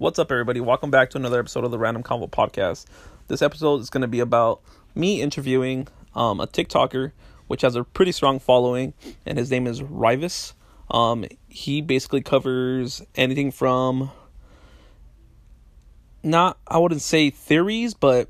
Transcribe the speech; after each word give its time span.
What's 0.00 0.18
up, 0.18 0.32
everybody? 0.32 0.60
Welcome 0.60 0.90
back 0.90 1.10
to 1.10 1.18
another 1.18 1.38
episode 1.38 1.62
of 1.62 1.70
the 1.70 1.78
Random 1.78 2.02
Convo 2.02 2.30
Podcast. 2.30 2.86
This 3.28 3.42
episode 3.42 3.82
is 3.82 3.90
going 3.90 4.00
to 4.00 4.08
be 4.08 4.20
about 4.20 4.62
me 4.94 5.20
interviewing 5.20 5.88
um, 6.14 6.40
a 6.40 6.46
TikToker, 6.46 7.12
which 7.48 7.60
has 7.60 7.76
a 7.76 7.84
pretty 7.84 8.10
strong 8.10 8.38
following, 8.38 8.94
and 9.26 9.36
his 9.36 9.50
name 9.50 9.66
is 9.66 9.82
Rivas. 9.82 10.54
Um, 10.90 11.26
he 11.50 11.82
basically 11.82 12.22
covers 12.22 13.02
anything 13.14 13.50
from 13.50 14.10
not, 16.22 16.56
I 16.66 16.78
wouldn't 16.78 17.02
say 17.02 17.28
theories, 17.28 17.92
but 17.92 18.26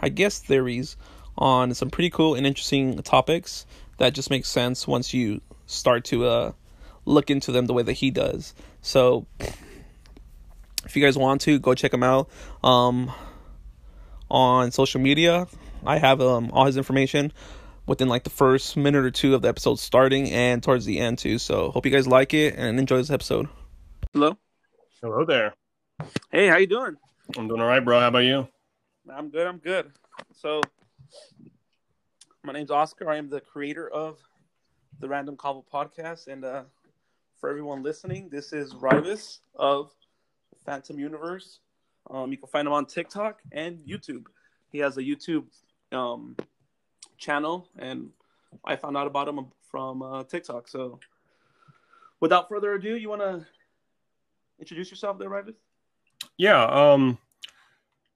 I 0.00 0.10
guess 0.10 0.38
theories 0.38 0.96
on 1.36 1.74
some 1.74 1.90
pretty 1.90 2.10
cool 2.10 2.36
and 2.36 2.46
interesting 2.46 2.96
topics 3.02 3.66
that 3.96 4.14
just 4.14 4.30
makes 4.30 4.48
sense 4.48 4.86
once 4.86 5.12
you 5.12 5.40
start 5.66 6.04
to 6.04 6.26
uh, 6.26 6.52
look 7.04 7.30
into 7.30 7.50
them 7.50 7.66
the 7.66 7.72
way 7.72 7.82
that 7.82 7.94
he 7.94 8.12
does. 8.12 8.54
So 8.80 9.26
if 10.90 10.96
you 10.96 11.02
guys 11.04 11.16
want 11.16 11.40
to 11.42 11.60
go 11.60 11.72
check 11.72 11.94
him 11.94 12.02
out 12.02 12.28
um, 12.64 13.12
on 14.28 14.72
social 14.72 15.00
media. 15.00 15.46
I 15.86 15.98
have 15.98 16.20
um, 16.20 16.50
all 16.52 16.66
his 16.66 16.76
information 16.76 17.32
within 17.86 18.08
like 18.08 18.24
the 18.24 18.30
first 18.30 18.76
minute 18.76 19.04
or 19.04 19.12
two 19.12 19.36
of 19.36 19.42
the 19.42 19.48
episode 19.48 19.78
starting 19.78 20.32
and 20.32 20.60
towards 20.60 20.86
the 20.86 20.98
end 20.98 21.18
too. 21.18 21.38
So 21.38 21.70
hope 21.70 21.86
you 21.86 21.92
guys 21.92 22.08
like 22.08 22.34
it 22.34 22.56
and 22.56 22.76
enjoy 22.80 22.96
this 22.96 23.10
episode. 23.10 23.48
Hello? 24.12 24.36
Hello 25.00 25.24
there. 25.24 25.54
Hey 26.32 26.48
how 26.48 26.56
you 26.56 26.66
doing? 26.66 26.96
I'm 27.38 27.46
doing 27.46 27.60
all 27.60 27.68
right 27.68 27.84
bro. 27.84 28.00
How 28.00 28.08
about 28.08 28.24
you? 28.24 28.48
I'm 29.08 29.30
good 29.30 29.46
i'm 29.46 29.58
good. 29.58 29.92
So 30.34 30.60
my 32.42 32.52
name's 32.52 32.72
oscar. 32.72 33.08
I 33.08 33.16
am 33.16 33.28
the 33.28 33.40
creator 33.40 33.88
of 33.88 34.18
the 34.98 35.08
random 35.08 35.36
convo 35.36 35.62
podcast. 35.72 36.26
And 36.26 36.44
uh, 36.44 36.64
for 37.40 37.48
everyone 37.48 37.84
listening 37.84 38.28
this 38.28 38.52
is 38.52 38.74
rivis 38.74 39.38
of 39.54 39.92
Phantom 40.70 41.00
Universe. 41.00 41.58
Um, 42.10 42.30
you 42.30 42.38
can 42.38 42.46
find 42.46 42.64
him 42.64 42.72
on 42.72 42.86
TikTok 42.86 43.40
and 43.50 43.78
YouTube. 43.78 44.26
He 44.70 44.78
has 44.78 44.98
a 44.98 45.02
YouTube 45.02 45.46
um, 45.90 46.36
channel, 47.18 47.68
and 47.76 48.10
I 48.64 48.76
found 48.76 48.96
out 48.96 49.08
about 49.08 49.26
him 49.26 49.46
from 49.68 50.00
uh, 50.00 50.22
TikTok. 50.22 50.68
So, 50.68 51.00
without 52.20 52.48
further 52.48 52.74
ado, 52.74 52.96
you 52.96 53.08
want 53.08 53.20
to 53.20 53.44
introduce 54.60 54.92
yourself 54.92 55.18
there, 55.18 55.28
Rivis? 55.28 55.56
Yeah. 56.36 56.62
Um, 56.62 57.18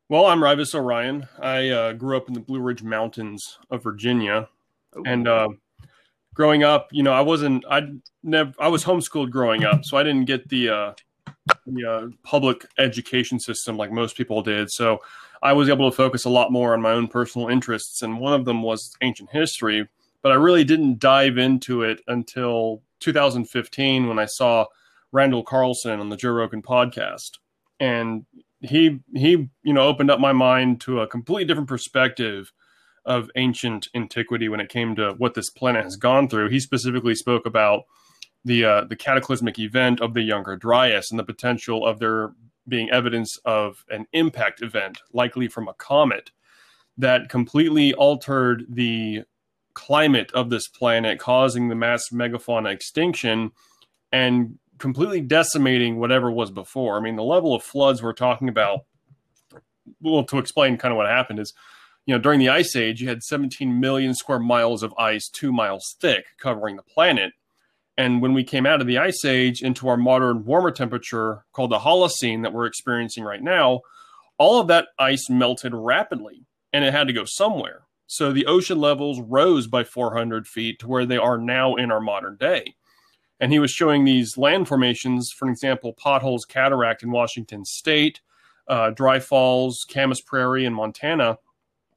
well, 0.09 0.27
I'm 0.27 0.41
Rivis 0.41 0.77
Orion. 0.77 1.27
I 1.41 1.71
uh, 1.71 1.93
grew 1.95 2.17
up 2.17 2.29
in 2.29 2.35
the 2.35 2.41
Blue 2.41 2.61
Ridge 2.61 2.85
Mountains 2.85 3.59
of 3.69 3.83
Virginia, 3.83 4.49
Ooh. 4.97 5.03
and 5.05 5.27
uh, 5.27 5.49
growing 6.35 6.63
up, 6.63 6.87
you 6.93 7.03
know, 7.03 7.13
I 7.13 7.23
wasn't. 7.23 7.65
I 7.69 7.89
never. 8.23 8.53
I 8.61 8.69
was 8.69 8.85
homeschooled 8.85 9.31
growing 9.31 9.65
up, 9.65 9.85
so 9.85 9.97
I 9.97 10.05
didn't 10.05 10.27
get 10.27 10.49
the 10.49 10.69
uh, 10.69 10.93
the 11.67 11.85
uh, 11.85 12.09
public 12.23 12.67
education 12.79 13.39
system 13.39 13.77
like 13.77 13.93
most 13.93 14.17
people 14.17 14.43
did. 14.43 14.71
So 14.71 15.01
I 15.43 15.53
was 15.53 15.69
able 15.69 15.91
to 15.91 15.97
focus 15.97 16.25
a 16.25 16.31
lot 16.31 16.53
more 16.53 16.73
on 16.73 16.81
my 16.81 16.93
own 16.93 17.09
personal 17.09 17.49
interests, 17.49 18.03
and 18.03 18.19
one 18.19 18.33
of 18.33 18.45
them 18.45 18.63
was 18.63 18.97
ancient 19.03 19.31
history. 19.31 19.89
But 20.23 20.33
I 20.33 20.37
really 20.37 20.65
didn't 20.65 21.01
dive 21.01 21.37
into 21.37 21.83
it 21.83 22.01
until 22.09 22.83
2015 23.01 24.09
when 24.09 24.19
I 24.19 24.25
saw 24.25 24.67
Randall 25.13 25.43
Carlson 25.43 26.01
on 26.01 26.09
the 26.09 26.17
Joe 26.17 26.31
Rogan 26.31 26.63
podcast, 26.63 27.33
and 27.79 28.25
he 28.61 29.01
he 29.15 29.51
you 29.63 29.73
know 29.73 29.87
opened 29.87 30.11
up 30.11 30.19
my 30.19 30.33
mind 30.33 30.81
to 30.83 31.01
a 31.01 31.07
completely 31.07 31.45
different 31.45 31.69
perspective 31.69 32.53
of 33.05 33.31
ancient 33.37 33.89
antiquity 33.95 34.49
when 34.49 34.61
it 34.61 34.71
came 34.71 34.97
to 34.97 35.13
what 35.19 35.35
this 35.35 35.51
planet 35.51 35.85
has 35.85 35.97
gone 35.97 36.27
through. 36.27 36.49
He 36.49 36.59
specifically 36.59 37.15
spoke 37.15 37.45
about 37.45 37.83
the 38.45 38.65
uh, 38.65 38.85
the 38.85 38.97
cataclysmic 38.97 39.59
event 39.59 40.01
of 40.01 40.15
the 40.15 40.23
Younger 40.23 40.57
Dryas 40.57 41.11
and 41.11 41.19
the 41.19 41.25
potential 41.25 41.87
of 41.87 41.99
there 41.99 42.33
being 42.67 42.91
evidence 42.91 43.37
of 43.45 43.85
an 43.91 44.07
impact 44.13 44.63
event, 44.63 45.01
likely 45.13 45.49
from 45.49 45.69
a 45.69 45.75
comet, 45.75 46.31
that 46.97 47.29
completely 47.29 47.93
altered 47.95 48.65
the 48.69 49.23
climate 49.75 50.31
of 50.33 50.51
this 50.51 50.69
planet, 50.69 51.19
causing 51.19 51.69
the 51.69 51.75
mass 51.75 52.09
megafauna 52.13 52.73
extinction 52.73 53.51
and 54.13 54.59
completely 54.79 55.21
decimating 55.21 55.99
whatever 55.99 56.31
was 56.31 56.51
before. 56.51 56.97
I 56.97 57.01
mean, 57.01 57.17
the 57.17 57.23
level 57.23 57.55
of 57.55 57.63
floods 57.63 58.03
we're 58.03 58.13
talking 58.13 58.49
about. 58.49 58.81
Well, 60.01 60.25
to 60.25 60.39
explain 60.39 60.79
kind 60.79 60.93
of 60.93 60.97
what 60.97 61.07
happened 61.07 61.41
is, 61.41 61.53
you 62.07 62.15
know, 62.15 62.21
during 62.21 62.39
the 62.39 62.49
ice 62.49 62.77
age, 62.77 63.01
you 63.01 63.09
had 63.09 63.23
17 63.23 63.81
million 63.81 64.15
square 64.15 64.39
miles 64.39 64.83
of 64.83 64.95
ice, 64.99 65.29
two 65.29 65.53
miles 65.53 65.97
thick, 66.01 66.25
covering 66.39 66.77
the 66.77 66.83
planet 66.83 67.33
and 67.97 68.21
when 68.21 68.35
we 68.35 68.43
came 68.43 68.67
out 68.67 68.81
of 68.81 68.87
the 68.87 68.99
ice 68.99 69.25
age 69.25 69.63
into 69.63 69.89
our 69.89 69.97
modern 69.97 70.45
warmer 70.45 70.71
temperature 70.71 71.45
called 71.53 71.71
the 71.71 71.79
Holocene 71.79 72.43
that 72.43 72.53
we're 72.53 72.67
experiencing 72.67 73.25
right 73.25 73.43
now, 73.43 73.83
all 74.37 74.61
of 74.61 74.67
that 74.69 74.89
ice 74.99 75.31
melted 75.31 75.73
rapidly 75.75 76.45
and 76.73 76.85
it 76.85 76.93
had 76.93 77.07
to 77.07 77.13
go 77.13 77.25
somewhere. 77.25 77.83
So 78.07 78.33
the 78.33 78.47
ocean 78.47 78.79
levels 78.81 79.21
rose 79.21 79.67
by 79.67 79.85
400 79.85 80.47
feet 80.47 80.81
to 80.81 80.89
where 80.89 81.07
they 81.07 81.17
are 81.17 81.39
now 81.39 81.77
in 81.77 81.93
our 81.93 82.01
modern 82.01 82.37
day. 82.37 82.75
And 83.41 83.53
he 83.53 83.59
was 83.59 83.71
showing 83.71 84.05
these 84.05 84.37
land 84.37 84.69
formations, 84.69 85.33
for 85.37 85.49
example, 85.49 85.93
Potholes 85.93 86.45
Cataract 86.45 87.03
in 87.03 87.11
Washington 87.11 87.65
State, 87.65 88.21
uh, 88.69 88.91
Dry 88.91 89.21
Falls, 89.21 89.85
Camas 89.89 90.21
Prairie 90.21 90.65
in 90.65 90.75
Montana, 90.75 91.39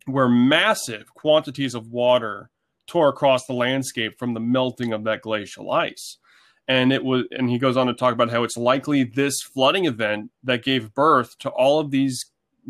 where 0.05 0.29
massive 0.29 1.13
quantities 1.13 1.75
of 1.75 1.91
water 1.91 2.49
tore 2.87 3.09
across 3.09 3.45
the 3.45 3.53
landscape 3.53 4.17
from 4.17 4.33
the 4.33 4.39
melting 4.39 4.93
of 4.93 5.03
that 5.03 5.21
glacial 5.21 5.71
ice. 5.71 6.17
And 6.67 6.91
it 6.91 7.03
was, 7.03 7.25
and 7.31 7.49
he 7.49 7.59
goes 7.59 7.77
on 7.77 7.87
to 7.87 7.93
talk 7.93 8.13
about 8.13 8.29
how 8.29 8.43
it's 8.43 8.57
likely 8.57 9.03
this 9.03 9.41
flooding 9.41 9.85
event 9.85 10.31
that 10.43 10.63
gave 10.63 10.93
birth 10.93 11.37
to 11.39 11.49
all 11.49 11.79
of 11.79 11.91
these 11.91 12.25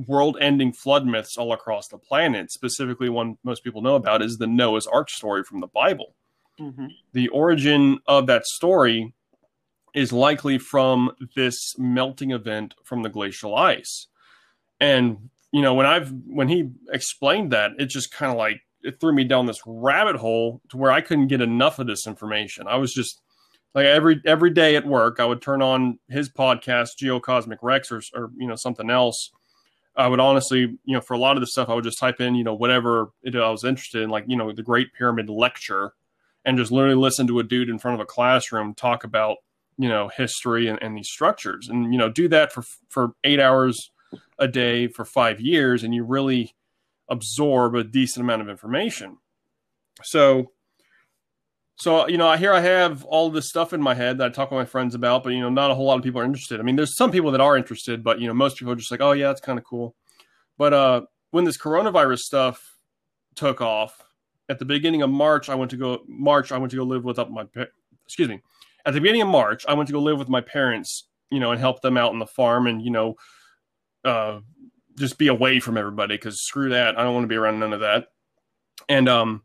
world-ending 0.05 0.73
flood 0.73 1.07
myths 1.07 1.37
all 1.37 1.51
across 1.53 1.87
the 1.87 1.97
planet. 1.97 2.51
Specifically, 2.51 3.09
one 3.09 3.37
most 3.43 3.63
people 3.63 3.81
know 3.81 3.95
about 3.95 4.21
is 4.21 4.37
the 4.37 4.45
Noah's 4.45 4.85
Ark 4.85 5.09
story 5.09 5.43
from 5.43 5.61
the 5.61 5.67
Bible. 5.67 6.13
Mm-hmm. 6.59 6.87
The 7.13 7.27
origin 7.29 7.99
of 8.07 8.27
that 8.27 8.45
story 8.45 9.15
is 9.95 10.13
likely 10.13 10.59
from 10.59 11.11
this 11.35 11.73
melting 11.79 12.29
event 12.29 12.75
from 12.83 13.01
the 13.01 13.09
glacial 13.09 13.55
ice. 13.55 14.05
And 14.79 15.29
you 15.51 15.63
know, 15.63 15.73
when 15.73 15.87
I've 15.87 16.13
when 16.27 16.49
he 16.49 16.69
explained 16.91 17.51
that, 17.53 17.71
it 17.79 17.89
just 17.89 18.11
kind 18.11 18.31
of 18.31 18.37
like 18.37 18.61
it 18.83 18.99
threw 18.99 19.13
me 19.13 19.23
down 19.23 19.45
this 19.45 19.61
rabbit 19.65 20.15
hole 20.15 20.61
to 20.69 20.77
where 20.77 20.91
I 20.91 21.01
couldn't 21.01 21.27
get 21.27 21.41
enough 21.41 21.79
of 21.79 21.87
this 21.87 22.07
information. 22.07 22.67
I 22.67 22.77
was 22.77 22.93
just 22.93 23.21
like 23.73 23.85
every 23.85 24.21
every 24.25 24.49
day 24.49 24.75
at 24.75 24.87
work, 24.87 25.19
I 25.19 25.25
would 25.25 25.41
turn 25.41 25.61
on 25.61 25.99
his 26.09 26.29
podcast, 26.29 26.97
Geocosmic 27.01 27.59
Rex, 27.61 27.91
or, 27.91 28.01
or 28.15 28.31
you 28.37 28.47
know 28.47 28.55
something 28.55 28.89
else. 28.89 29.31
I 29.95 30.07
would 30.07 30.19
honestly, 30.19 30.59
you 30.59 30.93
know, 30.93 31.01
for 31.01 31.15
a 31.15 31.19
lot 31.19 31.37
of 31.37 31.41
the 31.41 31.47
stuff, 31.47 31.69
I 31.69 31.73
would 31.73 31.83
just 31.83 31.97
type 31.97 32.21
in, 32.21 32.35
you 32.35 32.43
know, 32.43 32.53
whatever 32.53 33.09
it, 33.23 33.35
I 33.35 33.49
was 33.49 33.63
interested 33.63 34.03
in, 34.03 34.09
like 34.09 34.25
you 34.27 34.37
know, 34.37 34.51
the 34.51 34.63
Great 34.63 34.93
Pyramid 34.93 35.29
lecture, 35.29 35.93
and 36.45 36.57
just 36.57 36.71
literally 36.71 36.95
listen 36.95 37.27
to 37.27 37.39
a 37.39 37.43
dude 37.43 37.69
in 37.69 37.79
front 37.79 37.95
of 37.95 38.01
a 38.01 38.05
classroom 38.05 38.73
talk 38.73 39.03
about 39.03 39.37
you 39.77 39.89
know 39.89 40.09
history 40.09 40.67
and, 40.67 40.81
and 40.81 40.97
these 40.97 41.09
structures, 41.09 41.67
and 41.69 41.93
you 41.93 41.99
know, 41.99 42.09
do 42.09 42.27
that 42.29 42.51
for 42.51 42.63
for 42.89 43.11
eight 43.23 43.39
hours 43.39 43.91
a 44.39 44.47
day 44.47 44.87
for 44.87 45.05
five 45.05 45.41
years, 45.41 45.83
and 45.83 45.93
you 45.93 46.03
really 46.03 46.55
absorb 47.09 47.75
a 47.75 47.83
decent 47.83 48.23
amount 48.23 48.41
of 48.41 48.49
information. 48.49 49.17
So, 50.03 50.51
so 51.75 52.07
you 52.07 52.17
know, 52.17 52.31
here 52.33 52.53
I 52.53 52.61
have 52.61 53.03
all 53.05 53.29
this 53.29 53.49
stuff 53.49 53.73
in 53.73 53.81
my 53.81 53.93
head 53.93 54.17
that 54.17 54.25
I 54.25 54.29
talk 54.29 54.51
with 54.51 54.57
my 54.57 54.65
friends 54.65 54.95
about, 54.95 55.23
but 55.23 55.33
you 55.33 55.39
know, 55.39 55.49
not 55.49 55.71
a 55.71 55.75
whole 55.75 55.85
lot 55.85 55.97
of 55.97 56.03
people 56.03 56.21
are 56.21 56.25
interested. 56.25 56.59
I 56.59 56.63
mean, 56.63 56.75
there's 56.75 56.95
some 56.95 57.11
people 57.11 57.31
that 57.31 57.41
are 57.41 57.57
interested, 57.57 58.03
but 58.03 58.19
you 58.19 58.27
know, 58.27 58.33
most 58.33 58.57
people 58.57 58.73
are 58.73 58.77
just 58.77 58.91
like, 58.91 59.01
oh 59.01 59.11
yeah, 59.11 59.27
that's 59.27 59.41
kind 59.41 59.59
of 59.59 59.65
cool. 59.65 59.95
But 60.57 60.73
uh, 60.73 61.01
when 61.31 61.43
this 61.43 61.57
coronavirus 61.57 62.19
stuff 62.19 62.77
took 63.35 63.61
off 63.61 64.03
at 64.49 64.59
the 64.59 64.65
beginning 64.65 65.01
of 65.01 65.09
March, 65.09 65.49
I 65.49 65.55
went 65.55 65.71
to 65.71 65.77
go 65.77 66.03
March. 66.07 66.51
I 66.51 66.57
went 66.57 66.71
to 66.71 66.77
go 66.77 66.83
live 66.83 67.03
with 67.03 67.19
up 67.19 67.29
my 67.29 67.45
excuse 68.05 68.29
me. 68.29 68.41
At 68.85 68.93
the 68.93 69.01
beginning 69.01 69.21
of 69.21 69.27
March, 69.27 69.65
I 69.67 69.73
went 69.73 69.87
to 69.87 69.93
go 69.93 69.99
live 69.99 70.17
with 70.17 70.29
my 70.29 70.41
parents, 70.41 71.07
you 71.29 71.39
know, 71.39 71.51
and 71.51 71.59
help 71.59 71.81
them 71.81 71.97
out 71.97 72.11
on 72.11 72.19
the 72.19 72.25
farm 72.25 72.67
and 72.67 72.81
you 72.81 72.91
know, 72.91 73.15
uh, 74.05 74.39
just 74.97 75.17
be 75.17 75.27
away 75.27 75.59
from 75.59 75.77
everybody 75.77 76.15
because 76.15 76.41
screw 76.41 76.69
that. 76.69 76.97
I 76.97 77.03
don't 77.03 77.13
want 77.13 77.23
to 77.23 77.29
be 77.29 77.35
around 77.35 77.59
none 77.59 77.73
of 77.73 77.81
that. 77.81 78.07
And 78.89 79.07
um, 79.07 79.43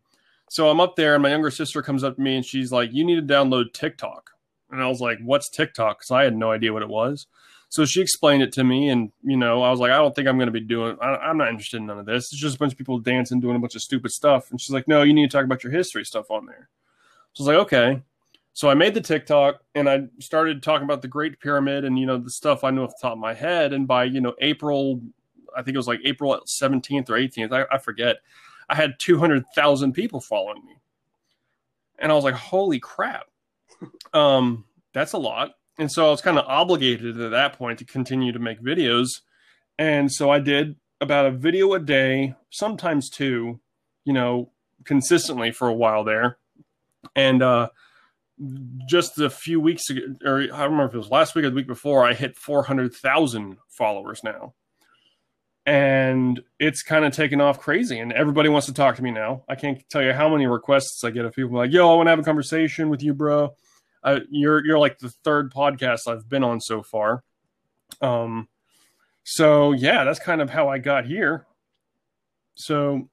so 0.49 0.69
I'm 0.69 0.81
up 0.81 0.96
there, 0.96 1.14
and 1.14 1.22
my 1.22 1.31
younger 1.31 1.50
sister 1.50 1.82
comes 1.82 2.04
up 2.04 2.16
to 2.16 2.22
me 2.22 2.37
and 2.37 2.44
she's 2.44 2.72
like, 2.72 2.93
"You 2.93 3.04
need 3.04 3.26
to 3.26 3.34
download 3.34 3.72
TikTok." 3.72 4.31
And 4.70 4.82
I 4.82 4.88
was 4.88 5.00
like, 5.00 5.19
"What's 5.22 5.49
TikTok?" 5.49 5.99
Because 5.99 6.10
I 6.10 6.25
had 6.25 6.37
no 6.37 6.50
idea 6.50 6.72
what 6.72 6.82
it 6.82 6.88
was. 6.88 7.26
So 7.69 7.87
she 7.87 8.02
explained 8.02 8.43
it 8.43 8.52
to 8.52 8.64
me, 8.64 8.90
and 8.90 9.12
you 9.22 9.37
know, 9.37 9.62
I 9.62 9.70
was 9.70 9.81
like, 9.81 9.90
"I 9.90 9.99
don't 9.99 10.14
think 10.14 10.28
I'm 10.28 10.37
going 10.37 10.46
to 10.46 10.52
be 10.52 10.60
doing. 10.60 10.96
I, 11.00 11.31
am 11.31 11.38
not 11.38 11.49
interested 11.49 11.78
in 11.78 11.87
none 11.87 11.99
of 11.99 12.06
this. 12.06 12.32
It's 12.32 12.40
just 12.40 12.56
a 12.56 12.58
bunch 12.58 12.72
of 12.72 12.78
people 12.78 12.99
dancing, 12.99 13.40
doing 13.40 13.56
a 13.56 13.60
bunch 13.60 13.75
of 13.75 13.82
stupid 13.82 14.10
stuff." 14.10 14.50
And 14.50 14.60
she's 14.60 14.72
like, 14.72 14.88
"No, 14.88 15.02
you 15.02 15.14
need 15.14 15.31
to 15.31 15.37
talk 15.37 15.44
about 15.44 15.64
your 15.64 15.72
history 15.72 16.04
stuff 16.04 16.31
on 16.31 16.46
there." 16.46 16.69
So 17.32 17.44
I 17.44 17.46
was 17.46 17.56
like, 17.56 17.66
"Okay." 17.66 18.02
So 18.54 18.69
I 18.69 18.75
made 18.75 18.93
the 18.93 19.00
TikTok 19.00 19.62
and 19.75 19.88
I 19.88 20.08
started 20.19 20.62
talking 20.62 20.84
about 20.84 21.00
the 21.00 21.08
Great 21.08 21.40
Pyramid 21.40 21.84
and 21.84 21.99
you 21.99 22.04
know 22.04 22.19
the 22.19 22.31
stuff 22.31 22.64
I 22.64 22.70
knew 22.70 22.82
off 22.82 22.90
the 22.90 23.08
top 23.08 23.12
of 23.12 23.19
my 23.19 23.32
head. 23.34 23.72
And 23.72 23.88
by 23.88 24.04
you 24.04 24.20
know 24.20 24.34
April 24.40 25.00
I 25.56 25.62
think 25.62 25.75
it 25.75 25.78
was 25.78 25.88
like 25.88 26.00
April 26.04 26.40
17th 26.46 27.10
or 27.10 27.14
18th. 27.14 27.52
I, 27.52 27.75
I 27.75 27.78
forget. 27.78 28.16
I 28.69 28.75
had 28.75 28.94
200,000 28.99 29.93
people 29.93 30.20
following 30.20 30.64
me. 30.64 30.76
And 31.99 32.10
I 32.10 32.14
was 32.14 32.25
like, 32.25 32.34
holy 32.34 32.81
crap. 32.81 33.26
um, 34.14 34.64
that's 34.93 35.12
a 35.12 35.19
lot. 35.19 35.54
and 35.78 35.90
so 35.90 36.06
I 36.06 36.10
was 36.10 36.20
kind 36.20 36.38
of 36.38 36.44
obligated 36.46 37.20
at 37.20 37.31
that 37.31 37.54
point 37.54 37.78
to 37.78 37.84
continue 37.84 38.32
to 38.32 38.38
make 38.38 38.60
videos. 38.62 39.08
And 39.78 40.12
so 40.12 40.31
I 40.31 40.38
did 40.38 40.76
about 41.00 41.26
a 41.26 41.31
video 41.31 41.72
a 41.75 41.81
day, 41.81 42.34
sometimes 42.50 43.10
two, 43.10 43.60
you 44.04 44.12
know, 44.12 44.50
consistently 44.84 45.50
for 45.50 45.69
a 45.69 45.75
while 45.75 46.04
there. 46.04 46.38
And 47.16 47.43
uh, 47.43 47.70
just 48.88 49.19
a 49.19 49.31
few 49.31 49.60
weeks 49.60 49.90
ago, 49.90 50.02
or 50.25 50.40
I 50.52 50.64
remember 50.64 50.87
if 50.87 50.94
it 50.94 50.99
was 50.99 51.10
last 51.10 51.34
week 51.34 51.44
or 51.44 51.50
the 51.50 51.56
week 51.56 51.66
before, 51.66 52.04
I 52.04 52.14
hit 52.14 52.37
400,000 52.37 53.58
followers 53.69 54.20
now. 54.22 54.54
And 55.64 56.43
it's 56.59 56.82
kind 56.82 57.05
of 57.05 57.12
taken 57.12 57.41
off 57.41 57.61
crazy, 57.61 58.00
and 58.00 58.12
everybody 58.12 58.49
wants 58.49 58.67
to 58.67 58.75
talk 58.75 58.97
to 58.97 59.03
me 59.03 59.12
now. 59.12 59.44
I 59.49 59.55
can't 59.55 59.81
tell 59.88 60.03
you 60.03 60.12
how 60.12 60.29
many 60.29 60.47
requests 60.47 61.05
I 61.05 61.11
get 61.11 61.25
of 61.25 61.35
people 61.35 61.56
like, 61.56 61.70
"Yo, 61.70 61.93
I 61.93 61.94
want 61.94 62.09
to 62.09 62.11
have 62.11 62.19
a 62.19 62.25
conversation 62.25 62.88
with 62.88 63.03
you, 63.03 63.14
bro." 63.14 63.55
Uh, 64.03 64.20
you're 64.31 64.64
you're 64.67 64.79
like 64.79 64.99
the 64.99 65.11
third 65.23 65.53
podcast 65.53 66.09
I've 66.09 66.29
been 66.29 66.43
on 66.43 66.61
so 66.61 66.82
far. 66.82 67.23
Um, 68.00 68.49
so 69.23 69.73
yeah, 69.73 70.05
that's 70.05 70.19
kind 70.19 70.41
of 70.41 70.50
how 70.50 70.69
I 70.69 70.79
got 70.79 71.06
here. 71.06 71.47
So 72.56 73.09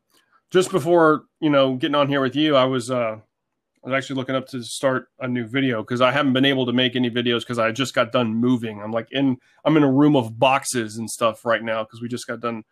just 0.50 0.72
before 0.72 1.26
you 1.40 1.50
know 1.50 1.76
getting 1.76 1.96
on 1.96 2.08
here 2.08 2.22
with 2.22 2.36
you, 2.36 2.56
I 2.56 2.66
was 2.66 2.90
uh, 2.90 3.20
I 3.84 3.90
was 3.90 3.98
actually 3.98 4.18
looking 4.18 4.36
up 4.36 4.48
to 4.50 4.62
start 4.62 5.08
a 5.20 5.28
new 5.28 5.48
video 5.48 5.82
because 5.82 6.02
I 6.02 6.12
haven't 6.12 6.34
been 6.34 6.46
able 6.46 6.66
to 6.66 6.74
make 6.74 6.96
any 6.96 7.10
videos 7.10 7.40
because 7.40 7.60
I 7.60 7.72
just 7.72 7.96
got 7.96 8.12
done 8.12 8.34
moving. 8.34 8.82
I'm 8.82 8.92
like 8.92 9.08
in 9.12 9.38
I'm 9.64 9.78
in 9.78 9.84
a 9.84 9.92
room 9.92 10.16
of 10.16 10.38
boxes 10.38 10.98
and 10.98 11.10
stuff 11.10 11.46
right 11.46 11.64
now 11.64 11.84
because 11.84 12.02
we 12.02 12.10
just 12.10 12.28
got 12.28 12.42
done 12.42 12.64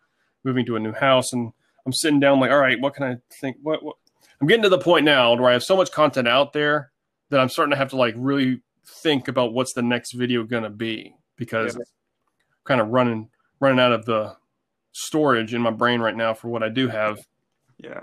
moving 0.44 0.66
to 0.66 0.76
a 0.76 0.80
new 0.80 0.92
house 0.92 1.32
and 1.32 1.52
I'm 1.86 1.92
sitting 1.92 2.20
down 2.20 2.40
like, 2.40 2.50
all 2.50 2.58
right, 2.58 2.78
what 2.78 2.94
can 2.94 3.04
I 3.04 3.16
think? 3.40 3.56
What, 3.62 3.82
what? 3.82 3.96
I'm 4.40 4.46
getting 4.46 4.62
to 4.64 4.68
the 4.68 4.78
point 4.78 5.06
now 5.06 5.34
where 5.34 5.48
I 5.48 5.54
have 5.54 5.64
so 5.64 5.76
much 5.76 5.90
content 5.90 6.28
out 6.28 6.52
there 6.52 6.92
that 7.30 7.40
I'm 7.40 7.48
starting 7.48 7.70
to 7.70 7.76
have 7.76 7.90
to 7.90 7.96
like 7.96 8.14
really 8.16 8.60
think 8.86 9.28
about 9.28 9.54
what's 9.54 9.72
the 9.72 9.82
next 9.82 10.12
video 10.12 10.44
gonna 10.44 10.70
be 10.70 11.14
because 11.36 11.74
yeah. 11.74 11.84
kind 12.64 12.80
of 12.80 12.88
running 12.88 13.30
running 13.60 13.80
out 13.80 13.92
of 13.92 14.04
the 14.04 14.36
storage 14.92 15.54
in 15.54 15.62
my 15.62 15.70
brain 15.70 16.00
right 16.00 16.16
now 16.16 16.34
for 16.34 16.48
what 16.48 16.62
I 16.62 16.68
do 16.68 16.88
have. 16.88 17.18
Yeah. 17.78 18.00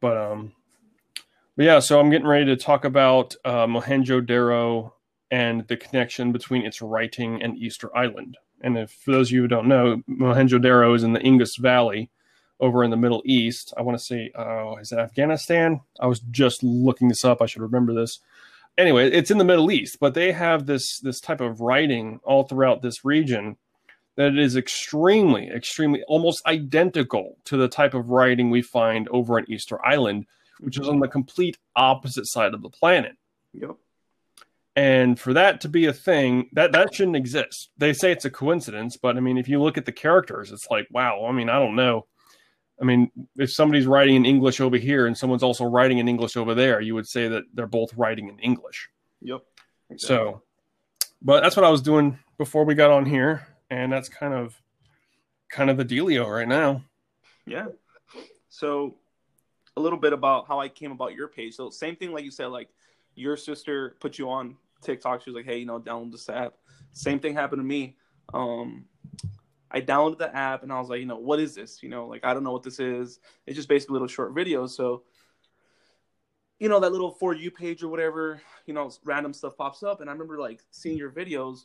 But 0.00 0.16
um 0.16 0.52
but 1.56 1.64
yeah, 1.64 1.78
so 1.78 2.00
I'm 2.00 2.10
getting 2.10 2.26
ready 2.26 2.46
to 2.46 2.56
talk 2.56 2.84
about 2.84 3.34
uh, 3.44 3.66
Mohenjo-Daro 3.66 4.92
and 5.30 5.66
the 5.68 5.76
connection 5.76 6.32
between 6.32 6.64
its 6.64 6.82
writing 6.82 7.42
and 7.42 7.56
Easter 7.58 7.94
Island. 7.96 8.36
And 8.60 8.78
if 8.78 8.90
for 8.90 9.12
those 9.12 9.28
of 9.28 9.32
you 9.32 9.42
who 9.42 9.48
don't 9.48 9.68
know, 9.68 10.02
Mohenjo-Daro 10.08 10.94
is 10.94 11.02
in 11.02 11.12
the 11.12 11.20
Indus 11.20 11.56
Valley 11.56 12.10
over 12.60 12.84
in 12.84 12.90
the 12.90 12.96
Middle 12.96 13.22
East. 13.24 13.74
I 13.76 13.82
want 13.82 13.98
to 13.98 14.04
say, 14.04 14.30
oh, 14.34 14.76
is 14.76 14.92
it 14.92 14.98
Afghanistan? 14.98 15.80
I 16.00 16.06
was 16.06 16.20
just 16.20 16.62
looking 16.62 17.08
this 17.08 17.24
up. 17.24 17.42
I 17.42 17.46
should 17.46 17.62
remember 17.62 17.94
this. 17.94 18.20
Anyway, 18.76 19.10
it's 19.10 19.30
in 19.30 19.38
the 19.38 19.44
Middle 19.44 19.70
East, 19.70 19.98
but 20.00 20.14
they 20.14 20.32
have 20.32 20.66
this 20.66 20.98
this 21.00 21.20
type 21.20 21.40
of 21.40 21.60
writing 21.60 22.20
all 22.24 22.42
throughout 22.42 22.82
this 22.82 23.04
region 23.04 23.56
that 24.16 24.36
is 24.36 24.56
extremely, 24.56 25.48
extremely, 25.48 26.02
almost 26.04 26.44
identical 26.46 27.36
to 27.44 27.56
the 27.56 27.68
type 27.68 27.94
of 27.94 28.10
writing 28.10 28.50
we 28.50 28.62
find 28.62 29.08
over 29.08 29.38
on 29.38 29.44
Easter 29.48 29.84
Island 29.84 30.26
which 30.60 30.78
is 30.78 30.88
on 30.88 31.00
the 31.00 31.08
complete 31.08 31.58
opposite 31.76 32.26
side 32.26 32.54
of 32.54 32.62
the 32.62 32.70
planet. 32.70 33.16
Yep. 33.52 33.76
And 34.76 35.18
for 35.18 35.34
that 35.34 35.60
to 35.60 35.68
be 35.68 35.86
a 35.86 35.92
thing, 35.92 36.48
that 36.52 36.72
that 36.72 36.94
shouldn't 36.94 37.16
exist. 37.16 37.70
They 37.78 37.92
say 37.92 38.10
it's 38.10 38.24
a 38.24 38.30
coincidence, 38.30 38.96
but 38.96 39.16
I 39.16 39.20
mean, 39.20 39.38
if 39.38 39.48
you 39.48 39.62
look 39.62 39.78
at 39.78 39.86
the 39.86 39.92
characters, 39.92 40.50
it's 40.50 40.68
like, 40.70 40.88
wow. 40.90 41.26
I 41.26 41.32
mean, 41.32 41.48
I 41.48 41.60
don't 41.60 41.76
know. 41.76 42.06
I 42.80 42.84
mean, 42.84 43.10
if 43.36 43.52
somebody's 43.52 43.86
writing 43.86 44.16
in 44.16 44.26
English 44.26 44.60
over 44.60 44.76
here 44.76 45.06
and 45.06 45.16
someone's 45.16 45.44
also 45.44 45.64
writing 45.64 45.98
in 45.98 46.08
English 46.08 46.36
over 46.36 46.54
there, 46.54 46.80
you 46.80 46.94
would 46.94 47.06
say 47.06 47.28
that 47.28 47.44
they're 47.54 47.68
both 47.68 47.94
writing 47.94 48.28
in 48.28 48.38
English. 48.40 48.88
Yep. 49.22 49.42
Exactly. 49.90 50.16
So, 50.16 50.42
but 51.22 51.42
that's 51.42 51.56
what 51.56 51.64
I 51.64 51.70
was 51.70 51.82
doing 51.82 52.18
before 52.36 52.64
we 52.64 52.74
got 52.74 52.90
on 52.90 53.06
here, 53.06 53.46
and 53.70 53.92
that's 53.92 54.08
kind 54.08 54.34
of 54.34 54.60
kind 55.50 55.70
of 55.70 55.76
the 55.76 55.84
dealio 55.84 56.26
right 56.26 56.48
now. 56.48 56.82
Yeah. 57.46 57.66
So 58.48 58.96
a 59.76 59.80
little 59.80 59.98
bit 59.98 60.12
about 60.12 60.46
how 60.46 60.60
I 60.60 60.68
came 60.68 60.92
about 60.92 61.14
your 61.14 61.28
page. 61.28 61.54
So 61.54 61.70
same 61.70 61.96
thing, 61.96 62.12
like 62.12 62.24
you 62.24 62.30
said, 62.30 62.46
like 62.46 62.68
your 63.14 63.36
sister 63.36 63.96
put 64.00 64.18
you 64.18 64.30
on 64.30 64.56
TikTok. 64.82 65.22
She 65.22 65.30
was 65.30 65.36
like, 65.36 65.46
"Hey, 65.46 65.58
you 65.58 65.66
know, 65.66 65.80
download 65.80 66.12
this 66.12 66.28
app." 66.28 66.54
Same 66.92 67.18
thing 67.18 67.34
happened 67.34 67.60
to 67.60 67.64
me. 67.64 67.96
Um, 68.32 68.86
I 69.70 69.80
downloaded 69.80 70.18
the 70.18 70.34
app 70.34 70.62
and 70.62 70.72
I 70.72 70.78
was 70.78 70.88
like, 70.88 71.00
you 71.00 71.06
know, 71.06 71.16
what 71.16 71.40
is 71.40 71.56
this? 71.56 71.82
You 71.82 71.88
know, 71.88 72.06
like 72.06 72.24
I 72.24 72.32
don't 72.32 72.44
know 72.44 72.52
what 72.52 72.62
this 72.62 72.78
is. 72.78 73.18
It's 73.46 73.56
just 73.56 73.68
basically 73.68 73.94
little 73.94 74.06
short 74.06 74.32
videos. 74.32 74.70
So, 74.70 75.02
you 76.60 76.68
know, 76.68 76.78
that 76.78 76.92
little 76.92 77.10
for 77.10 77.34
you 77.34 77.50
page 77.50 77.82
or 77.82 77.88
whatever, 77.88 78.40
you 78.66 78.74
know, 78.74 78.90
random 79.04 79.32
stuff 79.32 79.56
pops 79.56 79.82
up, 79.82 80.00
and 80.00 80.08
I 80.08 80.12
remember 80.12 80.38
like 80.38 80.62
seeing 80.70 80.96
your 80.96 81.10
videos, 81.10 81.64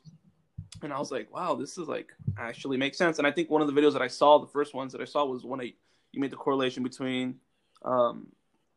and 0.82 0.92
I 0.92 0.98
was 0.98 1.12
like, 1.12 1.32
wow, 1.32 1.54
this 1.54 1.78
is 1.78 1.88
like 1.88 2.12
actually 2.40 2.78
makes 2.78 2.98
sense. 2.98 3.20
And 3.20 3.28
I 3.28 3.32
think 3.32 3.52
one 3.52 3.62
of 3.62 3.68
the 3.68 3.80
videos 3.80 3.94
that 3.94 4.02
I 4.02 4.08
saw, 4.08 4.40
the 4.40 4.48
first 4.48 4.74
ones 4.74 4.92
that 4.94 5.02
I 5.02 5.06
saw 5.06 5.26
was 5.26 5.46
when 5.46 5.62
I 5.62 5.74
you 6.12 6.20
made 6.20 6.32
the 6.32 6.36
correlation 6.36 6.82
between 6.82 7.36
um, 7.84 8.28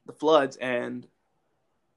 the 0.07 0.13
floods 0.13 0.57
and 0.57 1.07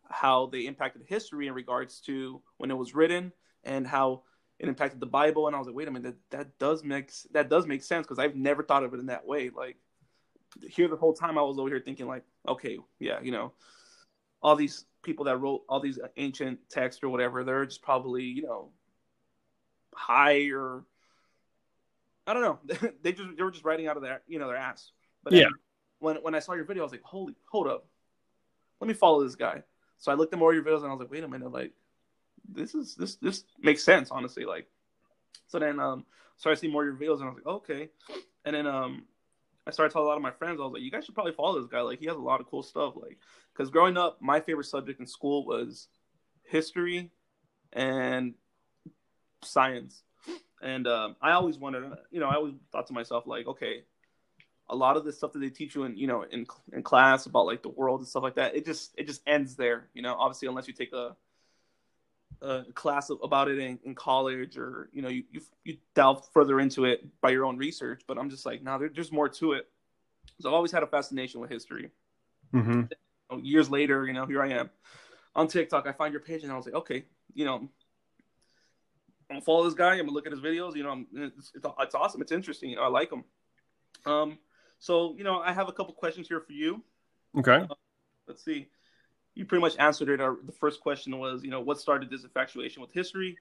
how 0.10 0.48
they 0.48 0.62
impacted 0.62 1.04
history 1.06 1.48
in 1.48 1.54
regards 1.54 2.00
to 2.02 2.42
when 2.58 2.72
it 2.72 2.78
was 2.78 2.94
written 2.94 3.32
and 3.64 3.88
how 3.88 4.24
it 4.60 4.68
impacted 4.68 5.00
the 5.00 5.06
Bible. 5.06 5.48
And 5.48 5.56
I 5.56 5.60
was 5.60 5.68
like, 5.68 5.76
wait 5.76 5.88
a 5.88 5.92
minute, 5.92 6.16
that, 6.30 6.38
that 6.38 6.60
does 6.60 6.84
make 6.84 7.12
that 7.32 7.50
does 7.50 7.66
make 7.66 7.84
sense 7.84 8.06
because 8.06 8.20
I've 8.20 8.36
never 8.36 8.64
thought 8.64 8.84
of 8.84 8.94
it 8.94 9.00
in 9.00 9.08
that 9.08 9.26
way. 9.26 9.50
Like 9.50 9.78
here, 10.70 10.88
the 10.88 10.96
whole 10.96 11.14
time 11.14 11.38
I 11.38 11.42
was 11.42 11.58
over 11.58 11.70
here 11.70 11.82
thinking 11.84 12.08
like, 12.08 12.24
okay, 12.48 12.78
yeah, 13.00 13.20
you 13.22 13.32
know, 13.32 13.54
all 14.42 14.56
these 14.56 14.86
people 15.04 15.26
that 15.26 15.38
wrote 15.38 15.64
all 15.68 15.80
these 15.80 16.00
ancient 16.18 16.60
texts 16.70 17.04
or 17.04 17.10
whatever, 17.10 17.44
they're 17.44 17.66
just 17.66 17.82
probably 17.82 18.24
you 18.24 18.44
know 18.44 18.70
high 19.94 20.50
or 20.52 20.84
I 22.28 22.34
don't 22.34 22.44
know. 22.44 22.60
they 23.02 23.12
just 23.12 23.36
they 23.36 23.44
were 23.44 23.52
just 23.52 23.66
writing 23.66 23.88
out 23.88 23.98
of 23.98 24.04
their 24.04 24.22
you 24.28 24.40
know 24.40 24.48
their 24.48 24.58
ass. 24.58 24.92
But 25.24 25.34
yeah 25.34 25.48
when 26.00 26.18
when 26.18 26.36
I 26.36 26.40
saw 26.40 26.54
your 26.54 26.66
video, 26.66 26.84
I 26.84 26.86
was 26.86 26.92
like, 26.92 27.04
holy, 27.04 27.36
hold 27.50 27.68
up, 27.68 27.86
let 28.80 28.88
me 28.88 28.94
follow 28.94 29.24
this 29.24 29.36
guy. 29.36 29.64
So 29.98 30.12
I 30.12 30.16
looked 30.16 30.34
at 30.34 30.40
more 30.40 30.52
of 30.52 30.56
your 30.56 30.64
videos 30.64 30.82
and 30.84 30.88
I 30.88 30.94
was 30.94 31.00
like, 31.00 31.12
wait 31.12 31.24
a 31.24 31.28
minute, 31.28 31.52
like 31.52 31.72
this 32.48 32.76
is 32.76 32.96
this 32.96 33.16
this 33.16 33.44
makes 33.62 33.84
sense, 33.84 34.12
honestly. 34.12 34.46
Like, 34.46 34.68
so 35.48 35.60
then 35.60 35.80
um, 35.80 36.06
started 36.38 36.60
seeing 36.60 36.74
more 36.74 36.88
of 36.88 37.00
your 37.00 37.10
videos 37.10 37.20
and 37.20 37.30
I 37.30 37.34
was 37.34 37.38
like, 37.38 37.56
okay, 37.56 37.90
and 38.46 38.56
then 38.56 38.68
um, 38.68 39.06
I 39.68 39.72
started 39.72 39.92
telling 39.92 40.06
a 40.06 40.10
lot 40.10 40.18
of 40.18 40.22
my 40.22 40.32
friends, 40.32 40.60
I 40.60 40.64
was 40.64 40.74
like, 40.74 40.84
you 40.84 40.92
guys 40.92 41.06
should 41.06 41.16
probably 41.16 41.34
follow 41.34 41.60
this 41.60 41.70
guy. 41.70 41.82
Like, 41.82 42.00
he 42.00 42.06
has 42.06 42.16
a 42.16 42.20
lot 42.20 42.40
of 42.40 42.46
cool 42.48 42.62
stuff. 42.62 42.94
Like, 42.96 43.18
because 43.52 43.72
growing 43.72 43.98
up, 43.98 44.22
my 44.22 44.40
favorite 44.40 44.66
subject 44.66 45.00
in 45.00 45.08
school 45.08 45.46
was 45.46 45.88
history 46.44 47.12
and 47.74 48.36
science. 49.44 50.04
And 50.62 50.88
um, 50.88 51.16
I 51.22 51.32
always 51.32 51.58
wanted, 51.58 51.84
you 52.12 52.20
know, 52.20 52.28
I 52.28 52.36
always 52.36 52.54
thought 52.72 52.88
to 52.88 52.94
myself, 52.94 53.26
like, 53.26 53.48
okay, 53.48 53.84
a 54.70 54.76
lot 54.76 54.98
of 54.98 55.06
the 55.06 55.14
stuff 55.14 55.32
that 55.34 55.40
they 55.40 55.50
teach 55.50 55.76
you 55.76 55.84
in 55.84 55.96
you 55.96 56.08
know 56.08 56.24
in 56.24 56.46
in 56.74 56.82
class 56.82 57.26
about 57.26 57.46
like 57.46 57.62
the 57.62 57.70
world 57.70 58.00
and 58.00 58.08
stuff 58.08 58.24
like 58.24 58.36
that 58.36 58.56
it 58.56 58.66
just 58.66 58.94
it 58.98 59.06
just 59.06 59.22
ends 59.28 59.56
there 59.56 59.88
you 59.94 60.02
know 60.02 60.16
obviously 60.16 60.48
unless 60.48 60.68
you 60.68 60.74
take 60.74 60.94
a 60.94 61.16
a 62.42 62.64
class 62.74 63.10
about 63.24 63.48
it 63.48 63.60
in, 63.60 63.80
in 63.86 63.96
college 63.96 64.58
or 64.58 64.90
you 64.92 65.02
know 65.02 65.08
you, 65.08 65.24
you, 65.32 65.42
you 65.64 65.78
delve 65.94 66.28
further 66.34 66.60
into 66.60 66.86
it 66.86 67.06
by 67.22 67.30
your 67.30 67.46
own 67.46 67.58
research 67.58 68.02
but 68.08 68.18
i'm 68.18 68.30
just 68.30 68.46
like 68.46 68.62
now 68.62 68.78
there, 68.78 68.90
there's 68.94 69.12
more 69.12 69.30
to 69.30 69.54
it. 69.54 69.68
So 70.42 70.50
i've 70.50 70.56
always 70.56 70.72
had 70.72 70.84
a 70.84 70.88
fascination 70.88 71.40
with 71.40 71.50
history. 71.50 71.92
Mm-hmm. 72.54 72.82
you 72.82 72.88
know, 73.32 73.38
years 73.38 73.70
later 73.70 74.06
you 74.06 74.14
know 74.14 74.26
here 74.26 74.42
i 74.42 74.50
am 74.50 74.70
on 75.36 75.48
tiktok 75.48 75.88
i 75.88 75.92
find 75.92 76.14
your 76.14 76.22
page 76.22 76.44
and 76.44 76.52
i 76.52 76.56
was 76.56 76.66
like 76.66 76.76
okay 76.76 77.06
you 77.34 77.44
know 77.44 77.56
i'm 77.56 77.70
gonna 79.30 79.42
follow 79.42 79.64
this 79.64 79.74
guy 79.74 79.94
i'm 79.94 80.00
gonna 80.00 80.12
look 80.12 80.26
at 80.26 80.32
his 80.32 80.42
videos 80.42 80.76
you 80.76 80.84
know 80.84 81.04
it's, 81.14 81.52
it's, 81.56 81.66
it's 81.80 81.96
awesome 81.96 82.22
it's 82.22 82.32
interesting 82.32 82.70
you 82.70 82.76
know 82.76 82.84
i 82.84 82.88
like 82.88 83.12
him. 83.12 83.24
Um 84.06 84.38
so, 84.86 85.16
you 85.18 85.24
know, 85.24 85.40
I 85.40 85.52
have 85.52 85.68
a 85.68 85.72
couple 85.72 85.96
questions 85.96 86.28
here 86.28 86.40
for 86.40 86.52
you. 86.52 86.84
Okay. 87.36 87.66
Uh, 87.68 87.74
let's 88.28 88.46
see. 88.46 88.68
You 89.34 89.44
pretty 89.44 89.62
much 89.62 89.76
answered 89.80 90.10
it. 90.10 90.22
Our, 90.22 90.38
the 90.46 90.52
first 90.52 90.80
question 90.80 91.18
was, 91.18 91.44
you 91.44 91.50
know, 91.50 91.60
what 91.60 91.80
started 91.80 92.12
this 92.12 92.24
infatuation 92.24 92.84
with 92.84 92.92
history? 92.94 93.36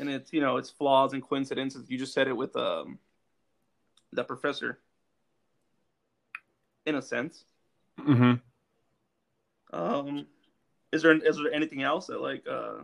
And 0.00 0.10
it's, 0.10 0.32
you 0.32 0.40
know, 0.40 0.56
it's 0.56 0.68
flaws 0.68 1.12
and 1.12 1.22
coincidences. 1.22 1.88
You 1.88 1.96
just 1.96 2.12
said 2.12 2.26
it 2.26 2.36
with 2.36 2.56
um, 2.56 2.98
that 4.14 4.26
professor, 4.26 4.80
in 6.84 6.96
a 6.96 7.02
sense. 7.02 7.44
Mm-hmm. 8.00 8.32
Um, 9.72 10.26
is 10.90 11.02
there 11.02 11.12
is 11.12 11.36
there 11.36 11.52
anything 11.52 11.84
else 11.84 12.08
that 12.08 12.20
like, 12.20 12.44
uh, 12.50 12.82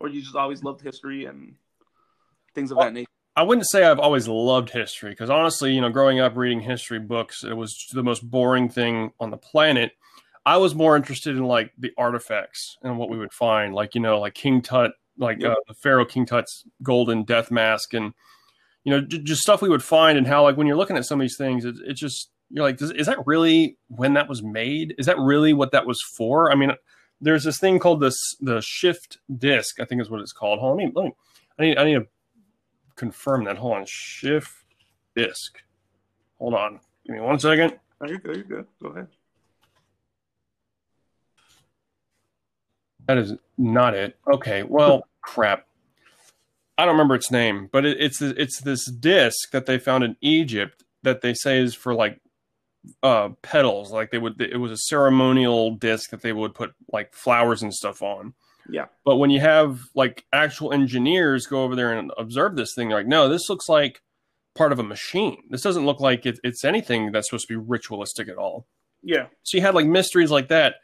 or 0.00 0.10
you 0.10 0.20
just 0.20 0.36
always 0.36 0.62
loved 0.62 0.82
history 0.82 1.24
and 1.24 1.54
things 2.54 2.72
of 2.72 2.76
that 2.76 2.92
nature? 2.92 3.08
I 3.38 3.42
wouldn't 3.42 3.68
say 3.68 3.84
I've 3.84 4.00
always 4.00 4.26
loved 4.26 4.70
history 4.70 5.10
because 5.10 5.30
honestly, 5.30 5.72
you 5.72 5.80
know, 5.80 5.90
growing 5.90 6.18
up 6.18 6.36
reading 6.36 6.58
history 6.58 6.98
books, 6.98 7.44
it 7.44 7.56
was 7.56 7.86
the 7.92 8.02
most 8.02 8.28
boring 8.28 8.68
thing 8.68 9.12
on 9.20 9.30
the 9.30 9.36
planet. 9.36 9.92
I 10.44 10.56
was 10.56 10.74
more 10.74 10.96
interested 10.96 11.36
in 11.36 11.44
like 11.44 11.72
the 11.78 11.92
artifacts 11.96 12.78
and 12.82 12.98
what 12.98 13.10
we 13.10 13.16
would 13.16 13.32
find, 13.32 13.76
like 13.76 13.94
you 13.94 14.00
know, 14.00 14.18
like 14.18 14.34
King 14.34 14.60
Tut, 14.60 14.90
like 15.18 15.44
uh, 15.44 15.54
the 15.68 15.74
Pharaoh 15.74 16.04
King 16.04 16.26
Tut's 16.26 16.64
golden 16.82 17.22
death 17.22 17.52
mask, 17.52 17.94
and 17.94 18.12
you 18.82 18.90
know, 18.90 19.02
j- 19.02 19.22
just 19.22 19.42
stuff 19.42 19.62
we 19.62 19.68
would 19.68 19.84
find, 19.84 20.18
and 20.18 20.26
how 20.26 20.42
like 20.42 20.56
when 20.56 20.66
you're 20.66 20.76
looking 20.76 20.96
at 20.96 21.04
some 21.04 21.20
of 21.20 21.24
these 21.24 21.38
things, 21.38 21.64
it's 21.64 21.78
it 21.86 21.94
just 21.94 22.32
you're 22.50 22.64
like, 22.64 22.82
is 22.82 23.06
that 23.06 23.24
really 23.24 23.78
when 23.86 24.14
that 24.14 24.28
was 24.28 24.42
made? 24.42 24.96
Is 24.98 25.06
that 25.06 25.16
really 25.16 25.52
what 25.52 25.70
that 25.70 25.86
was 25.86 26.00
for? 26.16 26.50
I 26.50 26.56
mean, 26.56 26.72
there's 27.20 27.44
this 27.44 27.60
thing 27.60 27.78
called 27.78 28.00
this 28.00 28.18
the 28.40 28.60
shift 28.62 29.18
disk. 29.38 29.78
I 29.78 29.84
think 29.84 30.02
is 30.02 30.10
what 30.10 30.22
it's 30.22 30.32
called. 30.32 30.58
Hold 30.58 30.72
on, 30.72 30.78
let 30.78 30.86
me, 30.86 30.92
let 30.96 31.04
me 31.04 31.12
I 31.56 31.62
need 31.62 31.78
I 31.78 31.84
need 31.84 31.94
to 31.94 32.06
confirm 32.98 33.44
that. 33.44 33.56
Hold 33.56 33.76
on, 33.76 33.86
shift 33.86 34.52
disk. 35.16 35.62
Hold 36.38 36.54
on, 36.54 36.80
give 37.06 37.16
me 37.16 37.22
one 37.22 37.38
second. 37.38 37.78
Oh, 38.00 38.06
you're 38.06 38.18
good. 38.18 38.36
You're 38.36 38.44
good. 38.44 38.66
Go 38.82 38.88
ahead. 38.90 39.08
That 43.06 43.18
is 43.18 43.34
not 43.56 43.94
it. 43.94 44.18
Okay, 44.30 44.62
well, 44.62 45.08
crap. 45.22 45.66
I 46.76 46.84
don't 46.84 46.94
remember 46.94 47.14
its 47.16 47.30
name, 47.30 47.68
but 47.72 47.84
it, 47.84 47.96
it's 47.98 48.20
it's 48.22 48.60
this 48.60 48.84
disc 48.84 49.50
that 49.50 49.66
they 49.66 49.78
found 49.78 50.04
in 50.04 50.16
Egypt 50.20 50.84
that 51.02 51.22
they 51.22 51.34
say 51.34 51.58
is 51.58 51.74
for 51.74 51.94
like 51.94 52.20
uh 53.02 53.30
petals. 53.42 53.90
Like 53.90 54.10
they 54.10 54.18
would, 54.18 54.40
it 54.40 54.58
was 54.58 54.70
a 54.70 54.76
ceremonial 54.76 55.72
disc 55.72 56.10
that 56.10 56.22
they 56.22 56.32
would 56.32 56.54
put 56.54 56.74
like 56.92 57.14
flowers 57.14 57.62
and 57.62 57.74
stuff 57.74 58.02
on. 58.02 58.34
Yeah. 58.68 58.86
But 59.04 59.16
when 59.16 59.30
you 59.30 59.40
have 59.40 59.80
like 59.94 60.24
actual 60.32 60.72
engineers 60.72 61.46
go 61.46 61.64
over 61.64 61.74
there 61.74 61.92
and 61.92 62.10
observe 62.18 62.56
this 62.56 62.74
thing, 62.74 62.88
they're 62.88 62.98
like, 62.98 63.06
no, 63.06 63.28
this 63.28 63.48
looks 63.48 63.68
like 63.68 64.02
part 64.54 64.72
of 64.72 64.78
a 64.78 64.82
machine. 64.82 65.42
This 65.50 65.62
doesn't 65.62 65.86
look 65.86 66.00
like 66.00 66.26
it, 66.26 66.38
it's 66.44 66.64
anything 66.64 67.12
that's 67.12 67.28
supposed 67.28 67.48
to 67.48 67.54
be 67.54 67.64
ritualistic 67.64 68.28
at 68.28 68.36
all. 68.36 68.66
Yeah. 69.02 69.26
So 69.42 69.56
you 69.56 69.62
had 69.62 69.74
like 69.74 69.86
mysteries 69.86 70.30
like 70.30 70.48
that 70.48 70.76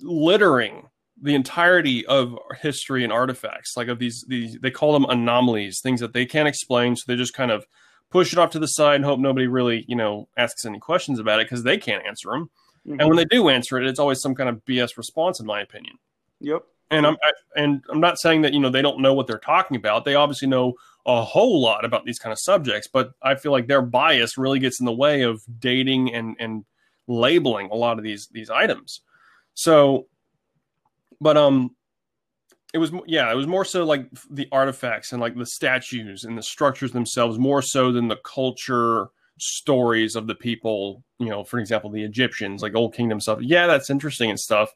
littering 0.00 0.88
the 1.20 1.34
entirety 1.34 2.04
of 2.06 2.36
history 2.60 3.04
and 3.04 3.12
artifacts, 3.12 3.76
like 3.76 3.88
of 3.88 3.98
these 3.98 4.24
these 4.28 4.58
they 4.60 4.70
call 4.70 4.92
them 4.92 5.04
anomalies, 5.08 5.80
things 5.80 6.00
that 6.00 6.12
they 6.12 6.26
can't 6.26 6.48
explain, 6.48 6.96
so 6.96 7.04
they 7.06 7.16
just 7.16 7.34
kind 7.34 7.50
of 7.50 7.64
push 8.10 8.32
it 8.32 8.38
off 8.38 8.50
to 8.50 8.58
the 8.58 8.66
side 8.66 8.96
and 8.96 9.04
hope 9.04 9.18
nobody 9.18 9.46
really, 9.46 9.84
you 9.88 9.96
know, 9.96 10.28
asks 10.36 10.64
any 10.64 10.78
questions 10.78 11.18
about 11.18 11.40
it 11.40 11.46
because 11.46 11.62
they 11.62 11.76
can't 11.76 12.06
answer 12.06 12.30
them. 12.30 12.50
Mm-hmm. 12.86 13.00
And 13.00 13.08
when 13.08 13.16
they 13.16 13.24
do 13.24 13.48
answer 13.48 13.78
it, 13.78 13.86
it's 13.86 13.98
always 13.98 14.20
some 14.20 14.34
kind 14.34 14.48
of 14.48 14.64
BS 14.64 14.96
response, 14.96 15.40
in 15.40 15.46
my 15.46 15.60
opinion. 15.60 15.96
Yep. 16.40 16.62
And 16.90 17.06
I'm 17.06 17.16
I, 17.22 17.32
and 17.56 17.82
I'm 17.90 18.00
not 18.00 18.18
saying 18.18 18.42
that 18.42 18.52
you 18.52 18.60
know 18.60 18.70
they 18.70 18.82
don't 18.82 19.00
know 19.00 19.14
what 19.14 19.26
they're 19.26 19.38
talking 19.38 19.76
about. 19.76 20.04
They 20.04 20.14
obviously 20.14 20.48
know 20.48 20.74
a 21.06 21.22
whole 21.22 21.60
lot 21.60 21.84
about 21.84 22.04
these 22.04 22.18
kind 22.18 22.32
of 22.32 22.38
subjects, 22.38 22.88
but 22.92 23.12
I 23.22 23.34
feel 23.34 23.52
like 23.52 23.66
their 23.66 23.82
bias 23.82 24.38
really 24.38 24.58
gets 24.58 24.80
in 24.80 24.86
the 24.86 24.92
way 24.92 25.22
of 25.22 25.42
dating 25.58 26.14
and 26.14 26.36
and 26.38 26.64
labeling 27.06 27.68
a 27.70 27.74
lot 27.74 27.98
of 27.98 28.04
these 28.04 28.28
these 28.32 28.50
items. 28.50 29.00
So 29.54 30.06
but 31.20 31.36
um 31.36 31.74
it 32.74 32.78
was 32.78 32.92
yeah 33.06 33.30
it 33.30 33.36
was 33.36 33.46
more 33.46 33.64
so 33.64 33.84
like 33.84 34.08
the 34.30 34.48
artifacts 34.52 35.12
and 35.12 35.20
like 35.20 35.36
the 35.36 35.46
statues 35.46 36.24
and 36.24 36.36
the 36.36 36.42
structures 36.42 36.92
themselves 36.92 37.38
more 37.38 37.62
so 37.62 37.92
than 37.92 38.08
the 38.08 38.18
culture 38.24 39.08
stories 39.38 40.16
of 40.16 40.26
the 40.26 40.34
people 40.34 41.02
you 41.18 41.28
know 41.28 41.44
for 41.44 41.58
example 41.58 41.90
the 41.90 42.02
egyptians 42.02 42.62
like 42.62 42.74
old 42.74 42.94
kingdom 42.94 43.20
stuff 43.20 43.38
yeah 43.40 43.66
that's 43.66 43.90
interesting 43.90 44.28
and 44.28 44.38
stuff 44.38 44.70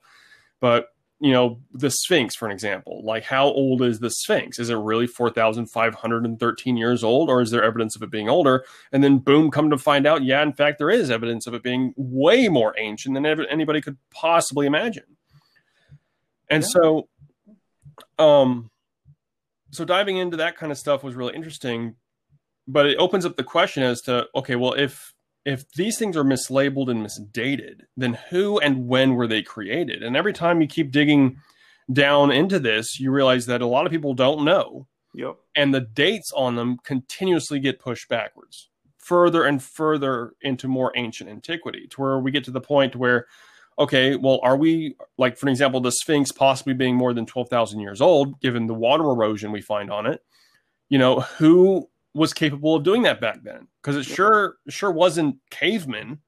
but 0.61 0.87
you 1.21 1.33
know 1.33 1.61
the 1.73 1.91
sphinx 1.91 2.37
for 2.37 2.47
an 2.47 2.53
example. 2.53 3.03
Like 3.05 3.25
how 3.25 3.47
old 3.47 3.83
is 3.83 3.99
the 3.99 4.11
sphinx? 4.11 4.59
Is 4.59 4.71
it 4.71 4.77
really 4.77 5.07
4513 5.07 6.77
years 6.77 7.03
old 7.03 7.29
or 7.29 7.41
is 7.41 7.51
there 7.51 7.65
evidence 7.65 7.97
of 7.97 8.03
it 8.03 8.11
being 8.11 8.29
older? 8.29 8.65
And 8.93 9.03
then 9.03 9.19
boom 9.19 9.51
come 9.51 9.71
to 9.71 9.79
find 9.79 10.07
out 10.07 10.23
yeah 10.23 10.43
in 10.43 10.53
fact 10.53 10.79
there 10.79 10.91
is 10.91 11.11
evidence 11.11 11.47
of 11.47 11.55
it 11.55 11.63
being 11.63 11.93
way 11.97 12.49
more 12.49 12.75
ancient 12.79 13.15
than 13.15 13.27
anybody 13.27 13.81
could 13.81 13.97
possibly 14.11 14.67
imagine. 14.67 15.05
And 16.51 16.63
yeah. 16.63 16.69
so, 16.69 17.09
um, 18.19 18.71
so 19.71 19.85
diving 19.85 20.17
into 20.17 20.39
that 20.39 20.57
kind 20.57 20.73
of 20.73 20.79
stuff 20.79 21.03
was 21.03 21.15
really 21.15 21.35
interesting, 21.35 21.97
but 22.67 22.87
it 22.87 22.97
opens 22.97 23.27
up 23.27 23.37
the 23.37 23.45
question 23.45 23.83
as 23.83 24.01
to 24.03 24.27
okay, 24.35 24.57
well, 24.57 24.73
if 24.73 25.13
if 25.45 25.71
these 25.73 25.99
things 25.99 26.17
are 26.17 26.25
mislabeled 26.25 26.91
and 26.91 27.03
misdated, 27.03 27.87
then 27.97 28.19
who 28.31 28.59
and 28.59 28.87
when 28.89 29.15
were 29.15 29.27
they 29.27 29.43
created? 29.43 30.03
And 30.03 30.17
every 30.17 30.33
time 30.33 30.61
you 30.61 30.67
keep 30.67 30.91
digging 30.91 31.39
down 31.93 32.31
into 32.31 32.59
this, 32.59 33.01
you 33.01 33.11
realize 33.11 33.47
that 33.47 33.63
a 33.63 33.67
lot 33.67 33.87
of 33.87 33.93
people 33.93 34.15
don't 34.15 34.45
know. 34.45 34.87
Yep. 35.15 35.37
And 35.57 35.75
the 35.75 35.81
dates 35.81 36.31
on 36.37 36.57
them 36.57 36.79
continuously 36.85 37.61
get 37.61 37.81
pushed 37.81 38.09
backwards, 38.09 38.69
further 38.99 39.45
and 39.45 39.63
further 39.63 40.35
into 40.43 40.69
more 40.69 40.93
ancient 40.97 41.31
antiquity, 41.31 41.87
to 41.89 42.01
where 42.01 42.19
we 42.19 42.31
get 42.31 42.45
to 42.45 42.51
the 42.51 42.61
point 42.61 42.95
where 42.95 43.27
okay, 43.79 44.17
well, 44.17 44.41
are 44.43 44.57
we 44.57 44.97
like, 45.19 45.37
for 45.37 45.49
example, 45.49 45.81
the 45.81 45.93
Sphinx 45.93 46.33
possibly 46.33 46.75
being 46.75 46.97
more 46.97 47.15
than 47.15 47.27
12,000 47.27 47.79
years 47.81 48.01
old, 48.01 48.41
given 48.41 48.67
the 48.67 48.75
water 48.75 49.05
erosion 49.05 49.53
we 49.53 49.61
find 49.61 49.91
on 49.91 50.07
it? 50.07 50.23
You 50.89 50.99
know, 50.99 51.21
who 51.21 51.89
was 52.19 52.35
capable 52.35 52.75
of 52.75 52.83
doing 52.83 53.03
that 53.03 53.21
back 53.21 53.43
then? 53.43 53.69
Because 53.81 53.97
it 53.97 54.05
sure 54.05 54.57
sure 54.69 54.91
wasn't 54.91 55.37
cavemen, 55.51 56.19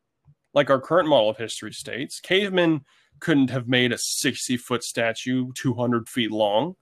like 0.55 0.71
our 0.71 0.81
current 0.81 1.09
model 1.09 1.31
of 1.31 1.37
history 1.37 1.73
states. 1.73 2.21
Cavemen 2.21 2.85
couldn't 3.19 3.51
have 3.51 3.69
made 3.69 3.93
a 3.93 3.99
60 3.99 4.57
foot 4.57 4.83
statue 4.83 5.53
200 5.55 6.09
feet 6.09 6.31
long 6.31 6.77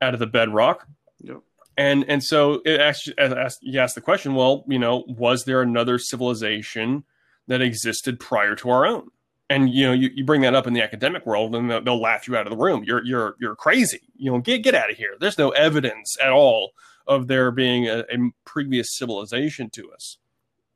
out 0.00 0.14
of 0.14 0.20
the 0.20 0.26
bedrock. 0.26 0.86
Yep. 1.20 1.42
And 1.76 2.04
and 2.08 2.24
so 2.24 2.62
it 2.64 2.80
actually 2.80 3.18
asked, 3.18 3.58
you 3.62 3.78
asked 3.78 3.94
the 3.94 4.00
question, 4.00 4.34
well, 4.34 4.64
you 4.66 4.78
know, 4.78 5.04
was 5.06 5.44
there 5.44 5.62
another 5.62 5.98
civilization 5.98 7.04
that 7.46 7.60
existed 7.60 8.18
prior 8.18 8.56
to 8.56 8.70
our 8.70 8.86
own? 8.86 9.10
and 9.48 9.70
you 9.70 9.86
know 9.86 9.92
you, 9.92 10.10
you 10.14 10.24
bring 10.24 10.40
that 10.40 10.54
up 10.54 10.66
in 10.66 10.72
the 10.72 10.82
academic 10.82 11.24
world 11.26 11.54
and 11.54 11.70
they'll, 11.70 11.82
they'll, 11.82 12.00
laugh 12.00 12.26
you 12.26 12.36
out 12.36 12.46
of 12.46 12.50
the 12.50 12.56
room 12.56 12.82
you're 12.84 13.04
you're 13.04 13.36
you're 13.40 13.54
crazy 13.54 14.00
you 14.16 14.30
know 14.30 14.38
get 14.38 14.62
get 14.62 14.74
out 14.74 14.90
of 14.90 14.96
here 14.96 15.14
there's 15.20 15.38
no 15.38 15.50
evidence 15.50 16.16
at 16.22 16.30
all 16.30 16.72
of 17.06 17.26
there 17.26 17.50
being 17.50 17.88
a, 17.88 18.00
a 18.10 18.30
previous 18.44 18.96
civilization 18.96 19.70
to 19.70 19.90
us 19.92 20.18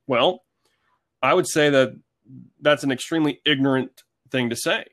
well 0.06 0.42
i 1.22 1.34
would 1.34 1.48
say 1.48 1.70
that 1.70 1.94
that's 2.60 2.84
an 2.84 2.92
extremely 2.92 3.40
ignorant 3.44 4.02
thing 4.30 4.50
to 4.50 4.56
say 4.56 4.84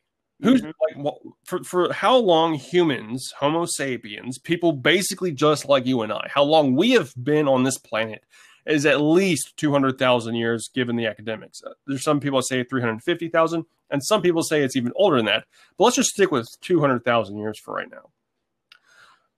who's 0.42 0.62
mm-hmm. 0.62 1.02
like 1.02 1.14
for, 1.46 1.64
for 1.64 1.94
how 1.94 2.16
long 2.18 2.54
humans 2.54 3.34
homo 3.40 3.66
sapiens 3.66 4.38
people 4.40 4.72
basically 4.72 5.32
just 5.32 5.66
like 5.66 5.86
you 5.86 6.02
and 6.02 6.12
i 6.12 6.28
how 6.30 6.44
long 6.44 6.76
we 6.76 6.92
have 6.92 7.14
been 7.24 7.48
on 7.48 7.64
this 7.64 7.78
planet 7.78 8.24
is 8.68 8.86
at 8.86 9.02
least 9.02 9.56
200,000 9.58 10.36
years 10.36 10.70
given 10.74 10.96
the 10.96 11.06
academics. 11.06 11.62
Uh, 11.64 11.72
there's 11.88 12.04
some 12.04 12.20
people 12.20 12.42
say 12.42 12.64
350,000 12.64 13.66
and 13.90 14.04
some 14.04 14.22
people 14.22 14.44
say 14.44 14.62
it's 14.62 14.76
even 14.76 14.92
older 14.96 15.18
than 15.18 15.26
that. 15.26 15.46
But 15.78 15.86
let's 15.86 15.96
just 15.96 16.10
stick 16.10 16.32
with 16.32 16.48
200,000 16.62 17.38
years 17.38 17.60
for 17.60 17.74
right 17.74 17.90
now. 17.90 18.10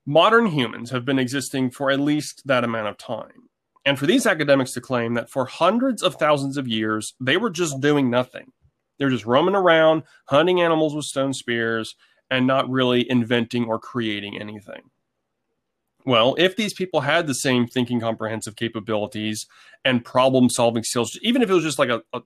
Modern 0.09 0.47
humans 0.47 0.89
have 0.89 1.05
been 1.05 1.19
existing 1.19 1.69
for 1.69 1.91
at 1.91 1.99
least 1.99 2.41
that 2.47 2.63
amount 2.63 2.87
of 2.87 2.97
time. 2.97 3.47
And 3.85 3.99
for 3.99 4.07
these 4.07 4.25
academics 4.25 4.71
to 4.71 4.81
claim 4.81 5.13
that 5.13 5.29
for 5.29 5.45
hundreds 5.45 6.01
of 6.01 6.15
thousands 6.15 6.57
of 6.57 6.67
years, 6.67 7.13
they 7.19 7.37
were 7.37 7.51
just 7.51 7.79
doing 7.79 8.09
nothing. 8.09 8.51
They're 8.97 9.11
just 9.11 9.27
roaming 9.27 9.53
around, 9.53 10.01
hunting 10.25 10.61
animals 10.61 10.95
with 10.95 11.05
stone 11.05 11.35
spears, 11.35 11.95
and 12.31 12.47
not 12.47 12.67
really 12.67 13.07
inventing 13.07 13.65
or 13.65 13.77
creating 13.77 14.41
anything. 14.41 14.89
Well, 16.07 16.33
if 16.39 16.55
these 16.55 16.73
people 16.73 17.01
had 17.01 17.27
the 17.27 17.35
same 17.35 17.67
thinking 17.67 17.99
comprehensive 17.99 18.55
capabilities 18.55 19.45
and 19.85 20.03
problem 20.03 20.49
solving 20.49 20.81
skills, 20.81 21.19
even 21.21 21.43
if 21.43 21.51
it 21.51 21.53
was 21.53 21.63
just 21.63 21.77
like 21.77 21.89
a, 21.89 22.01
a, 22.13 22.21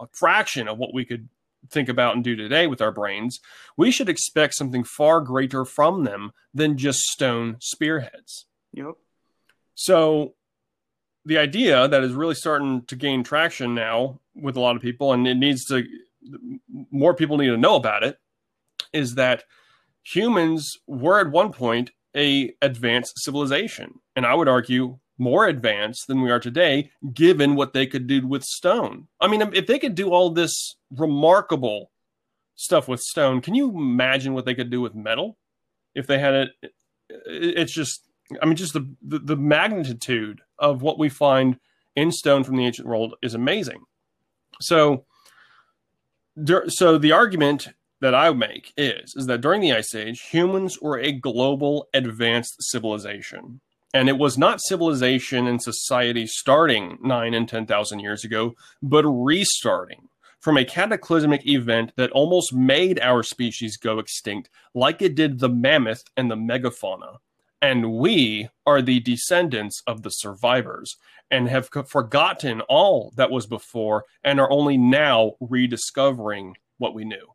a, 0.00 0.08
fraction 0.10 0.66
of 0.66 0.78
what 0.78 0.92
we 0.92 1.04
could 1.04 1.28
think 1.70 1.88
about 1.88 2.14
and 2.14 2.24
do 2.24 2.36
today 2.36 2.66
with 2.66 2.80
our 2.80 2.92
brains, 2.92 3.40
we 3.76 3.90
should 3.90 4.08
expect 4.08 4.54
something 4.54 4.84
far 4.84 5.20
greater 5.20 5.64
from 5.64 6.04
them 6.04 6.32
than 6.54 6.78
just 6.78 7.00
stone 7.00 7.56
spearheads. 7.60 8.46
Yep. 8.72 8.94
So 9.74 10.34
the 11.24 11.38
idea 11.38 11.88
that 11.88 12.02
is 12.02 12.12
really 12.12 12.34
starting 12.34 12.82
to 12.86 12.96
gain 12.96 13.22
traction 13.22 13.74
now 13.74 14.20
with 14.34 14.56
a 14.56 14.60
lot 14.60 14.76
of 14.76 14.82
people, 14.82 15.12
and 15.12 15.26
it 15.26 15.36
needs 15.36 15.64
to, 15.66 15.84
more 16.90 17.14
people 17.14 17.36
need 17.36 17.48
to 17.48 17.56
know 17.56 17.76
about 17.76 18.02
it, 18.02 18.18
is 18.92 19.16
that 19.16 19.44
humans 20.02 20.78
were 20.86 21.20
at 21.20 21.30
one 21.30 21.52
point 21.52 21.90
a 22.16 22.54
advanced 22.62 23.18
civilization, 23.18 24.00
and 24.16 24.24
I 24.24 24.34
would 24.34 24.48
argue 24.48 24.98
more 25.18 25.46
advanced 25.46 26.06
than 26.06 26.22
we 26.22 26.30
are 26.30 26.40
today, 26.40 26.90
given 27.12 27.56
what 27.56 27.72
they 27.72 27.86
could 27.86 28.06
do 28.06 28.26
with 28.26 28.44
stone. 28.44 29.08
I 29.20 29.26
mean, 29.26 29.42
if 29.52 29.66
they 29.66 29.78
could 29.78 29.94
do 29.94 30.10
all 30.10 30.30
this 30.30 30.76
remarkable 30.90 31.90
stuff 32.54 32.88
with 32.88 33.00
stone, 33.00 33.40
can 33.40 33.54
you 33.54 33.70
imagine 33.70 34.32
what 34.32 34.44
they 34.44 34.54
could 34.54 34.70
do 34.70 34.80
with 34.80 34.94
metal? 34.94 35.36
If 35.94 36.06
they 36.06 36.18
had 36.18 36.34
it, 36.34 36.72
it's 37.26 37.72
just, 37.72 38.02
I 38.40 38.46
mean, 38.46 38.56
just 38.56 38.74
the, 38.74 38.88
the, 39.02 39.18
the 39.18 39.36
magnitude 39.36 40.40
of 40.58 40.82
what 40.82 40.98
we 40.98 41.08
find 41.08 41.58
in 41.96 42.12
stone 42.12 42.44
from 42.44 42.56
the 42.56 42.66
ancient 42.66 42.86
world 42.86 43.14
is 43.22 43.34
amazing. 43.34 43.80
So, 44.60 45.04
so 46.68 46.98
the 46.98 47.12
argument 47.12 47.68
that 48.00 48.14
I 48.14 48.30
make 48.32 48.72
is 48.76 49.14
is 49.16 49.26
that 49.26 49.40
during 49.40 49.60
the 49.60 49.72
Ice 49.72 49.94
Age, 49.94 50.20
humans 50.20 50.80
were 50.80 50.98
a 50.98 51.12
global 51.12 51.88
advanced 51.92 52.62
civilization. 52.62 53.60
And 53.94 54.08
it 54.08 54.18
was 54.18 54.36
not 54.36 54.60
civilization 54.60 55.46
and 55.46 55.62
society 55.62 56.26
starting 56.26 56.98
nine 57.02 57.32
and 57.32 57.48
10,000 57.48 58.00
years 58.00 58.24
ago, 58.24 58.54
but 58.82 59.04
restarting 59.04 60.08
from 60.40 60.56
a 60.56 60.64
cataclysmic 60.64 61.46
event 61.46 61.92
that 61.96 62.10
almost 62.12 62.52
made 62.52 63.00
our 63.00 63.22
species 63.22 63.76
go 63.76 63.98
extinct, 63.98 64.50
like 64.74 65.02
it 65.02 65.14
did 65.14 65.38
the 65.38 65.48
mammoth 65.48 66.04
and 66.16 66.30
the 66.30 66.36
megafauna. 66.36 67.16
And 67.60 67.92
we 67.94 68.48
are 68.66 68.80
the 68.80 69.00
descendants 69.00 69.82
of 69.86 70.02
the 70.02 70.10
survivors 70.10 70.96
and 71.30 71.48
have 71.48 71.68
forgotten 71.86 72.60
all 72.62 73.12
that 73.16 73.30
was 73.30 73.46
before 73.46 74.04
and 74.22 74.38
are 74.38 74.50
only 74.50 74.76
now 74.76 75.32
rediscovering 75.40 76.56
what 76.78 76.94
we 76.94 77.04
knew. 77.04 77.34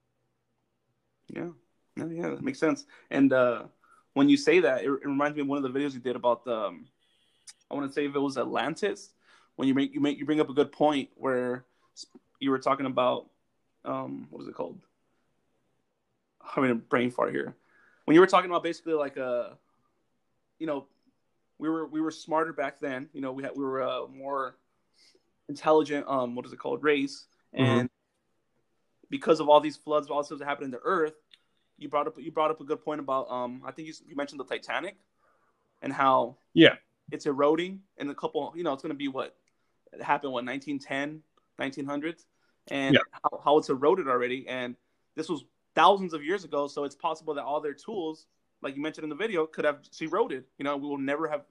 Yeah, 1.28 1.50
yeah, 1.98 2.06
yeah, 2.06 2.30
that 2.30 2.42
makes 2.42 2.60
sense. 2.60 2.86
And 3.12 3.34
uh, 3.34 3.64
when 4.14 4.30
you 4.30 4.38
say 4.38 4.60
that, 4.62 4.84
it, 4.84 4.88
it, 4.88 5.06
reminds 5.06 5.36
me 5.36 5.42
of 5.42 5.48
one 5.48 5.64
of 5.64 5.72
the 5.72 5.78
videos 5.78 5.94
you 5.94 6.00
did 6.00 6.16
about 6.16 6.46
the. 6.46 6.56
Um, 6.56 6.86
I 7.70 7.76
want 7.76 7.88
to 7.88 7.94
say 7.94 8.06
if 8.06 8.16
it 8.16 8.20
was 8.20 8.38
Atlantis, 8.38 9.12
when 9.56 9.68
you 9.68 9.74
make 9.74 9.94
you 9.94 10.00
make 10.00 10.18
you 10.18 10.26
bring 10.26 10.40
up 10.40 10.50
a 10.50 10.54
good 10.54 10.72
point 10.72 11.10
where 11.16 11.66
you 12.40 12.52
were 12.52 12.60
talking 12.60 12.86
about 12.86 13.28
um, 13.86 14.28
what 14.30 14.42
is 14.42 14.48
it 14.48 14.56
called? 14.56 14.80
I'm 16.42 16.50
having 16.64 16.72
a 16.72 16.76
brain 16.76 17.10
fart 17.10 17.32
here. 17.32 17.56
When 18.06 18.16
you 18.16 18.22
were 18.22 18.28
talking 18.28 18.50
about 18.50 18.64
basically 18.64 18.94
like 18.94 19.18
a, 19.18 19.26
uh, 19.26 19.54
you 20.60 20.68
know, 20.68 20.88
we 21.58 21.70
were 21.70 21.88
we 21.88 22.02
were 22.02 22.12
smarter 22.12 22.54
back 22.54 22.80
then. 22.80 23.10
You 23.14 23.22
know, 23.22 23.32
we 23.32 23.44
had 23.44 23.54
we 23.56 23.64
were 23.64 23.82
a 23.82 24.08
more 24.08 24.58
intelligent. 25.50 26.06
Um, 26.08 26.36
what 26.36 26.46
is 26.46 26.54
it 26.54 26.60
called? 26.60 26.84
Race, 26.84 27.26
mm-hmm. 27.56 27.64
and 27.64 27.90
mm-hmm. 27.90 29.08
because 29.10 29.40
of 29.40 29.50
all 29.50 29.62
these 29.62 29.78
floods, 29.78 30.10
all 30.10 30.20
this 30.20 30.28
stuff 30.28 30.40
that 30.40 30.46
happened 30.46 30.66
in 30.66 30.72
the 30.72 30.82
Earth, 30.84 31.14
you 31.78 31.90
brought 31.90 32.08
up 32.08 32.16
you 32.18 32.32
brought 32.32 32.52
up 32.52 32.62
a 32.62 32.64
good 32.64 32.82
point 32.82 33.00
about 33.00 33.30
um. 33.30 33.62
I 33.66 33.72
think 33.72 33.88
you 33.88 33.94
you 34.08 34.16
mentioned 34.16 34.40
the 34.40 34.46
Titanic, 34.46 34.96
and 35.82 35.92
how 35.92 36.38
yeah 36.54 36.76
it's 37.12 37.26
eroding 37.26 37.82
in 37.98 38.10
a 38.10 38.16
couple. 38.16 38.54
You 38.56 38.64
know, 38.64 38.74
it's 38.74 38.84
going 38.84 38.92
to 38.92 38.98
be 38.98 39.08
what 39.08 39.36
it 39.92 40.02
happened 40.02 40.34
what 40.34 40.46
1910, 40.46 41.22
1900s, 41.60 42.26
and 42.70 42.96
yeah. 42.96 43.02
how, 43.24 43.42
how 43.44 43.58
it's 43.58 43.70
eroded 43.70 44.08
already. 44.08 44.48
And 44.48 44.76
this 45.16 45.30
was 45.30 45.44
thousands 45.76 46.14
of 46.14 46.24
years 46.24 46.44
ago. 46.44 46.68
So 46.68 46.84
it's 46.84 46.96
possible 46.96 47.34
that 47.36 47.44
all 47.44 47.62
their 47.62 47.74
tools, 47.74 48.26
like 48.62 48.76
you 48.76 48.82
mentioned 48.82 49.04
in 49.04 49.10
the 49.10 49.16
video, 49.16 49.46
could 49.46 49.66
have 49.66 49.80
eroded. 50.00 50.46
You 50.58 50.64
know, 50.64 50.78
we 50.78 50.88
will 50.88 50.98
never 50.98 51.28
have. 51.28 51.42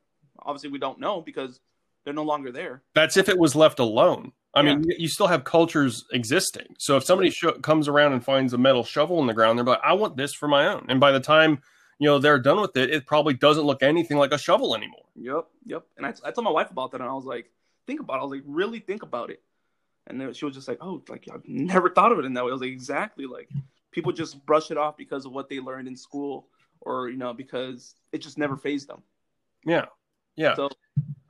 Obviously, 0.41 0.71
we 0.71 0.79
don't 0.79 0.99
know 0.99 1.21
because 1.21 1.61
they're 2.05 2.15
no 2.15 2.25
longer 2.25 2.51
there. 2.51 2.83
That's 2.95 3.17
if 3.17 3.29
it 3.29 3.39
was 3.39 3.55
left 3.55 3.79
alone. 3.79 4.33
I 4.55 4.63
yeah. 4.63 4.75
mean, 4.75 4.85
you 4.99 5.09
still 5.09 5.29
have 5.29 5.45
cultures 5.45 6.05
existing. 6.13 6.75
So 6.79 6.97
if 6.97 7.05
somebody 7.05 7.31
sh- 7.31 7.45
comes 7.63 7.89
around 7.89 8.13
and 8.13 8.25
finds 8.25 8.53
a 8.53 8.59
metal 8.59 8.85
shovel 8.85 9.21
in 9.21 9.27
the 9.27 9.35
ground, 9.35 9.59
they're 9.59 9.65
like, 9.65 9.81
"I 9.83 9.95
want 9.95 10.17
this 10.17 10.35
for 10.35 10.49
my 10.49 10.67
own." 10.67 10.87
And 10.89 11.01
by 11.01 11.13
the 11.13 11.21
time 11.21 11.63
you 11.99 12.09
know 12.09 12.19
they're 12.19 12.39
done 12.39 12.61
with 12.61 12.77
it, 12.77 12.91
it 12.91 13.07
probably 13.07 13.35
doesn't 13.35 13.65
look 13.65 13.83
anything 13.83 14.19
like 14.19 14.33
a 14.33 14.39
shovel 14.39 14.75
anymore. 14.75 15.05
Yep, 15.17 15.47
yep. 15.65 15.87
And 15.97 16.07
I, 16.07 16.13
I 16.25 16.31
told 16.33 16.45
my 16.45 16.51
wife 16.51 16.71
about 16.71 16.91
that, 16.93 17.01
and 17.01 17.09
I 17.09 17.15
was 17.15 17.25
like, 17.25 17.51
"Think 17.87 18.01
about 18.01 18.17
it." 18.17 18.21
I 18.21 18.23
was 18.25 18.31
like, 18.33 18.43
"Really 18.47 18.81
think 18.81 19.03
about 19.03 19.31
it." 19.31 19.43
And 20.07 20.21
then 20.21 20.33
she 20.35 20.45
was 20.45 20.55
just 20.55 20.69
like, 20.69 20.79
"Oh, 20.81 21.03
like 21.09 21.27
I've 21.33 21.47
never 21.47 21.89
thought 21.89 22.13
of 22.13 22.19
it 22.19 22.25
in 22.25 22.35
that 22.35 22.45
way." 22.45 22.51
I 22.51 22.53
was 22.53 22.61
like, 22.61 22.71
"Exactly." 22.71 23.27
Like 23.27 23.49
people 23.93 24.13
just 24.13 24.45
brush 24.45 24.71
it 24.71 24.77
off 24.77 24.97
because 24.97 25.25
of 25.25 25.33
what 25.33 25.49
they 25.49 25.61
learned 25.61 25.87
in 25.87 25.97
school 25.97 26.49
or 26.81 27.09
you 27.09 27.17
know 27.17 27.33
because 27.33 27.95
it 28.11 28.19
just 28.19 28.39
never 28.39 28.57
fazed 28.57 28.89
them 28.89 29.03
yeah 29.65 29.85
yeah 30.37 30.55
so 30.55 30.69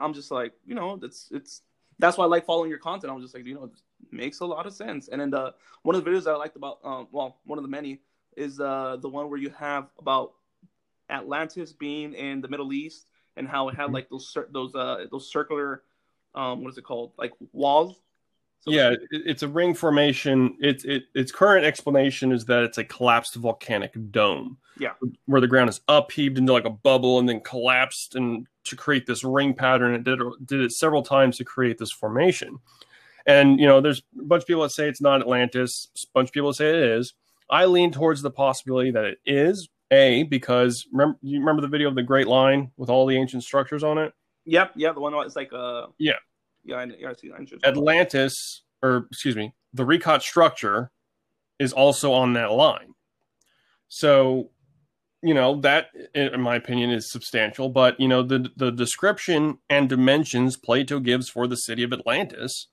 i'm 0.00 0.14
just 0.14 0.30
like 0.30 0.52
you 0.64 0.74
know 0.74 0.96
that's 0.96 1.28
it's 1.32 1.62
that's 2.02 2.18
why 2.18 2.24
i 2.24 2.28
like 2.28 2.44
following 2.44 2.68
your 2.68 2.80
content. 2.80 3.10
I 3.10 3.14
was 3.14 3.24
just 3.24 3.34
like 3.34 3.46
you 3.46 3.54
know 3.54 3.64
it 3.64 3.70
makes 4.10 4.40
a 4.40 4.44
lot 4.44 4.66
of 4.66 4.74
sense. 4.74 5.08
And 5.08 5.20
then 5.20 5.30
the 5.30 5.54
one 5.82 5.94
of 5.94 6.04
the 6.04 6.10
videos 6.10 6.30
i 6.30 6.36
liked 6.36 6.56
about 6.56 6.80
um, 6.84 7.06
well 7.12 7.38
one 7.44 7.58
of 7.58 7.62
the 7.62 7.70
many 7.70 8.00
is 8.36 8.60
uh 8.60 8.96
the 9.00 9.08
one 9.08 9.30
where 9.30 9.38
you 9.38 9.50
have 9.50 9.88
about 9.98 10.32
atlantis 11.08 11.72
being 11.72 12.14
in 12.14 12.40
the 12.40 12.48
middle 12.48 12.72
east 12.72 13.06
and 13.36 13.46
how 13.46 13.68
it 13.68 13.76
had 13.76 13.84
mm-hmm. 13.84 13.94
like 13.94 14.10
those 14.10 14.36
those 14.50 14.74
uh 14.74 15.06
those 15.10 15.30
circular 15.30 15.82
um 16.34 16.62
what 16.62 16.70
is 16.70 16.78
it 16.78 16.84
called? 16.84 17.12
Like 17.16 17.32
walls 17.52 18.01
so 18.62 18.70
yeah, 18.70 18.90
it, 18.90 19.00
it's 19.10 19.42
a 19.42 19.48
ring 19.48 19.74
formation. 19.74 20.56
Its 20.60 20.84
it, 20.84 21.04
its 21.14 21.32
current 21.32 21.66
explanation 21.66 22.30
is 22.30 22.44
that 22.44 22.62
it's 22.62 22.78
a 22.78 22.84
collapsed 22.84 23.34
volcanic 23.34 23.92
dome. 24.12 24.56
Yeah, 24.78 24.92
where 25.26 25.40
the 25.40 25.48
ground 25.48 25.68
is 25.68 25.80
upheaved 25.88 26.38
into 26.38 26.52
like 26.52 26.64
a 26.64 26.70
bubble 26.70 27.18
and 27.18 27.28
then 27.28 27.40
collapsed 27.40 28.14
and 28.14 28.46
to 28.64 28.76
create 28.76 29.06
this 29.06 29.24
ring 29.24 29.52
pattern. 29.52 29.94
It 29.94 30.04
did 30.04 30.20
did 30.44 30.60
it 30.60 30.72
several 30.72 31.02
times 31.02 31.38
to 31.38 31.44
create 31.44 31.78
this 31.78 31.90
formation. 31.90 32.60
And 33.26 33.58
you 33.58 33.66
know, 33.66 33.80
there's 33.80 34.02
a 34.18 34.22
bunch 34.22 34.42
of 34.42 34.46
people 34.46 34.62
that 34.62 34.70
say 34.70 34.88
it's 34.88 35.00
not 35.00 35.20
Atlantis. 35.20 35.88
A 35.96 36.06
bunch 36.14 36.28
of 36.28 36.32
people 36.32 36.50
that 36.50 36.54
say 36.54 36.68
it 36.68 36.98
is. 36.98 37.14
I 37.50 37.64
lean 37.64 37.90
towards 37.90 38.22
the 38.22 38.30
possibility 38.30 38.92
that 38.92 39.04
it 39.04 39.18
is. 39.26 39.68
A 39.90 40.22
because 40.22 40.86
remember 40.92 41.18
you 41.20 41.40
remember 41.40 41.62
the 41.62 41.68
video 41.68 41.88
of 41.88 41.96
the 41.96 42.02
Great 42.02 42.28
Line 42.28 42.70
with 42.76 42.88
all 42.88 43.06
the 43.06 43.16
ancient 43.16 43.42
structures 43.42 43.82
on 43.82 43.98
it. 43.98 44.14
Yep, 44.44 44.72
yeah, 44.76 44.92
the 44.92 45.00
one 45.00 45.12
that's 45.12 45.36
like 45.36 45.52
uh 45.52 45.86
yeah 45.98 46.14
yeah, 46.64 46.76
I, 46.76 46.84
yeah, 46.98 47.10
I 47.10 47.14
see. 47.14 47.30
Atlantis, 47.64 48.62
or 48.82 49.06
excuse 49.10 49.36
me, 49.36 49.54
the 49.72 49.84
Richat 49.84 50.22
structure 50.22 50.90
is 51.58 51.72
also 51.72 52.12
on 52.12 52.32
that 52.34 52.52
line. 52.52 52.94
So, 53.88 54.50
you 55.22 55.34
know, 55.34 55.60
that, 55.60 55.88
in 56.14 56.40
my 56.40 56.56
opinion, 56.56 56.90
is 56.90 57.10
substantial. 57.10 57.68
But, 57.68 57.98
you 58.00 58.08
know, 58.08 58.22
the, 58.22 58.50
the 58.56 58.72
description 58.72 59.58
and 59.68 59.88
dimensions 59.88 60.56
Plato 60.56 60.98
gives 60.98 61.28
for 61.28 61.46
the 61.46 61.56
city 61.56 61.82
of 61.82 61.92
Atlantis 61.92 62.68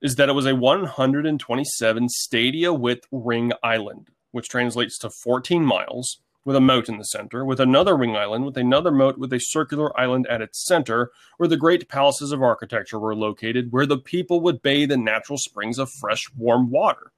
is 0.00 0.14
that 0.16 0.28
it 0.28 0.34
was 0.34 0.46
a 0.46 0.54
127 0.54 2.08
stadia 2.08 2.72
width 2.72 3.06
ring 3.12 3.52
island, 3.62 4.08
which 4.30 4.48
translates 4.48 4.96
to 4.98 5.10
14 5.10 5.64
miles 5.64 6.20
with 6.44 6.56
a 6.56 6.60
moat 6.60 6.88
in 6.88 6.98
the 6.98 7.04
center, 7.04 7.44
with 7.44 7.60
another 7.60 7.96
ring 7.96 8.16
island, 8.16 8.44
with 8.44 8.56
another 8.56 8.90
moat 8.90 9.18
with 9.18 9.32
a 9.32 9.40
circular 9.40 9.98
island 9.98 10.26
at 10.28 10.40
its 10.40 10.66
center, 10.66 11.10
where 11.36 11.48
the 11.48 11.56
great 11.56 11.88
palaces 11.88 12.32
of 12.32 12.42
architecture 12.42 12.98
were 12.98 13.14
located, 13.14 13.72
where 13.72 13.86
the 13.86 13.98
people 13.98 14.40
would 14.40 14.62
bathe 14.62 14.90
in 14.90 15.04
natural 15.04 15.38
springs 15.38 15.78
of 15.78 15.90
fresh, 16.00 16.30
warm 16.36 16.70
water. 16.70 17.12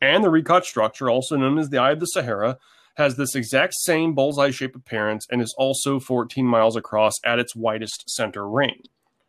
And 0.00 0.24
the 0.24 0.28
Richat 0.28 0.64
structure, 0.64 1.10
also 1.10 1.36
known 1.36 1.58
as 1.58 1.68
the 1.68 1.78
Eye 1.78 1.92
of 1.92 2.00
the 2.00 2.06
Sahara, 2.06 2.58
has 2.94 3.16
this 3.16 3.34
exact 3.34 3.74
same 3.74 4.14
bullseye 4.14 4.50
shape 4.50 4.76
appearance 4.76 5.26
and 5.30 5.40
is 5.40 5.54
also 5.58 6.00
14 6.00 6.44
miles 6.44 6.76
across 6.76 7.14
at 7.24 7.38
its 7.38 7.56
widest 7.56 8.08
center 8.08 8.48
ring. 8.48 8.82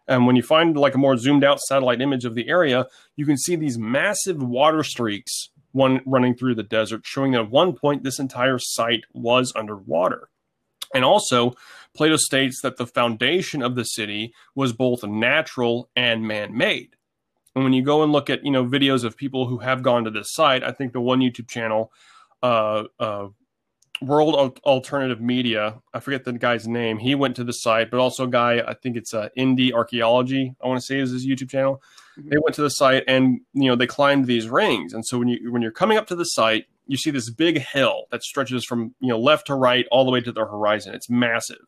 And 0.07 0.25
when 0.25 0.35
you 0.35 0.43
find 0.43 0.75
like 0.75 0.95
a 0.95 0.97
more 0.97 1.15
zoomed 1.15 1.43
out 1.43 1.59
satellite 1.61 2.01
image 2.01 2.25
of 2.25 2.35
the 2.35 2.49
area, 2.49 2.87
you 3.15 3.25
can 3.25 3.37
see 3.37 3.55
these 3.55 3.77
massive 3.77 4.41
water 4.41 4.83
streaks 4.83 5.50
one 5.71 6.01
running 6.05 6.35
through 6.35 6.55
the 6.55 6.63
desert, 6.63 7.01
showing 7.03 7.31
that 7.31 7.41
at 7.41 7.49
one 7.49 7.73
point 7.73 8.03
this 8.03 8.19
entire 8.19 8.59
site 8.59 9.03
was 9.13 9.53
underwater. 9.55 10.29
And 10.93 11.05
also, 11.05 11.55
Plato 11.95 12.17
states 12.17 12.61
that 12.61 12.77
the 12.77 12.87
foundation 12.87 13.61
of 13.61 13.75
the 13.75 13.83
city 13.83 14.33
was 14.55 14.73
both 14.73 15.03
natural 15.03 15.89
and 15.95 16.27
man-made. 16.27 16.95
And 17.55 17.63
when 17.63 17.73
you 17.73 17.81
go 17.81 18.03
and 18.03 18.11
look 18.11 18.29
at 18.29 18.45
you 18.45 18.51
know 18.51 18.65
videos 18.65 19.03
of 19.03 19.17
people 19.17 19.47
who 19.47 19.59
have 19.59 19.83
gone 19.83 20.05
to 20.05 20.11
this 20.11 20.33
site, 20.33 20.63
I 20.63 20.71
think 20.71 20.93
the 20.93 21.01
one 21.01 21.19
YouTube 21.19 21.49
channel, 21.49 21.91
uh, 22.41 22.83
uh, 22.99 23.27
World 24.01 24.59
Alternative 24.63 25.21
Media. 25.21 25.81
I 25.93 25.99
forget 25.99 26.23
the 26.23 26.33
guy's 26.33 26.67
name. 26.67 26.97
He 26.97 27.13
went 27.13 27.35
to 27.35 27.43
the 27.43 27.53
site, 27.53 27.91
but 27.91 27.99
also 27.99 28.23
a 28.23 28.29
guy, 28.29 28.63
I 28.65 28.73
think 28.73 28.97
it's 28.97 29.13
uh, 29.13 29.29
Indie 29.37 29.73
Archaeology. 29.73 30.55
I 30.63 30.67
want 30.67 30.79
to 30.79 30.85
say 30.85 30.99
is 30.99 31.11
his 31.11 31.27
YouTube 31.27 31.49
channel. 31.49 31.81
They 32.17 32.37
went 32.37 32.55
to 32.55 32.61
the 32.61 32.69
site 32.69 33.03
and 33.07 33.41
you 33.53 33.69
know 33.69 33.75
they 33.75 33.87
climbed 33.87 34.25
these 34.25 34.49
rings. 34.49 34.93
And 34.93 35.05
so 35.05 35.19
when 35.19 35.27
you 35.27 35.51
when 35.51 35.61
you're 35.61 35.71
coming 35.71 35.97
up 35.97 36.07
to 36.07 36.15
the 36.15 36.25
site, 36.25 36.65
you 36.87 36.97
see 36.97 37.11
this 37.11 37.29
big 37.29 37.59
hill 37.59 38.05
that 38.11 38.23
stretches 38.23 38.65
from 38.65 38.93
you 38.99 39.09
know 39.09 39.19
left 39.19 39.47
to 39.47 39.55
right 39.55 39.85
all 39.91 40.05
the 40.05 40.11
way 40.11 40.21
to 40.21 40.31
the 40.31 40.41
horizon. 40.41 40.93
It's 40.93 41.09
massive. 41.09 41.65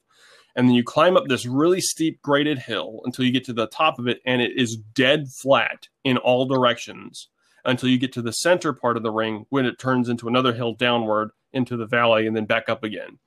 And 0.56 0.68
then 0.68 0.76
you 0.76 0.84
climb 0.84 1.18
up 1.18 1.28
this 1.28 1.48
really 1.48 1.82
steep 1.82 2.22
graded 2.22 2.60
hill 2.60 3.02
until 3.06 3.26
you 3.26 3.32
get 3.32 3.46
to 3.46 3.54
the 3.54 3.68
top 3.68 3.98
of 3.98 4.08
it, 4.08 4.22
and 4.26 4.42
it 4.42 4.52
is 4.56 4.78
dead 4.94 5.30
flat 5.30 5.88
in 6.04 6.18
all 6.18 6.46
directions 6.46 7.30
until 7.66 7.90
you 7.90 7.98
get 7.98 8.14
to 8.14 8.22
the 8.22 8.34
center 8.34 8.74
part 8.74 8.98
of 8.98 9.04
the 9.04 9.12
ring 9.12 9.46
when 9.50 9.66
it 9.66 9.80
turns 9.80 10.10
into 10.10 10.28
another 10.28 10.54
hill 10.54 10.74
downward 10.74 11.32
into 11.54 11.78
the 11.78 11.86
valley 11.86 12.28
and 12.28 12.36
then 12.36 12.46
back 12.46 12.70
up 12.70 12.84
again. 12.84 13.18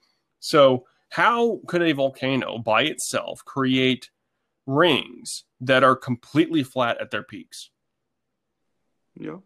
So, 0.41 0.85
how 1.11 1.61
could 1.67 1.83
a 1.83 1.93
volcano 1.93 2.59
by 2.59 2.83
itself 2.83 3.45
create 3.45 4.11
rings 4.67 5.45
that 5.61 5.85
are 5.85 5.97
completely 5.97 6.63
flat 6.63 7.01
at 7.01 7.11
their 7.11 7.23
peaks? 7.23 7.71
Yeah. 9.15 9.37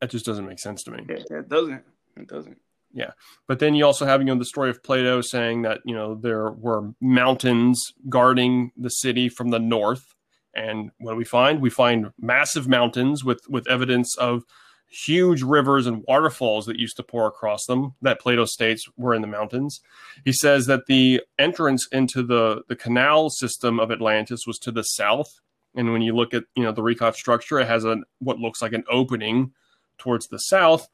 That 0.00 0.10
just 0.10 0.26
doesn't 0.26 0.46
make 0.46 0.60
sense 0.60 0.84
to 0.84 0.92
me. 0.92 1.04
It, 1.08 1.26
it 1.30 1.48
doesn't. 1.48 1.82
It 2.16 2.28
doesn't. 2.28 2.58
Yeah. 2.92 3.10
But 3.46 3.58
then 3.58 3.74
you 3.74 3.84
also 3.84 4.06
have, 4.06 4.20
you 4.20 4.26
know, 4.26 4.38
the 4.38 4.44
story 4.44 4.70
of 4.70 4.82
Plato 4.82 5.20
saying 5.20 5.62
that, 5.62 5.80
you 5.84 5.94
know, 5.94 6.14
there 6.14 6.50
were 6.50 6.94
mountains 7.00 7.92
guarding 8.08 8.72
the 8.76 8.90
city 8.90 9.28
from 9.28 9.50
the 9.50 9.58
north. 9.58 10.14
And 10.54 10.90
what 10.98 11.12
do 11.12 11.16
we 11.16 11.24
find? 11.24 11.60
We 11.60 11.70
find 11.70 12.12
massive 12.18 12.66
mountains 12.66 13.24
with 13.24 13.42
with 13.48 13.68
evidence 13.68 14.16
of 14.16 14.44
huge 14.88 15.42
rivers 15.42 15.86
and 15.86 16.04
waterfalls 16.08 16.66
that 16.66 16.78
used 16.78 16.96
to 16.96 17.02
pour 17.02 17.26
across 17.26 17.66
them 17.66 17.94
that 18.02 18.20
Plato 18.20 18.44
states 18.46 18.88
were 18.96 19.14
in 19.14 19.20
the 19.20 19.28
mountains. 19.28 19.80
He 20.24 20.32
says 20.32 20.66
that 20.66 20.86
the 20.86 21.22
entrance 21.38 21.86
into 21.92 22.22
the, 22.22 22.62
the 22.68 22.76
canal 22.76 23.30
system 23.30 23.78
of 23.78 23.90
Atlantis 23.90 24.46
was 24.46 24.58
to 24.60 24.72
the 24.72 24.82
south. 24.82 25.40
And 25.74 25.92
when 25.92 26.02
you 26.02 26.16
look 26.16 26.32
at, 26.32 26.44
you 26.56 26.62
know, 26.62 26.72
the 26.72 26.82
Richat 26.82 27.14
structure, 27.14 27.60
it 27.60 27.68
has 27.68 27.84
a 27.84 27.98
what 28.18 28.38
looks 28.38 28.62
like 28.62 28.72
an 28.72 28.84
opening 28.90 29.52
towards 29.98 30.26
the 30.28 30.38
south. 30.38 30.88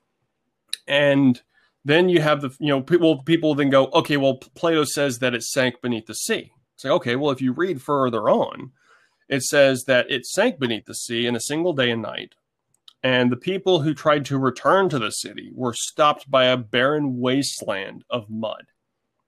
And 0.88 1.40
then 1.84 2.08
you 2.08 2.20
have 2.20 2.40
the, 2.40 2.50
you 2.58 2.68
know, 2.68 2.82
people 2.82 3.22
people 3.22 3.54
then 3.54 3.70
go, 3.70 3.86
okay, 3.86 4.16
well, 4.16 4.38
Plato 4.54 4.84
says 4.84 5.20
that 5.20 5.34
it 5.34 5.44
sank 5.44 5.80
beneath 5.80 6.06
the 6.06 6.14
sea. 6.14 6.52
Say, 6.76 6.88
like, 6.88 6.96
okay, 6.96 7.16
well, 7.16 7.30
if 7.30 7.40
you 7.40 7.52
read 7.52 7.80
further 7.80 8.28
on, 8.28 8.72
it 9.28 9.42
says 9.44 9.84
that 9.84 10.10
it 10.10 10.26
sank 10.26 10.58
beneath 10.58 10.86
the 10.86 10.94
sea 10.94 11.26
in 11.26 11.36
a 11.36 11.40
single 11.40 11.72
day 11.72 11.90
and 11.90 12.02
night 12.02 12.34
and 13.04 13.30
the 13.30 13.36
people 13.36 13.80
who 13.82 13.92
tried 13.92 14.24
to 14.24 14.38
return 14.38 14.88
to 14.88 14.98
the 14.98 15.12
city 15.12 15.52
were 15.54 15.74
stopped 15.74 16.28
by 16.30 16.46
a 16.46 16.56
barren 16.56 17.20
wasteland 17.20 18.02
of 18.08 18.30
mud. 18.30 18.64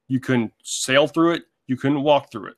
You 0.09 0.19
couldn't 0.19 0.55
sail 0.65 1.07
through 1.07 1.33
it, 1.33 1.43
you 1.67 1.77
couldn't 1.77 2.03
walk 2.03 2.33
through 2.33 2.49
it. 2.49 2.57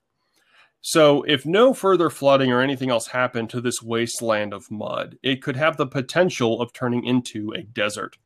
So, 0.81 1.23
if 1.25 1.45
no 1.45 1.75
further 1.75 2.09
flooding 2.09 2.53
or 2.53 2.61
anything 2.61 2.89
else 2.89 3.09
happened 3.09 3.51
to 3.51 3.61
this 3.61 3.83
wasteland 3.83 4.55
of 4.55 4.71
mud, 4.71 5.19
it 5.25 5.43
could 5.43 5.57
have 5.57 5.77
the 5.77 5.89
potential 5.89 6.63
of 6.63 6.73
turning 6.73 7.05
into 7.05 7.53
a 7.53 7.63
desert. 7.63 8.17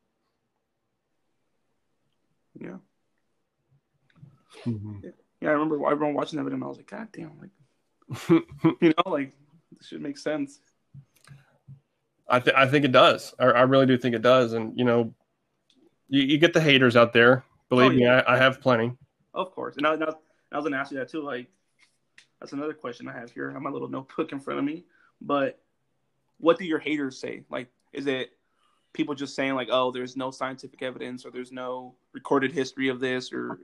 Yeah. 2.53 2.77
Mhm. 4.65 5.13
Yeah, 5.41 5.49
I 5.49 5.53
remember 5.53 5.83
I 5.83 5.89
remember 5.91 6.13
watching 6.13 6.37
that 6.37 6.43
video 6.43 6.55
and 6.55 6.63
I 6.63 6.67
was 6.67 6.77
like, 6.77 6.91
God 6.91 7.07
damn, 7.11 7.39
like 7.39 7.49
you 8.81 8.93
know, 8.95 9.11
like 9.11 9.33
this 9.75 9.87
should 9.87 10.01
make 10.01 10.19
sense. 10.19 10.59
I, 12.33 12.39
th- 12.39 12.55
I 12.55 12.67
think 12.67 12.83
it 12.85 12.91
does. 12.91 13.33
I, 13.39 13.45
I 13.45 13.61
really 13.61 13.85
do 13.85 13.97
think 13.97 14.15
it 14.15 14.21
does. 14.21 14.53
And, 14.53 14.77
you 14.77 14.85
know, 14.85 15.13
you, 16.09 16.23
you 16.23 16.37
get 16.37 16.53
the 16.53 16.61
haters 16.61 16.95
out 16.95 17.13
there. 17.13 17.43
Believe 17.69 17.91
Oh, 17.91 17.95
me. 17.95 18.07
I, 18.07 18.33
I 18.33 18.37
have 18.37 18.59
plenty. 18.61 18.91
Of 19.33 19.51
course. 19.51 19.77
And 19.77 19.85
I, 19.87 19.93
and 19.93 20.03
I, 20.03 20.05
was- 20.07 20.15
I 20.51 20.57
was 20.57 20.65
gonna 20.65 20.77
ask 20.77 20.91
you 20.91 20.97
that 20.99 21.09
too. 21.09 21.21
Like 21.23 21.47
that's 22.39 22.53
another 22.53 22.73
question 22.73 23.07
I 23.07 23.13
have 23.13 23.31
here. 23.31 23.49
I 23.49 23.53
have 23.53 23.61
my 23.61 23.69
little 23.69 23.87
notebook 23.89 24.31
in 24.31 24.39
front 24.39 24.59
of 24.59 24.65
me. 24.65 24.83
But 25.21 25.59
what 26.37 26.57
do 26.59 26.65
your 26.65 26.79
haters 26.79 27.17
say? 27.19 27.43
Like, 27.49 27.69
is 27.93 28.05
it 28.07 28.31
people 28.93 29.15
just 29.15 29.35
saying 29.35 29.55
like, 29.55 29.69
oh, 29.71 29.91
there's 29.91 30.15
no 30.15 30.29
scientific 30.29 30.81
evidence 30.83 31.25
or 31.25 31.31
there's 31.31 31.51
no 31.51 31.95
recorded 32.13 32.51
history 32.51 32.89
of 32.89 32.99
this 32.99 33.31
or 33.33 33.59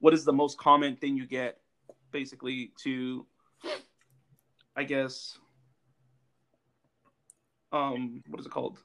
what 0.00 0.12
is 0.14 0.24
the 0.24 0.32
most 0.32 0.58
common 0.58 0.96
thing 0.96 1.16
you 1.16 1.26
get 1.26 1.58
basically 2.10 2.72
to 2.82 3.24
I 4.76 4.82
guess 4.84 5.38
um 7.74 8.22
what 8.28 8.40
is 8.40 8.46
it 8.46 8.52
called? 8.52 8.78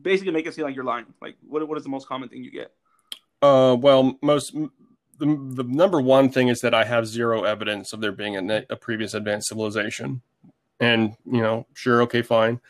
Basically 0.00 0.32
make 0.32 0.46
it 0.46 0.54
seem 0.54 0.64
like 0.64 0.74
you're 0.74 0.84
lying. 0.84 1.06
Like 1.22 1.36
what 1.48 1.66
what 1.66 1.78
is 1.78 1.84
the 1.84 1.90
most 1.90 2.06
common 2.08 2.28
thing 2.28 2.44
you 2.44 2.50
get? 2.50 2.72
Uh, 3.42 3.76
well, 3.78 4.18
most 4.22 4.52
the, 5.18 5.26
the 5.54 5.64
number 5.64 6.00
one 6.00 6.28
thing 6.28 6.48
is 6.48 6.60
that 6.60 6.74
I 6.74 6.84
have 6.84 7.06
zero 7.06 7.44
evidence 7.44 7.92
of 7.92 8.00
there 8.00 8.12
being 8.12 8.36
a, 8.36 8.64
a 8.68 8.76
previous 8.76 9.14
advanced 9.14 9.48
civilization, 9.48 10.22
and 10.80 11.14
you 11.24 11.40
know, 11.40 11.66
sure, 11.74 12.02
okay, 12.02 12.22
fine. 12.22 12.60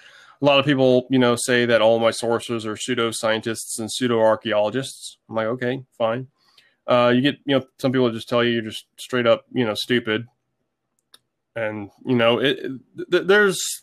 A 0.43 0.45
lot 0.45 0.59
of 0.59 0.67
people, 0.67 1.07
you 1.11 1.19
know, 1.19 1.35
say 1.35 1.65
that 1.65 1.81
all 1.81 1.99
my 1.99 2.11
sources 2.11 2.67
are 2.67 2.77
pseudo 2.77 3.11
scientists 3.11 3.79
and 3.79 3.91
pseudo 3.91 4.21
archaeologists. 4.21 5.17
I'm 5.29 5.35
like, 5.35 5.47
okay, 5.47 5.83
fine. 5.97 6.29
Uh, 6.87 7.11
you 7.15 7.23
get, 7.23 7.37
you 7.47 7.59
know, 7.59 7.67
some 7.79 7.91
people 7.91 8.11
just 8.13 8.29
tell 8.29 8.45
you 8.45 8.53
you're 8.53 8.63
just 8.63 8.85
straight 8.97 9.27
up, 9.27 9.47
you 9.51 9.65
know, 9.65 9.75
stupid, 9.75 10.27
and 11.57 11.91
you 12.05 12.15
know, 12.15 12.39
it, 12.39 12.61
th- 13.11 13.27
there's, 13.27 13.83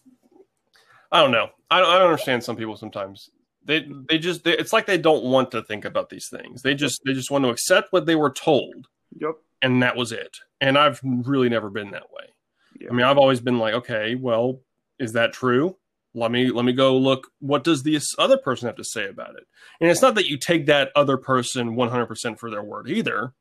I 1.13 1.21
don't 1.21 1.31
know, 1.31 1.47
I 1.71 1.79
don't, 1.79 1.89
I 1.89 1.99
don't 1.99 2.11
understand 2.11 2.43
some 2.43 2.57
people 2.57 2.75
sometimes. 2.75 3.29
They 3.63 3.87
they 4.09 4.17
just 4.17 4.43
they, 4.43 4.57
it's 4.57 4.73
like 4.73 4.87
they 4.87 4.97
don't 4.97 5.23
want 5.23 5.51
to 5.51 5.63
think 5.63 5.85
about 5.85 6.09
these 6.09 6.27
things. 6.29 6.63
They 6.63 6.75
just 6.75 6.99
they 7.05 7.13
just 7.13 7.31
want 7.31 7.45
to 7.45 7.49
accept 7.49 7.93
what 7.93 8.05
they 8.05 8.15
were 8.15 8.31
told. 8.31 8.87
Yep. 9.21 9.35
and 9.61 9.81
that 9.83 9.95
was 9.95 10.11
it. 10.11 10.37
And 10.59 10.77
i've 10.77 10.99
really 11.03 11.47
never 11.47 11.69
been 11.69 11.91
that 11.91 12.11
way. 12.11 12.87
I 12.89 12.93
mean 12.93 13.05
i've 13.05 13.17
always 13.17 13.39
been 13.39 13.59
like 13.59 13.73
okay 13.75 14.15
well 14.15 14.59
is 14.99 15.13
that 15.13 15.33
true? 15.33 15.77
Let 16.13 16.31
me 16.31 16.49
let 16.49 16.65
me 16.65 16.73
go 16.73 16.97
look. 16.97 17.27
What 17.39 17.63
does 17.63 17.83
this 17.83 18.05
other 18.17 18.37
person 18.37 18.67
have 18.67 18.75
to 18.77 18.83
say 18.83 19.07
about 19.07 19.35
it? 19.35 19.45
And 19.81 19.89
it's 19.89 20.01
not 20.01 20.15
that 20.15 20.27
you 20.27 20.37
take 20.37 20.67
that 20.67 20.91
other 20.95 21.17
person 21.17 21.75
100% 21.75 22.39
for 22.39 22.51
their 22.51 22.63
word 22.63 22.87
either. 22.89 23.33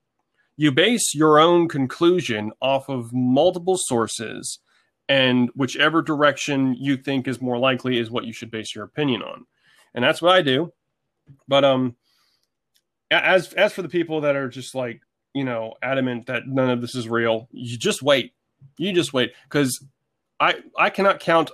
You 0.56 0.72
base 0.72 1.14
your 1.14 1.38
own 1.38 1.68
conclusion 1.68 2.52
off 2.61 2.88
of 2.88 3.12
multiple 3.12 3.76
sources 3.78 4.58
and 5.08 5.50
whichever 5.54 6.02
direction 6.02 6.74
you 6.78 6.96
think 6.96 7.28
is 7.28 7.40
more 7.40 7.58
likely 7.58 7.98
is 7.98 8.10
what 8.10 8.24
you 8.24 8.32
should 8.32 8.50
base 8.50 8.74
your 8.74 8.84
opinion 8.84 9.22
on 9.22 9.46
and 9.94 10.04
that's 10.04 10.22
what 10.22 10.32
I 10.32 10.42
do. 10.42 10.72
But 11.46 11.64
um, 11.64 11.96
as 13.10 13.52
as 13.54 13.72
for 13.72 13.82
the 13.82 13.88
people 13.88 14.22
that 14.22 14.36
are 14.36 14.48
just 14.48 14.74
like 14.74 15.02
you 15.34 15.44
know 15.44 15.74
adamant 15.82 16.26
that 16.26 16.46
none 16.46 16.70
of 16.70 16.80
this 16.80 16.94
is 16.94 17.08
real, 17.08 17.48
you 17.52 17.76
just 17.76 18.02
wait. 18.02 18.32
You 18.76 18.92
just 18.92 19.12
wait 19.12 19.32
because 19.44 19.84
I 20.40 20.56
I 20.78 20.90
cannot 20.90 21.20
count 21.20 21.50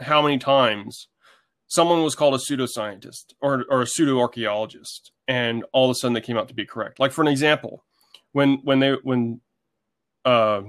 how 0.00 0.22
many 0.22 0.38
times 0.38 1.08
someone 1.66 2.02
was 2.02 2.14
called 2.14 2.34
a 2.34 2.38
pseudoscientist 2.38 3.34
or 3.40 3.64
or 3.68 3.82
a 3.82 3.86
pseudo 3.86 4.18
archaeologist, 4.18 5.12
and 5.28 5.64
all 5.72 5.86
of 5.86 5.90
a 5.90 5.94
sudden 5.94 6.14
they 6.14 6.20
came 6.20 6.38
out 6.38 6.48
to 6.48 6.54
be 6.54 6.66
correct. 6.66 6.98
Like 6.98 7.12
for 7.12 7.22
an 7.22 7.28
example, 7.28 7.84
when 8.32 8.60
when 8.64 8.80
they 8.80 8.92
when 9.02 9.40
uh 10.24 10.62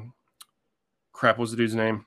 crap 1.22 1.38
was 1.38 1.52
the 1.52 1.58
dude's 1.58 1.76
name? 1.76 2.04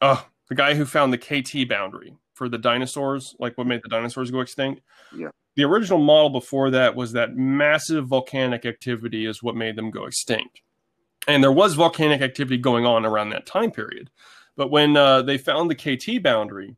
Oh, 0.00 0.24
the 0.48 0.54
guy 0.54 0.74
who 0.74 0.84
found 0.84 1.12
the 1.12 1.18
KT 1.18 1.68
boundary 1.68 2.16
for 2.34 2.48
the 2.48 2.56
dinosaurs, 2.56 3.34
like 3.40 3.58
what 3.58 3.66
made 3.66 3.82
the 3.82 3.88
dinosaurs 3.88 4.30
go 4.30 4.38
extinct. 4.38 4.80
Yeah. 5.12 5.30
The 5.56 5.64
original 5.64 5.98
model 5.98 6.30
before 6.30 6.70
that 6.70 6.94
was 6.94 7.12
that 7.12 7.34
massive 7.34 8.06
volcanic 8.06 8.64
activity 8.64 9.26
is 9.26 9.42
what 9.42 9.56
made 9.56 9.74
them 9.74 9.90
go 9.90 10.04
extinct. 10.04 10.60
And 11.26 11.42
there 11.42 11.50
was 11.50 11.74
volcanic 11.74 12.22
activity 12.22 12.56
going 12.56 12.86
on 12.86 13.04
around 13.04 13.30
that 13.30 13.44
time 13.44 13.72
period. 13.72 14.08
But 14.56 14.70
when 14.70 14.96
uh, 14.96 15.22
they 15.22 15.36
found 15.36 15.68
the 15.68 15.74
KT 15.74 16.22
boundary, 16.22 16.76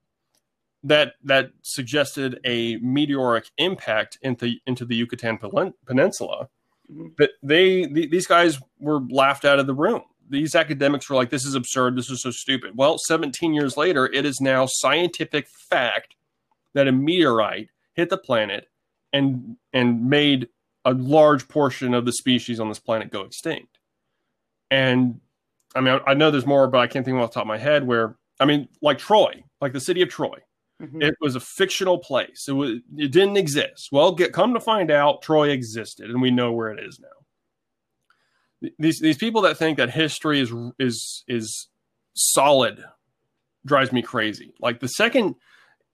that 0.83 1.13
that 1.25 1.51
suggested 1.61 2.41
a 2.47 2.77
meteoric 2.77 3.51
impact 3.59 4.17
into 4.23 4.55
into 4.67 4.87
the 4.87 4.97
Yucatan 4.97 5.39
Peninsula. 5.85 6.49
Mhm. 6.91 7.11
But 7.19 7.33
they 7.43 7.85
th- 7.85 8.11
these 8.11 8.27
guys 8.27 8.61
were 8.79 9.01
laughed 9.11 9.45
out 9.45 9.59
of 9.59 9.67
the 9.67 9.75
room. 9.75 10.05
These 10.29 10.55
academics 10.55 11.09
were 11.09 11.17
like, 11.17 11.31
"This 11.31 11.45
is 11.45 11.55
absurd. 11.55 11.97
This 11.97 12.11
is 12.11 12.23
so 12.23 12.31
stupid." 12.31 12.73
Well, 12.77 12.99
17 12.99 13.55
years 13.55 13.77
later, 13.77 14.07
it 14.07 14.25
is 14.25 14.41
now 14.41 14.67
scientific 14.67 15.49
fact 15.71 16.15
that 16.75 16.89
a 16.89 16.93
meteorite 16.93 17.71
hit 17.95 18.11
the 18.11 18.19
planet 18.19 18.69
and 19.13 19.57
and 19.73 20.09
made 20.09 20.49
a 20.85 20.93
large 20.95 21.49
portion 21.49 21.95
of 21.95 22.05
the 22.05 22.13
species 22.13 22.61
on 22.61 22.69
this 22.69 22.79
planet 22.79 23.11
go 23.11 23.23
extinct. 23.23 23.79
And 24.71 25.21
I 25.75 25.81
mean, 25.81 26.01
I, 26.07 26.11
I 26.11 26.15
know 26.15 26.31
there's 26.31 26.47
more, 26.47 26.69
but 26.69 26.79
I 26.79 26.87
can't 26.87 27.05
think 27.05 27.17
of 27.17 27.23
off 27.23 27.31
the 27.31 27.35
top 27.35 27.43
of 27.45 27.49
my 27.49 27.59
head. 27.59 27.87
Where 27.87 28.17
I 28.41 28.45
mean, 28.45 28.69
like 28.83 28.99
Troy, 28.99 29.45
like 29.61 29.73
the 29.73 29.81
city 29.81 30.03
of 30.03 30.09
Troy, 30.09 30.39
Mhm. 30.83 31.03
it 31.03 31.15
was 31.21 31.37
a 31.37 31.41
fictional 31.41 31.99
place. 31.99 32.47
It 32.49 32.53
was 32.53 32.71
it 32.97 33.11
didn't 33.13 33.37
exist. 33.37 33.89
Well, 33.93 34.13
get 34.13 34.33
come 34.33 34.55
to 34.55 34.61
find 34.61 34.91
out, 34.91 35.23
Troy 35.23 35.51
existed, 35.51 36.11
and 36.11 36.21
we 36.21 36.31
know 36.31 36.53
where 36.53 36.71
it 36.71 36.81
is 36.85 37.01
now. 37.01 37.09
Th- 38.67 38.75
These 38.79 39.01
these 39.01 39.17
people 39.17 39.43
that 39.43 39.57
think 39.57 39.79
that 39.79 39.91
history 39.91 40.41
is 40.41 40.53
is 40.79 41.25
is 41.29 41.69
solid 42.15 42.85
drives 43.65 43.93
me 43.93 44.03
crazy. 44.03 44.55
Like 44.61 44.81
the 44.81 44.89
second 44.89 45.37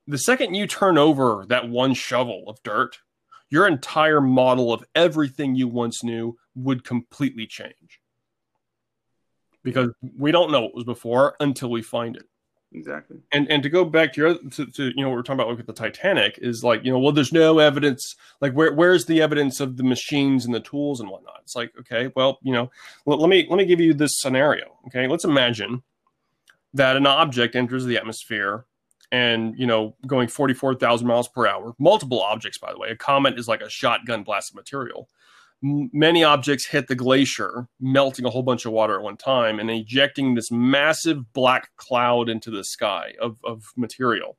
the 0.06 0.18
second 0.18 0.54
you 0.54 0.66
turn 0.66 0.98
over 0.98 1.44
that 1.48 1.68
one 1.68 1.94
shovel 1.94 2.44
of 2.48 2.62
dirt, 2.62 2.98
your 3.50 3.66
entire 3.66 4.20
model 4.20 4.72
of 4.72 4.85
everything 4.94 5.54
you 5.54 5.68
once 5.68 6.02
knew 6.02 6.37
would 6.54 6.85
completely 6.85 7.46
change. 7.46 8.00
Because 9.62 9.90
we 10.18 10.32
don't 10.32 10.50
know 10.50 10.62
what 10.62 10.74
was 10.74 10.85
before 10.85 11.37
until 11.38 11.70
we 11.70 11.82
find 11.82 12.16
it 12.16 12.24
Exactly. 12.74 13.18
and 13.32 13.50
and 13.50 13.62
to 13.62 13.68
go 13.68 13.85
back 13.85 14.14
to 14.14 14.20
your 14.20 14.38
to, 14.50 14.66
to 14.66 14.85
you 14.96 15.02
know 15.02 15.11
what 15.11 15.16
we're 15.16 15.22
talking 15.22 15.40
about 15.40 15.48
like 15.48 15.58
with 15.58 15.66
the 15.66 15.72
Titanic 15.72 16.38
is 16.38 16.64
like 16.64 16.85
you 16.85 16.90
know 16.90 16.98
well 16.98 17.12
there's 17.12 17.32
no 17.32 17.58
evidence 17.58 18.16
like 18.40 18.52
where 18.54 18.72
where's 18.72 19.04
the 19.04 19.20
evidence 19.20 19.61
of 19.61 19.76
the 19.76 19.82
machines 19.82 20.46
and 20.46 20.54
the 20.54 20.61
tools 20.61 21.00
and 21.00 21.11
whatnot 21.11 21.40
it's 21.42 21.54
like 21.54 21.72
okay 21.78 22.11
well 22.16 22.38
you 22.42 22.52
know 22.52 22.70
let, 23.04 23.18
let 23.18 23.28
me 23.28 23.46
let 23.50 23.56
me 23.56 23.66
give 23.66 23.80
you 23.80 23.92
this 23.92 24.12
scenario 24.20 24.78
okay 24.87 25.06
let's 25.06 25.24
imagine 25.24 25.82
that 26.72 26.96
an 26.96 27.06
object 27.06 27.54
enters 27.54 27.85
the 27.85 27.98
atmosphere 27.98 28.64
and 29.11 29.54
you 29.58 29.66
know 29.66 29.94
going 30.06 30.26
44,000 30.26 31.06
miles 31.06 31.28
per 31.28 31.46
hour 31.46 31.74
multiple 31.78 32.22
objects 32.22 32.58
by 32.58 32.72
the 32.72 32.78
way 32.78 32.88
a 32.88 32.96
comet 32.96 33.38
is 33.38 33.46
like 33.46 33.61
a 33.61 33.68
shotgun 33.68 34.22
blast 34.22 34.52
of 34.52 34.56
material 34.56 35.08
many 35.62 36.25
objects 36.25 36.66
hit 36.66 36.88
the 36.88 36.94
glacier 36.94 37.68
melting 37.81 38.25
a 38.25 38.31
whole 38.31 38.42
bunch 38.42 38.66
of 38.66 38.72
water 38.72 38.96
at 38.96 39.03
one 39.03 39.16
time 39.16 39.59
and 39.59 39.70
ejecting 39.70 40.35
this 40.35 40.51
massive 40.51 41.33
black 41.33 41.70
cloud 41.77 42.29
into 42.29 42.51
the 42.51 42.64
sky 42.64 43.12
of, 43.20 43.37
of 43.44 43.64
material 43.77 44.37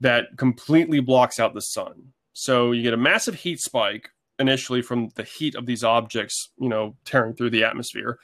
that 0.00 0.26
completely 0.36 1.00
blocks 1.00 1.40
out 1.40 1.54
the 1.54 1.60
sun 1.60 2.12
so 2.32 2.72
you 2.72 2.82
get 2.82 2.94
a 2.94 2.98
massive 2.98 3.34
heat 3.34 3.60
spike 3.60 4.10
initially 4.38 4.80
from 4.80 5.08
the 5.16 5.24
heat 5.24 5.56
of 5.56 5.66
these 5.66 5.82
objects 5.82 6.50
you 6.58 6.68
know 6.68 6.96
tearing 7.04 7.34
through 7.34 7.50
the 7.50 7.64
atmosphere 7.64 8.18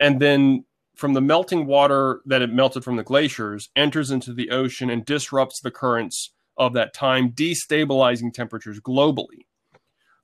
and 0.00 0.20
then 0.20 0.64
from 0.96 1.14
the 1.14 1.20
melting 1.20 1.66
water 1.66 2.20
that 2.26 2.42
it 2.42 2.52
melted 2.52 2.84
from 2.84 2.96
the 2.96 3.02
glaciers 3.02 3.70
enters 3.74 4.10
into 4.10 4.34
the 4.34 4.50
ocean 4.50 4.90
and 4.90 5.06
disrupts 5.06 5.60
the 5.60 5.70
currents 5.70 6.32
of 6.60 6.74
that 6.74 6.92
time, 6.92 7.32
destabilizing 7.32 8.32
temperatures 8.32 8.78
globally. 8.80 9.46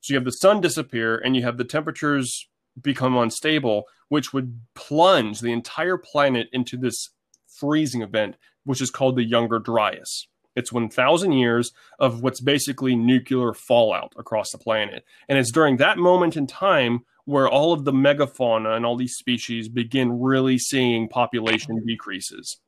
So 0.00 0.12
you 0.12 0.16
have 0.16 0.24
the 0.24 0.30
sun 0.30 0.60
disappear 0.60 1.16
and 1.16 1.34
you 1.36 1.42
have 1.42 1.56
the 1.56 1.64
temperatures 1.64 2.48
become 2.80 3.16
unstable, 3.16 3.84
which 4.08 4.32
would 4.32 4.60
plunge 4.74 5.40
the 5.40 5.52
entire 5.52 5.96
planet 5.96 6.48
into 6.52 6.76
this 6.76 7.10
freezing 7.58 8.02
event, 8.02 8.36
which 8.64 8.80
is 8.80 8.90
called 8.90 9.16
the 9.16 9.24
Younger 9.24 9.58
Dryas. 9.58 10.28
It's 10.54 10.72
1,000 10.72 11.32
years 11.32 11.72
of 11.98 12.22
what's 12.22 12.40
basically 12.40 12.96
nuclear 12.96 13.52
fallout 13.52 14.12
across 14.16 14.50
the 14.50 14.58
planet. 14.58 15.04
And 15.28 15.38
it's 15.38 15.52
during 15.52 15.76
that 15.76 15.98
moment 15.98 16.36
in 16.36 16.46
time 16.46 17.04
where 17.26 17.48
all 17.48 17.72
of 17.72 17.84
the 17.84 17.92
megafauna 17.92 18.74
and 18.74 18.86
all 18.86 18.96
these 18.96 19.16
species 19.16 19.68
begin 19.68 20.20
really 20.20 20.58
seeing 20.58 21.08
population 21.08 21.84
decreases. 21.84 22.58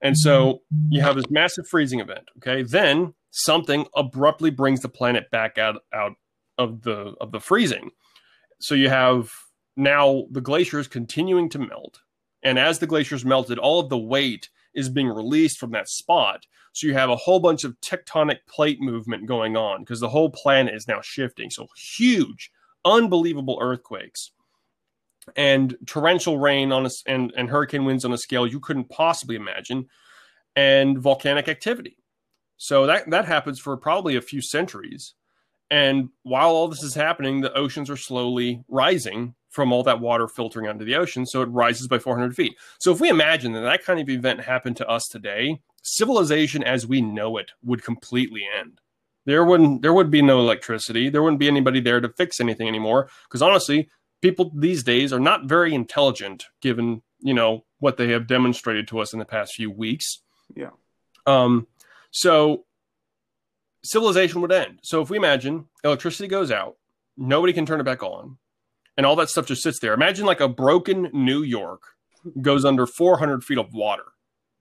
And 0.00 0.16
so 0.16 0.62
you 0.88 1.00
have 1.00 1.16
this 1.16 1.30
massive 1.30 1.66
freezing 1.68 1.98
event. 1.98 2.28
Okay. 2.36 2.62
Then 2.62 3.14
something 3.30 3.86
abruptly 3.94 4.50
brings 4.50 4.80
the 4.80 4.88
planet 4.88 5.30
back 5.30 5.58
out, 5.58 5.82
out 5.92 6.12
of 6.56 6.82
the 6.82 7.14
of 7.20 7.32
the 7.32 7.40
freezing. 7.40 7.90
So 8.60 8.74
you 8.74 8.88
have 8.88 9.32
now 9.76 10.24
the 10.30 10.40
glaciers 10.40 10.88
continuing 10.88 11.48
to 11.50 11.58
melt. 11.58 12.00
And 12.42 12.58
as 12.58 12.78
the 12.78 12.86
glaciers 12.86 13.24
melted, 13.24 13.58
all 13.58 13.80
of 13.80 13.88
the 13.88 13.98
weight 13.98 14.48
is 14.74 14.88
being 14.88 15.08
released 15.08 15.58
from 15.58 15.70
that 15.72 15.88
spot. 15.88 16.46
So 16.72 16.86
you 16.86 16.94
have 16.94 17.10
a 17.10 17.16
whole 17.16 17.40
bunch 17.40 17.64
of 17.64 17.80
tectonic 17.80 18.38
plate 18.48 18.80
movement 18.80 19.26
going 19.26 19.56
on 19.56 19.80
because 19.80 20.00
the 20.00 20.08
whole 20.08 20.30
planet 20.30 20.74
is 20.74 20.86
now 20.86 21.00
shifting. 21.00 21.50
So 21.50 21.66
huge, 21.76 22.50
unbelievable 22.84 23.58
earthquakes 23.60 24.30
and 25.36 25.76
torrential 25.86 26.38
rain 26.38 26.72
on 26.72 26.86
a, 26.86 26.90
and, 27.06 27.32
and 27.36 27.50
hurricane 27.50 27.84
winds 27.84 28.04
on 28.04 28.12
a 28.12 28.18
scale 28.18 28.46
you 28.46 28.60
couldn't 28.60 28.88
possibly 28.88 29.36
imagine, 29.36 29.88
and 30.56 30.98
volcanic 30.98 31.48
activity. 31.48 31.97
So 32.58 32.86
that 32.86 33.08
that 33.10 33.24
happens 33.24 33.58
for 33.58 33.76
probably 33.76 34.16
a 34.16 34.20
few 34.20 34.42
centuries. 34.42 35.14
And 35.70 36.10
while 36.22 36.50
all 36.50 36.68
this 36.68 36.82
is 36.82 36.94
happening, 36.94 37.40
the 37.40 37.52
oceans 37.54 37.90
are 37.90 37.96
slowly 37.96 38.62
rising 38.68 39.34
from 39.50 39.72
all 39.72 39.82
that 39.84 40.00
water 40.00 40.28
filtering 40.28 40.66
onto 40.66 40.84
the 40.84 40.94
ocean. 40.94 41.26
So 41.26 41.42
it 41.42 41.46
rises 41.46 41.88
by 41.88 41.98
400 41.98 42.34
feet. 42.34 42.56
So 42.78 42.92
if 42.92 43.00
we 43.00 43.08
imagine 43.08 43.52
that 43.52 43.60
that 43.60 43.84
kind 43.84 44.00
of 44.00 44.08
event 44.08 44.40
happened 44.40 44.76
to 44.78 44.88
us 44.88 45.08
today, 45.08 45.60
civilization 45.82 46.62
as 46.62 46.86
we 46.86 47.00
know 47.00 47.36
it 47.38 47.52
would 47.62 47.82
completely 47.82 48.42
end. 48.58 48.80
There 49.24 49.44
wouldn't 49.44 49.82
there 49.82 49.94
would 49.94 50.10
be 50.10 50.22
no 50.22 50.40
electricity. 50.40 51.10
There 51.10 51.22
wouldn't 51.22 51.40
be 51.40 51.48
anybody 51.48 51.80
there 51.80 52.00
to 52.00 52.08
fix 52.08 52.40
anything 52.40 52.68
anymore. 52.68 53.10
Because 53.24 53.42
honestly, 53.42 53.88
people 54.20 54.50
these 54.54 54.82
days 54.82 55.12
are 55.12 55.20
not 55.20 55.44
very 55.44 55.74
intelligent 55.74 56.46
given 56.60 57.02
you 57.20 57.34
know 57.34 57.64
what 57.78 57.96
they 57.96 58.10
have 58.12 58.26
demonstrated 58.26 58.88
to 58.88 58.98
us 58.98 59.12
in 59.12 59.18
the 59.18 59.24
past 59.24 59.54
few 59.54 59.70
weeks 59.70 60.20
yeah 60.54 60.70
um 61.26 61.66
so 62.10 62.64
civilization 63.84 64.40
would 64.40 64.52
end 64.52 64.78
so 64.82 65.00
if 65.00 65.10
we 65.10 65.16
imagine 65.16 65.64
electricity 65.84 66.28
goes 66.28 66.50
out 66.50 66.76
nobody 67.16 67.52
can 67.52 67.66
turn 67.66 67.80
it 67.80 67.84
back 67.84 68.02
on 68.02 68.36
and 68.96 69.06
all 69.06 69.16
that 69.16 69.28
stuff 69.28 69.46
just 69.46 69.62
sits 69.62 69.78
there 69.80 69.94
imagine 69.94 70.26
like 70.26 70.40
a 70.40 70.48
broken 70.48 71.08
new 71.12 71.42
york 71.42 71.82
goes 72.42 72.64
under 72.64 72.86
400 72.86 73.44
feet 73.44 73.58
of 73.58 73.72
water 73.72 74.04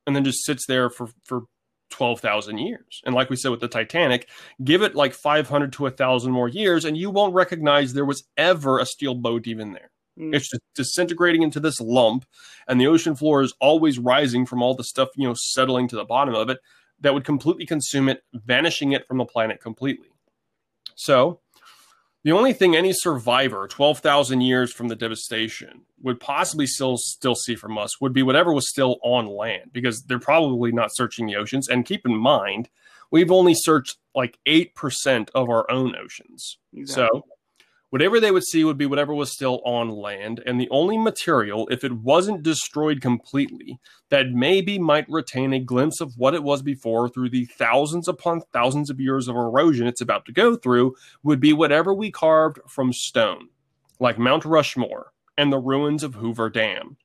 and 0.06 0.16
then 0.16 0.24
just 0.24 0.46
sits 0.46 0.66
there 0.66 0.90
for 0.90 1.10
for 1.24 1.44
12,000 1.90 2.58
years. 2.58 3.02
And 3.06 3.16
like 3.16 3.30
we 3.30 3.36
said 3.36 3.52
with 3.52 3.60
the 3.60 3.68
Titanic, 3.68 4.30
give 4.64 4.82
it 4.82 4.96
like 4.96 5.14
500 5.14 5.74
to 5.74 5.84
1,000 5.84 6.32
more 6.32 6.50
years, 6.50 6.86
and 6.86 6.98
you 6.98 7.10
won't 7.10 7.34
recognize 7.34 7.94
there 7.94 8.06
was 8.06 8.24
ever 8.36 8.80
a 8.80 8.86
steel 8.86 9.16
boat 9.16 9.48
even 9.48 9.74
there. 9.74 9.92
Mm. 10.20 10.36
It's 10.36 10.50
just 10.50 10.62
disintegrating 10.76 11.44
into 11.44 11.60
this 11.60 11.80
lump, 11.80 12.26
and 12.68 12.80
the 12.80 12.88
ocean 12.88 13.16
floor 13.16 13.42
is 13.42 13.54
always 13.60 14.00
rising 14.00 14.46
from 14.46 14.62
all 14.62 14.76
the 14.76 14.84
stuff, 14.84 15.10
you 15.16 15.28
know, 15.28 15.36
settling 15.36 15.88
to 15.90 15.96
the 15.96 16.06
bottom 16.06 16.36
of 16.36 16.50
it 16.50 16.60
that 17.02 17.14
would 17.14 17.24
completely 17.26 17.66
consume 17.66 18.10
it, 18.10 18.24
vanishing 18.34 18.92
it 18.92 19.08
from 19.08 19.18
the 19.18 19.26
planet 19.26 19.62
completely. 19.62 20.10
So, 20.96 21.42
the 22.24 22.32
only 22.32 22.52
thing 22.52 22.76
any 22.76 22.92
survivor 22.92 23.68
12,000 23.68 24.42
years 24.42 24.74
from 24.74 24.88
the 24.90 24.96
devastation 24.96 25.84
would 26.02 26.20
possibly 26.20 26.68
still 26.68 26.98
still 26.98 27.36
see 27.36 27.56
from 27.56 27.78
us 27.78 28.02
would 28.02 28.14
be 28.14 28.24
whatever 28.24 28.54
was 28.54 28.70
still 28.70 28.98
on 29.04 29.28
land 29.28 29.72
because 29.72 30.04
they're 30.04 30.20
probably 30.20 30.72
not 30.72 30.94
searching 30.94 31.26
the 31.26 31.36
oceans 31.36 31.70
and 31.70 31.86
keep 31.86 32.06
in 32.06 32.16
mind 32.16 32.70
we've 33.12 33.32
only 33.32 33.54
searched 33.56 33.98
like 34.16 34.38
8% 34.48 35.30
of 35.34 35.50
our 35.50 35.70
own 35.72 35.96
oceans. 35.96 36.58
Exactly. 36.74 37.22
So 37.22 37.26
Whatever 37.90 38.20
they 38.20 38.32
would 38.32 38.46
see 38.46 38.66
would 38.66 38.78
be 38.78 38.86
whatever 38.86 39.14
was 39.14 39.32
still 39.32 39.62
on 39.64 39.88
land, 39.90 40.44
and 40.46 40.60
the 40.60 40.70
only 40.70 40.98
material, 40.98 41.70
if 41.72 41.86
it 41.86 41.94
wasn't 41.94 42.44
destroyed 42.44 43.00
completely, 43.00 43.80
that 44.10 44.32
maybe 44.32 44.78
might 44.78 45.06
retain 45.08 45.54
a 45.54 45.60
glimpse 45.60 46.02
of 46.02 46.14
what 46.18 46.34
it 46.34 46.44
was 46.44 46.62
before 46.62 47.08
through 47.08 47.30
the 47.30 47.46
thousands 47.46 48.10
upon 48.10 48.42
thousands 48.52 48.90
of 48.90 49.00
years 49.00 49.30
of 49.30 49.38
erosion 49.38 49.88
it's 49.88 50.02
about 50.02 50.26
to 50.26 50.34
go 50.34 50.58
through, 50.58 50.96
would 51.24 51.40
be 51.40 51.54
whatever 51.54 51.94
we 51.94 52.12
carved 52.12 52.60
from 52.68 52.92
stone, 52.92 53.48
like 54.02 54.20
Mount 54.20 54.44
Rushmore 54.44 55.14
and 55.38 55.54
the 55.54 55.60
ruins 55.60 56.04
of 56.04 56.16
Hoover 56.16 56.50
Dam. 56.50 56.98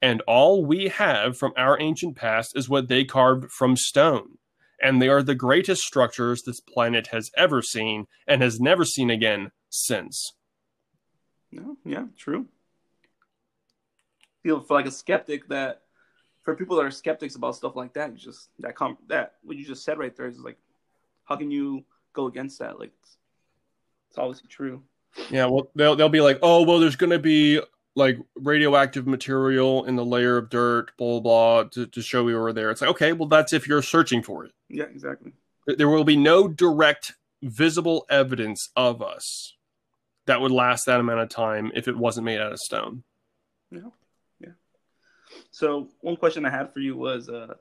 And 0.00 0.22
all 0.22 0.64
we 0.64 0.88
have 0.88 1.36
from 1.36 1.52
our 1.58 1.78
ancient 1.78 2.16
past 2.16 2.56
is 2.56 2.66
what 2.66 2.88
they 2.88 3.04
carved 3.04 3.52
from 3.52 3.76
stone 3.76 4.38
and 4.82 5.02
they 5.02 5.10
are 5.10 5.22
the 5.22 5.34
greatest 5.34 5.82
structures 5.82 6.42
this 6.42 6.60
planet 6.60 7.08
has 7.08 7.30
ever 7.36 7.60
seen 7.60 8.06
and 8.26 8.40
has 8.40 8.58
never 8.58 8.82
seen 8.82 9.10
again 9.10 9.50
since. 9.70 10.34
No, 11.52 11.76
yeah, 11.84 12.04
true. 12.16 12.46
Feel 14.42 14.60
for 14.60 14.74
like 14.74 14.86
a 14.86 14.90
skeptic 14.90 15.48
that 15.48 15.82
for 16.42 16.54
people 16.54 16.76
that 16.76 16.84
are 16.84 16.90
skeptics 16.90 17.34
about 17.36 17.56
stuff 17.56 17.76
like 17.76 17.94
that, 17.94 18.14
just 18.14 18.48
that 18.58 18.74
com 18.74 18.98
that 19.08 19.34
what 19.42 19.56
you 19.56 19.64
just 19.64 19.84
said 19.84 19.98
right 19.98 20.14
there 20.16 20.26
is 20.26 20.38
like, 20.38 20.58
how 21.24 21.36
can 21.36 21.50
you 21.50 21.84
go 22.12 22.26
against 22.26 22.58
that? 22.58 22.78
Like, 22.78 22.92
it's, 23.02 23.16
it's 24.08 24.18
obviously 24.18 24.48
true. 24.48 24.82
Yeah, 25.30 25.46
well, 25.46 25.70
they'll 25.74 25.96
they'll 25.96 26.08
be 26.08 26.20
like, 26.20 26.38
oh, 26.42 26.62
well, 26.62 26.78
there's 26.78 26.96
gonna 26.96 27.18
be 27.18 27.60
like 27.96 28.18
radioactive 28.36 29.06
material 29.06 29.84
in 29.84 29.96
the 29.96 30.04
layer 30.04 30.36
of 30.36 30.48
dirt, 30.48 30.92
blah 30.96 31.20
blah, 31.20 31.62
blah 31.62 31.68
to, 31.70 31.86
to 31.86 32.02
show 32.02 32.24
we 32.24 32.34
were 32.34 32.52
there. 32.52 32.70
It's 32.70 32.80
like, 32.80 32.90
okay, 32.90 33.12
well, 33.12 33.28
that's 33.28 33.52
if 33.52 33.66
you're 33.66 33.82
searching 33.82 34.22
for 34.22 34.44
it. 34.44 34.52
Yeah, 34.68 34.84
exactly. 34.84 35.32
There 35.66 35.88
will 35.88 36.04
be 36.04 36.16
no 36.16 36.48
direct 36.48 37.14
visible 37.42 38.06
evidence 38.08 38.70
of 38.76 39.02
us 39.02 39.54
that 40.26 40.40
would 40.40 40.52
last 40.52 40.86
that 40.86 41.00
amount 41.00 41.20
of 41.20 41.28
time 41.28 41.72
if 41.74 41.88
it 41.88 41.96
wasn't 41.96 42.24
made 42.24 42.40
out 42.40 42.52
of 42.52 42.58
stone. 42.58 43.02
Yeah, 43.70 43.90
yeah. 44.40 44.52
So 45.50 45.88
one 46.00 46.16
question 46.16 46.44
I 46.44 46.50
had 46.50 46.72
for 46.72 46.80
you 46.80 46.96
was, 46.96 47.28
uh, 47.28 47.54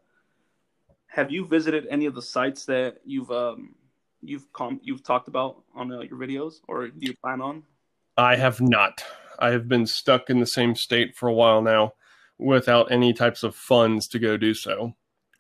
have 1.08 1.32
you 1.32 1.46
visited 1.46 1.88
any 1.90 2.06
of 2.06 2.16
the 2.16 2.22
sites 2.22 2.66
that 2.66 2.98
you've 3.06 3.32
um, 3.32 3.76
you've 4.22 4.52
com- 4.54 4.82
you've 4.84 5.04
talked 5.04 5.28
about 5.28 5.64
on 5.76 5.92
uh, 5.92 6.02
your 6.02 6.18
videos, 6.18 6.56
or 6.68 6.88
do 6.88 7.06
you 7.06 7.16
plan 7.24 7.42
on? 7.42 7.64
I 8.18 8.36
have 8.36 8.62
not. 8.62 9.04
I 9.40 9.50
have 9.52 9.68
been 9.68 9.86
stuck 9.86 10.30
in 10.30 10.40
the 10.40 10.46
same 10.46 10.76
state 10.76 11.16
for 11.16 11.30
a 11.30 11.34
while 11.34 11.62
now, 11.62 11.94
without 12.38 12.92
any 12.92 13.14
types 13.14 13.44
of 13.44 13.56
funds 13.56 14.08
to 14.10 14.20
go 14.20 14.38
do 14.38 14.54
so. 14.54 14.96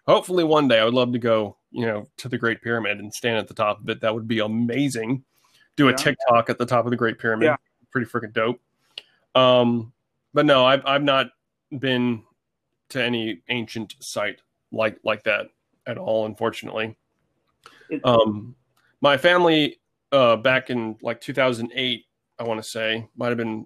Hopefully, 0.07 0.43
one 0.43 0.67
day 0.67 0.79
I 0.79 0.85
would 0.85 0.93
love 0.93 1.13
to 1.13 1.19
go, 1.19 1.57
you 1.71 1.85
know, 1.85 2.07
to 2.17 2.29
the 2.29 2.37
Great 2.37 2.61
Pyramid 2.61 2.99
and 2.99 3.13
stand 3.13 3.37
at 3.37 3.47
the 3.47 3.53
top 3.53 3.81
of 3.81 3.89
it. 3.89 4.01
That 4.01 4.15
would 4.15 4.27
be 4.27 4.39
amazing 4.39 5.23
do 5.79 5.87
a 5.87 5.91
yeah. 5.91 5.97
TikTok 5.97 6.49
at 6.49 6.57
the 6.57 6.65
top 6.65 6.85
of 6.85 6.91
the 6.91 6.97
Great 6.97 7.17
Pyramid. 7.17 7.45
Yeah. 7.45 7.55
Pretty 7.91 8.09
freaking 8.09 8.33
dope. 8.33 8.59
Um, 9.33 9.93
but 10.33 10.45
no, 10.45 10.65
I've 10.65 10.85
I've 10.85 11.03
not 11.03 11.27
been 11.79 12.23
to 12.89 13.03
any 13.03 13.41
ancient 13.49 13.95
site 13.99 14.41
like 14.71 14.99
like 15.03 15.23
that 15.23 15.47
at 15.87 15.97
all, 15.97 16.25
unfortunately. 16.25 16.95
Um, 18.03 18.55
my 19.01 19.17
family 19.17 19.79
uh, 20.11 20.35
back 20.35 20.69
in 20.69 20.97
like 21.01 21.21
2008, 21.21 22.05
I 22.37 22.43
want 22.43 22.61
to 22.61 22.69
say, 22.69 23.07
might 23.15 23.29
have 23.29 23.37
been 23.37 23.65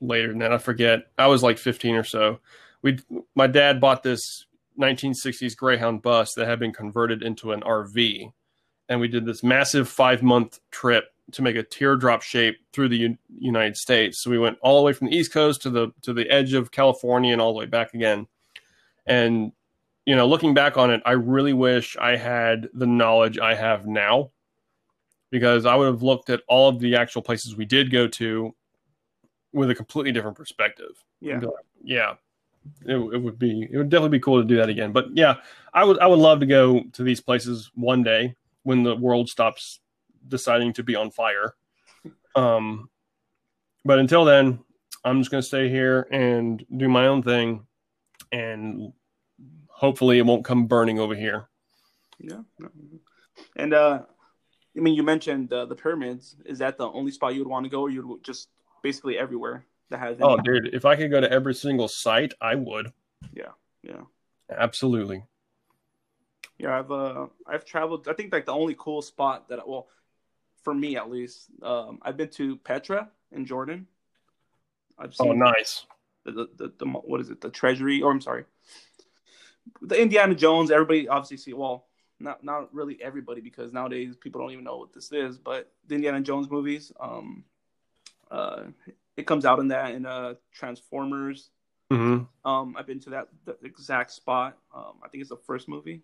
later 0.00 0.28
than 0.28 0.38
that. 0.38 0.52
I 0.52 0.58
forget. 0.58 1.06
I 1.16 1.28
was 1.28 1.42
like 1.42 1.56
15 1.56 1.94
or 1.94 2.04
so. 2.04 2.40
We, 2.82 2.98
my 3.34 3.46
dad 3.46 3.80
bought 3.80 4.02
this 4.02 4.46
1960s 4.78 5.56
Greyhound 5.56 6.02
bus 6.02 6.34
that 6.34 6.48
had 6.48 6.58
been 6.58 6.72
converted 6.72 7.22
into 7.22 7.52
an 7.52 7.60
RV, 7.62 8.32
and 8.88 9.00
we 9.00 9.08
did 9.08 9.24
this 9.24 9.42
massive 9.42 9.88
five 9.88 10.22
month 10.22 10.60
trip 10.70 11.12
to 11.30 11.42
make 11.42 11.56
a 11.56 11.62
teardrop 11.62 12.22
shape 12.22 12.58
through 12.72 12.88
the 12.88 12.96
U- 12.96 13.18
United 13.38 13.76
States. 13.76 14.18
So 14.18 14.30
we 14.30 14.38
went 14.38 14.58
all 14.60 14.78
the 14.78 14.84
way 14.84 14.92
from 14.92 15.08
the 15.08 15.16
East 15.16 15.32
Coast 15.32 15.62
to 15.62 15.70
the 15.70 15.92
to 16.02 16.12
the 16.12 16.28
edge 16.28 16.52
of 16.52 16.70
California 16.70 17.32
and 17.32 17.40
all 17.40 17.52
the 17.52 17.58
way 17.58 17.66
back 17.66 17.94
again. 17.94 18.26
And 19.06 19.52
you 20.04 20.16
know, 20.16 20.26
looking 20.26 20.52
back 20.52 20.76
on 20.76 20.90
it, 20.90 21.00
I 21.06 21.12
really 21.12 21.52
wish 21.52 21.96
I 21.96 22.16
had 22.16 22.68
the 22.74 22.86
knowledge 22.86 23.38
I 23.38 23.54
have 23.54 23.86
now 23.86 24.30
because 25.30 25.64
I 25.64 25.76
would 25.76 25.86
have 25.86 26.02
looked 26.02 26.28
at 26.28 26.42
all 26.48 26.68
of 26.68 26.80
the 26.80 26.96
actual 26.96 27.22
places 27.22 27.56
we 27.56 27.64
did 27.64 27.90
go 27.90 28.08
to 28.08 28.54
with 29.52 29.70
a 29.70 29.74
completely 29.74 30.12
different 30.12 30.36
perspective. 30.36 31.02
Yeah. 31.20 31.38
Like, 31.38 31.50
yeah. 31.82 32.14
It, 32.84 32.94
it 32.96 33.18
would 33.18 33.38
be 33.38 33.68
it 33.70 33.76
would 33.76 33.88
definitely 33.90 34.18
be 34.18 34.22
cool 34.22 34.40
to 34.40 34.46
do 34.46 34.56
that 34.56 34.68
again. 34.68 34.92
But 34.92 35.16
yeah, 35.16 35.36
I 35.74 35.82
would 35.82 35.98
I 35.98 36.06
would 36.06 36.20
love 36.20 36.40
to 36.40 36.46
go 36.46 36.82
to 36.92 37.02
these 37.02 37.20
places 37.20 37.72
one 37.74 38.04
day 38.04 38.36
when 38.62 38.84
the 38.84 38.94
world 38.94 39.28
stops 39.28 39.80
deciding 40.28 40.72
to 40.74 40.82
be 40.82 40.94
on 40.94 41.10
fire. 41.10 41.54
Um, 42.34 42.88
but 43.84 43.98
until 43.98 44.24
then, 44.24 44.60
I'm 45.04 45.20
just 45.20 45.30
going 45.30 45.42
to 45.42 45.46
stay 45.46 45.68
here 45.68 46.06
and 46.10 46.64
do 46.76 46.88
my 46.88 47.06
own 47.06 47.22
thing, 47.22 47.66
and 48.30 48.92
hopefully, 49.68 50.18
it 50.18 50.26
won't 50.26 50.44
come 50.44 50.66
burning 50.66 50.98
over 50.98 51.14
here. 51.14 51.48
Yeah, 52.18 52.42
and 53.56 53.74
uh, 53.74 54.02
I 54.76 54.80
mean, 54.80 54.94
you 54.94 55.02
mentioned 55.02 55.52
uh, 55.52 55.66
the 55.66 55.74
pyramids. 55.74 56.36
Is 56.46 56.58
that 56.60 56.78
the 56.78 56.88
only 56.88 57.10
spot 57.10 57.34
you 57.34 57.40
would 57.40 57.48
want 57.48 57.64
to 57.64 57.70
go, 57.70 57.80
or 57.80 57.90
you 57.90 58.06
would 58.06 58.22
just 58.22 58.48
basically 58.82 59.18
everywhere 59.18 59.66
that 59.90 59.98
has? 59.98 60.16
Oh, 60.20 60.36
dude, 60.38 60.72
if 60.72 60.84
I 60.84 60.94
could 60.96 61.10
go 61.10 61.20
to 61.20 61.30
every 61.30 61.54
single 61.54 61.88
site, 61.88 62.32
I 62.40 62.54
would. 62.54 62.92
Yeah, 63.34 63.52
yeah, 63.82 64.02
absolutely. 64.50 65.24
Yeah, 66.58 66.78
I've 66.78 66.92
uh, 66.92 67.26
I've 67.46 67.64
traveled. 67.64 68.06
I 68.06 68.12
think 68.12 68.32
like 68.32 68.46
the 68.46 68.52
only 68.52 68.76
cool 68.78 69.02
spot 69.02 69.48
that 69.48 69.66
well, 69.66 69.88
for 70.62 70.74
me 70.74 70.96
at 70.96 71.10
least. 71.10 71.48
Um, 71.62 71.98
I've 72.02 72.16
been 72.16 72.30
to 72.30 72.56
Petra 72.56 73.08
in 73.30 73.46
Jordan. 73.46 73.86
I've 74.98 75.14
oh, 75.20 75.24
seen 75.24 75.42
oh, 75.42 75.50
nice. 75.50 75.86
The, 76.24 76.32
the, 76.32 76.48
the, 76.56 76.72
the, 76.78 76.86
what 76.86 77.20
is 77.20 77.30
it? 77.30 77.40
The 77.40 77.50
Treasury, 77.50 78.00
or 78.02 78.12
I'm 78.12 78.20
sorry, 78.20 78.44
the 79.80 80.00
Indiana 80.00 80.34
Jones. 80.34 80.70
Everybody 80.70 81.08
obviously 81.08 81.36
see. 81.36 81.52
Well, 81.52 81.86
not 82.20 82.44
not 82.44 82.72
really 82.72 82.98
everybody 83.02 83.40
because 83.40 83.72
nowadays 83.72 84.16
people 84.16 84.40
don't 84.40 84.52
even 84.52 84.64
know 84.64 84.76
what 84.76 84.92
this 84.92 85.10
is. 85.12 85.38
But 85.38 85.70
the 85.88 85.96
Indiana 85.96 86.20
Jones 86.20 86.48
movies, 86.50 86.92
um, 87.00 87.44
uh, 88.30 88.64
it 89.16 89.26
comes 89.26 89.44
out 89.44 89.58
in 89.58 89.68
that 89.68 89.94
in 89.94 90.06
uh 90.06 90.34
Transformers. 90.52 91.50
Mm-hmm. 91.92 92.48
Um, 92.48 92.76
I've 92.78 92.86
been 92.86 93.00
to 93.00 93.10
that 93.10 93.28
the 93.44 93.56
exact 93.64 94.12
spot. 94.12 94.56
Um, 94.74 94.94
I 95.04 95.08
think 95.08 95.20
it's 95.20 95.30
the 95.30 95.36
first 95.36 95.68
movie. 95.68 96.02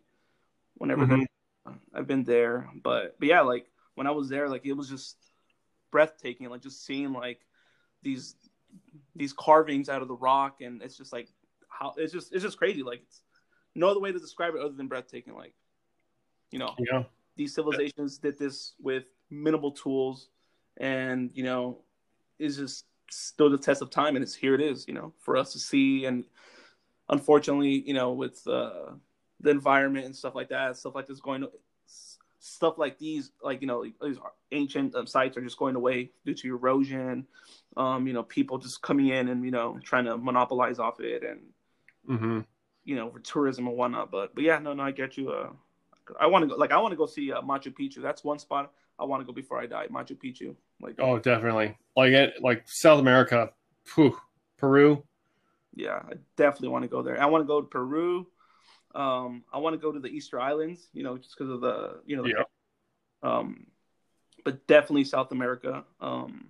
Whenever 0.74 1.06
Mhm. 1.06 1.26
they, 1.66 1.72
I've 1.94 2.06
been 2.06 2.24
there, 2.24 2.68
but 2.82 3.18
but 3.18 3.28
yeah, 3.28 3.40
like 3.40 3.70
when 3.98 4.06
I 4.06 4.12
was 4.12 4.28
there, 4.28 4.48
like 4.48 4.64
it 4.64 4.72
was 4.72 4.88
just 4.88 5.16
breathtaking. 5.90 6.48
Like 6.48 6.62
just 6.62 6.86
seeing 6.86 7.12
like 7.12 7.40
these 8.02 8.36
these 9.14 9.32
carvings 9.32 9.88
out 9.88 10.02
of 10.02 10.08
the 10.08 10.14
rock, 10.14 10.60
and 10.60 10.80
it's 10.82 10.96
just 10.96 11.12
like 11.12 11.28
how 11.68 11.94
it's 11.96 12.12
just 12.12 12.32
it's 12.32 12.42
just 12.42 12.56
crazy. 12.56 12.82
Like 12.82 13.02
it's 13.02 13.22
no 13.74 13.88
other 13.88 14.00
way 14.00 14.12
to 14.12 14.18
describe 14.18 14.54
it 14.54 14.60
other 14.60 14.74
than 14.74 14.88
breathtaking. 14.88 15.34
Like 15.34 15.54
you 16.50 16.58
know, 16.58 16.74
Yeah. 16.78 17.02
these 17.36 17.54
civilizations 17.54 18.18
did 18.18 18.38
this 18.38 18.74
with 18.80 19.04
minimal 19.30 19.72
tools 19.72 20.28
and 20.78 21.30
you 21.34 21.42
know 21.42 21.82
is 22.38 22.56
just 22.56 22.86
still 23.10 23.50
the 23.50 23.58
test 23.58 23.82
of 23.82 23.90
time 23.90 24.16
and 24.16 24.22
it's 24.22 24.34
here 24.34 24.54
it 24.54 24.60
is 24.60 24.86
you 24.86 24.94
know 24.94 25.12
for 25.18 25.36
us 25.36 25.52
to 25.52 25.58
see 25.58 26.04
and 26.04 26.24
unfortunately 27.08 27.82
you 27.86 27.94
know 27.94 28.12
with 28.12 28.46
uh, 28.46 28.92
the 29.40 29.50
environment 29.50 30.06
and 30.06 30.14
stuff 30.14 30.34
like 30.34 30.48
that 30.48 30.76
stuff 30.76 30.94
like 30.94 31.06
this 31.06 31.20
going 31.20 31.40
to 31.40 31.50
stuff 32.38 32.78
like 32.78 32.98
these 32.98 33.32
like 33.42 33.60
you 33.60 33.66
know 33.66 33.84
these 34.02 34.18
ancient 34.52 34.94
um, 34.94 35.06
sites 35.06 35.36
are 35.36 35.40
just 35.42 35.58
going 35.58 35.74
away 35.76 36.10
due 36.24 36.34
to 36.34 36.48
erosion 36.48 37.26
um 37.76 38.06
you 38.06 38.12
know 38.12 38.22
people 38.22 38.58
just 38.58 38.80
coming 38.82 39.08
in 39.08 39.28
and 39.28 39.44
you 39.44 39.50
know 39.50 39.78
trying 39.82 40.04
to 40.04 40.16
monopolize 40.16 40.78
off 40.78 41.00
it 41.00 41.22
and 41.24 41.40
Mm-hmm. 42.08 42.40
you 42.84 42.96
know 42.96 43.10
for 43.10 43.18
tourism 43.20 43.66
and 43.66 43.76
whatnot 43.76 44.10
but 44.10 44.34
but 44.34 44.42
yeah 44.44 44.58
no 44.58 44.72
no 44.72 44.82
i 44.82 44.90
get 44.90 45.16
you 45.18 45.30
uh 45.30 45.50
i 46.18 46.26
want 46.26 46.42
to 46.42 46.46
go 46.48 46.56
like 46.56 46.72
i 46.72 46.78
want 46.78 46.92
to 46.92 46.96
go 46.96 47.06
see 47.06 47.32
uh, 47.32 47.42
machu 47.42 47.74
picchu 47.74 48.00
that's 48.00 48.24
one 48.24 48.38
spot 48.38 48.72
i 48.98 49.04
want 49.04 49.20
to 49.20 49.26
go 49.26 49.32
before 49.32 49.60
i 49.60 49.66
die 49.66 49.86
machu 49.88 50.16
picchu 50.16 50.54
like 50.80 50.94
Oh, 50.98 51.18
definitely. 51.18 51.76
Like 51.96 52.12
it, 52.12 52.34
like 52.40 52.62
South 52.66 53.00
America, 53.00 53.50
whew, 53.94 54.16
Peru. 54.56 55.02
yeah 55.74 56.00
i 56.10 56.14
definitely 56.36 56.68
want 56.68 56.82
to 56.82 56.88
go 56.88 57.02
there 57.02 57.20
i 57.20 57.26
want 57.26 57.42
to 57.42 57.46
go 57.46 57.60
to 57.60 57.66
peru 57.68 58.26
um 58.94 59.44
i 59.52 59.58
want 59.58 59.74
to 59.74 59.78
go 59.78 59.92
to 59.92 60.00
the 60.00 60.08
easter 60.08 60.40
islands 60.40 60.88
you 60.92 61.02
know 61.02 61.16
just 61.18 61.36
because 61.36 61.52
of 61.52 61.60
the 61.60 62.00
you 62.06 62.16
know 62.16 62.22
the, 62.22 62.30
Yeah. 62.30 62.44
um 63.22 63.66
but 64.44 64.66
definitely 64.66 65.04
south 65.04 65.30
america 65.32 65.84
um 66.00 66.48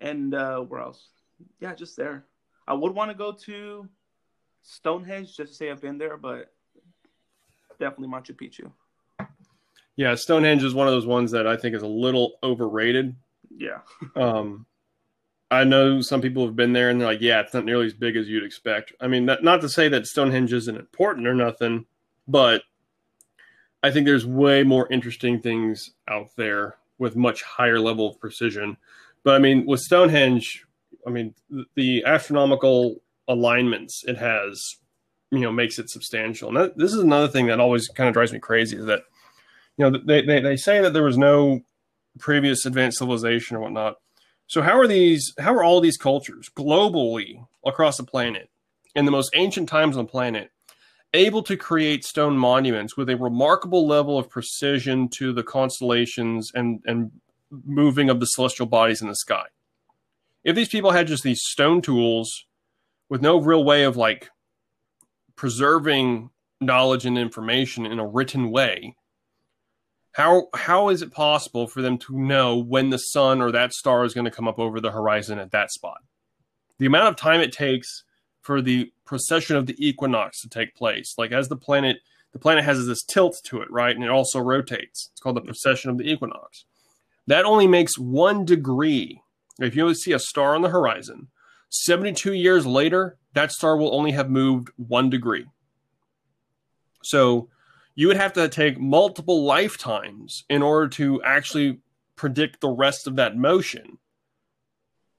and 0.00 0.34
uh 0.34 0.58
where 0.60 0.80
else 0.80 1.08
yeah 1.60 1.74
just 1.74 1.96
there 1.96 2.24
i 2.66 2.74
would 2.74 2.92
want 2.92 3.10
to 3.10 3.16
go 3.16 3.32
to 3.32 3.88
stonehenge 4.62 5.36
just 5.36 5.52
to 5.52 5.56
say 5.56 5.70
i've 5.70 5.80
been 5.80 5.98
there 5.98 6.16
but 6.16 6.52
definitely 7.78 8.08
machu 8.08 8.34
picchu 8.34 8.70
Yeah, 9.96 10.16
Stonehenge 10.16 10.64
is 10.64 10.74
one 10.74 10.88
of 10.88 10.92
those 10.92 11.06
ones 11.06 11.30
that 11.30 11.46
I 11.46 11.56
think 11.56 11.76
is 11.76 11.82
a 11.82 11.86
little 11.86 12.38
overrated. 12.42 13.14
yeah 13.56 13.78
Um, 14.16 14.66
I 15.50 15.64
know 15.64 16.00
some 16.00 16.20
people 16.20 16.44
have 16.46 16.56
been 16.56 16.72
there 16.72 16.90
and 16.90 17.00
they're 17.00 17.08
like, 17.08 17.20
yeah, 17.20 17.40
it's 17.40 17.54
not 17.54 17.64
nearly 17.64 17.86
as 17.86 17.94
big 17.94 18.16
as 18.16 18.28
you'd 18.28 18.44
expect. 18.44 18.92
I 19.00 19.06
mean, 19.06 19.26
that, 19.26 19.44
not 19.44 19.60
to 19.60 19.68
say 19.68 19.88
that 19.88 20.06
Stonehenge 20.06 20.52
isn't 20.52 20.76
important 20.76 21.26
or 21.26 21.34
nothing, 21.34 21.86
but 22.26 22.62
I 23.82 23.90
think 23.90 24.06
there's 24.06 24.26
way 24.26 24.62
more 24.62 24.90
interesting 24.90 25.40
things 25.40 25.90
out 26.08 26.30
there 26.36 26.76
with 26.98 27.16
much 27.16 27.42
higher 27.42 27.78
level 27.78 28.08
of 28.08 28.18
precision. 28.18 28.78
But 29.22 29.34
I 29.34 29.38
mean, 29.38 29.66
with 29.66 29.80
Stonehenge, 29.80 30.66
I 31.06 31.10
mean, 31.10 31.34
th- 31.50 31.66
the 31.74 32.04
astronomical 32.04 33.02
alignments 33.28 34.02
it 34.06 34.16
has, 34.16 34.76
you 35.30 35.40
know, 35.40 35.52
makes 35.52 35.78
it 35.78 35.90
substantial. 35.90 36.48
And 36.48 36.56
that, 36.56 36.78
this 36.78 36.92
is 36.92 37.00
another 37.00 37.28
thing 37.28 37.46
that 37.46 37.60
always 37.60 37.88
kind 37.88 38.08
of 38.08 38.14
drives 38.14 38.32
me 38.32 38.38
crazy 38.38 38.76
is 38.76 38.86
that, 38.86 39.02
you 39.76 39.90
know, 39.90 39.98
they, 40.04 40.22
they, 40.22 40.40
they 40.40 40.56
say 40.56 40.80
that 40.80 40.92
there 40.92 41.02
was 41.02 41.18
no 41.18 41.60
previous 42.18 42.64
advanced 42.64 42.98
civilization 42.98 43.56
or 43.56 43.60
whatnot. 43.60 43.96
So 44.46 44.62
how 44.62 44.78
are 44.78 44.86
these? 44.86 45.32
How 45.38 45.54
are 45.54 45.64
all 45.64 45.80
these 45.80 45.96
cultures 45.96 46.50
globally 46.54 47.46
across 47.64 47.96
the 47.96 48.04
planet, 48.04 48.50
in 48.94 49.04
the 49.04 49.10
most 49.10 49.30
ancient 49.34 49.68
times 49.68 49.96
on 49.96 50.04
the 50.04 50.10
planet, 50.10 50.50
able 51.14 51.42
to 51.44 51.56
create 51.56 52.04
stone 52.04 52.36
monuments 52.36 52.96
with 52.96 53.08
a 53.08 53.16
remarkable 53.16 53.86
level 53.86 54.18
of 54.18 54.28
precision 54.28 55.08
to 55.16 55.32
the 55.32 55.42
constellations 55.42 56.50
and 56.54 56.82
and 56.84 57.10
moving 57.64 58.10
of 58.10 58.20
the 58.20 58.26
celestial 58.26 58.66
bodies 58.66 59.00
in 59.00 59.08
the 59.08 59.16
sky? 59.16 59.46
If 60.44 60.54
these 60.54 60.68
people 60.68 60.90
had 60.90 61.06
just 61.06 61.22
these 61.22 61.42
stone 61.42 61.80
tools 61.80 62.44
with 63.08 63.22
no 63.22 63.38
real 63.38 63.64
way 63.64 63.84
of 63.84 63.96
like 63.96 64.30
preserving 65.36 66.30
knowledge 66.60 67.06
and 67.06 67.18
information 67.18 67.86
in 67.86 67.98
a 67.98 68.06
written 68.06 68.50
way, 68.50 68.96
how 70.14 70.46
how 70.54 70.90
is 70.90 71.02
it 71.02 71.10
possible 71.10 71.66
for 71.66 71.82
them 71.82 71.98
to 71.98 72.16
know 72.16 72.56
when 72.56 72.90
the 72.90 72.98
sun 72.98 73.42
or 73.42 73.50
that 73.50 73.72
star 73.72 74.04
is 74.04 74.14
going 74.14 74.24
to 74.24 74.30
come 74.30 74.46
up 74.46 74.60
over 74.60 74.80
the 74.80 74.92
horizon 74.92 75.40
at 75.40 75.50
that 75.50 75.72
spot? 75.72 75.98
The 76.78 76.86
amount 76.86 77.08
of 77.08 77.16
time 77.16 77.40
it 77.40 77.52
takes 77.52 78.04
for 78.40 78.62
the 78.62 78.92
precession 79.04 79.56
of 79.56 79.66
the 79.66 79.74
equinox 79.76 80.40
to 80.42 80.48
take 80.48 80.76
place, 80.76 81.14
like 81.18 81.32
as 81.32 81.48
the 81.48 81.56
planet 81.56 81.96
the 82.32 82.38
planet 82.38 82.64
has 82.64 82.86
this 82.86 83.02
tilt 83.02 83.40
to 83.44 83.60
it, 83.60 83.70
right, 83.72 83.94
and 83.94 84.04
it 84.04 84.10
also 84.10 84.38
rotates. 84.38 85.10
It's 85.12 85.20
called 85.20 85.36
the 85.36 85.40
precession 85.40 85.90
of 85.90 85.98
the 85.98 86.08
equinox. 86.08 86.64
That 87.26 87.44
only 87.44 87.66
makes 87.66 87.98
one 87.98 88.44
degree. 88.44 89.20
If 89.58 89.74
you 89.74 89.82
only 89.82 89.94
see 89.94 90.12
a 90.12 90.18
star 90.20 90.54
on 90.54 90.62
the 90.62 90.68
horizon, 90.68 91.28
72 91.70 92.34
years 92.34 92.66
later, 92.66 93.16
that 93.32 93.50
star 93.50 93.76
will 93.76 93.94
only 93.94 94.12
have 94.12 94.30
moved 94.30 94.70
one 94.76 95.10
degree. 95.10 95.46
So 97.02 97.48
you 97.94 98.08
would 98.08 98.16
have 98.16 98.32
to 98.34 98.48
take 98.48 98.78
multiple 98.78 99.44
lifetimes 99.44 100.44
in 100.48 100.62
order 100.62 100.88
to 100.88 101.22
actually 101.22 101.80
predict 102.16 102.60
the 102.60 102.68
rest 102.68 103.06
of 103.06 103.16
that 103.16 103.36
motion 103.36 103.98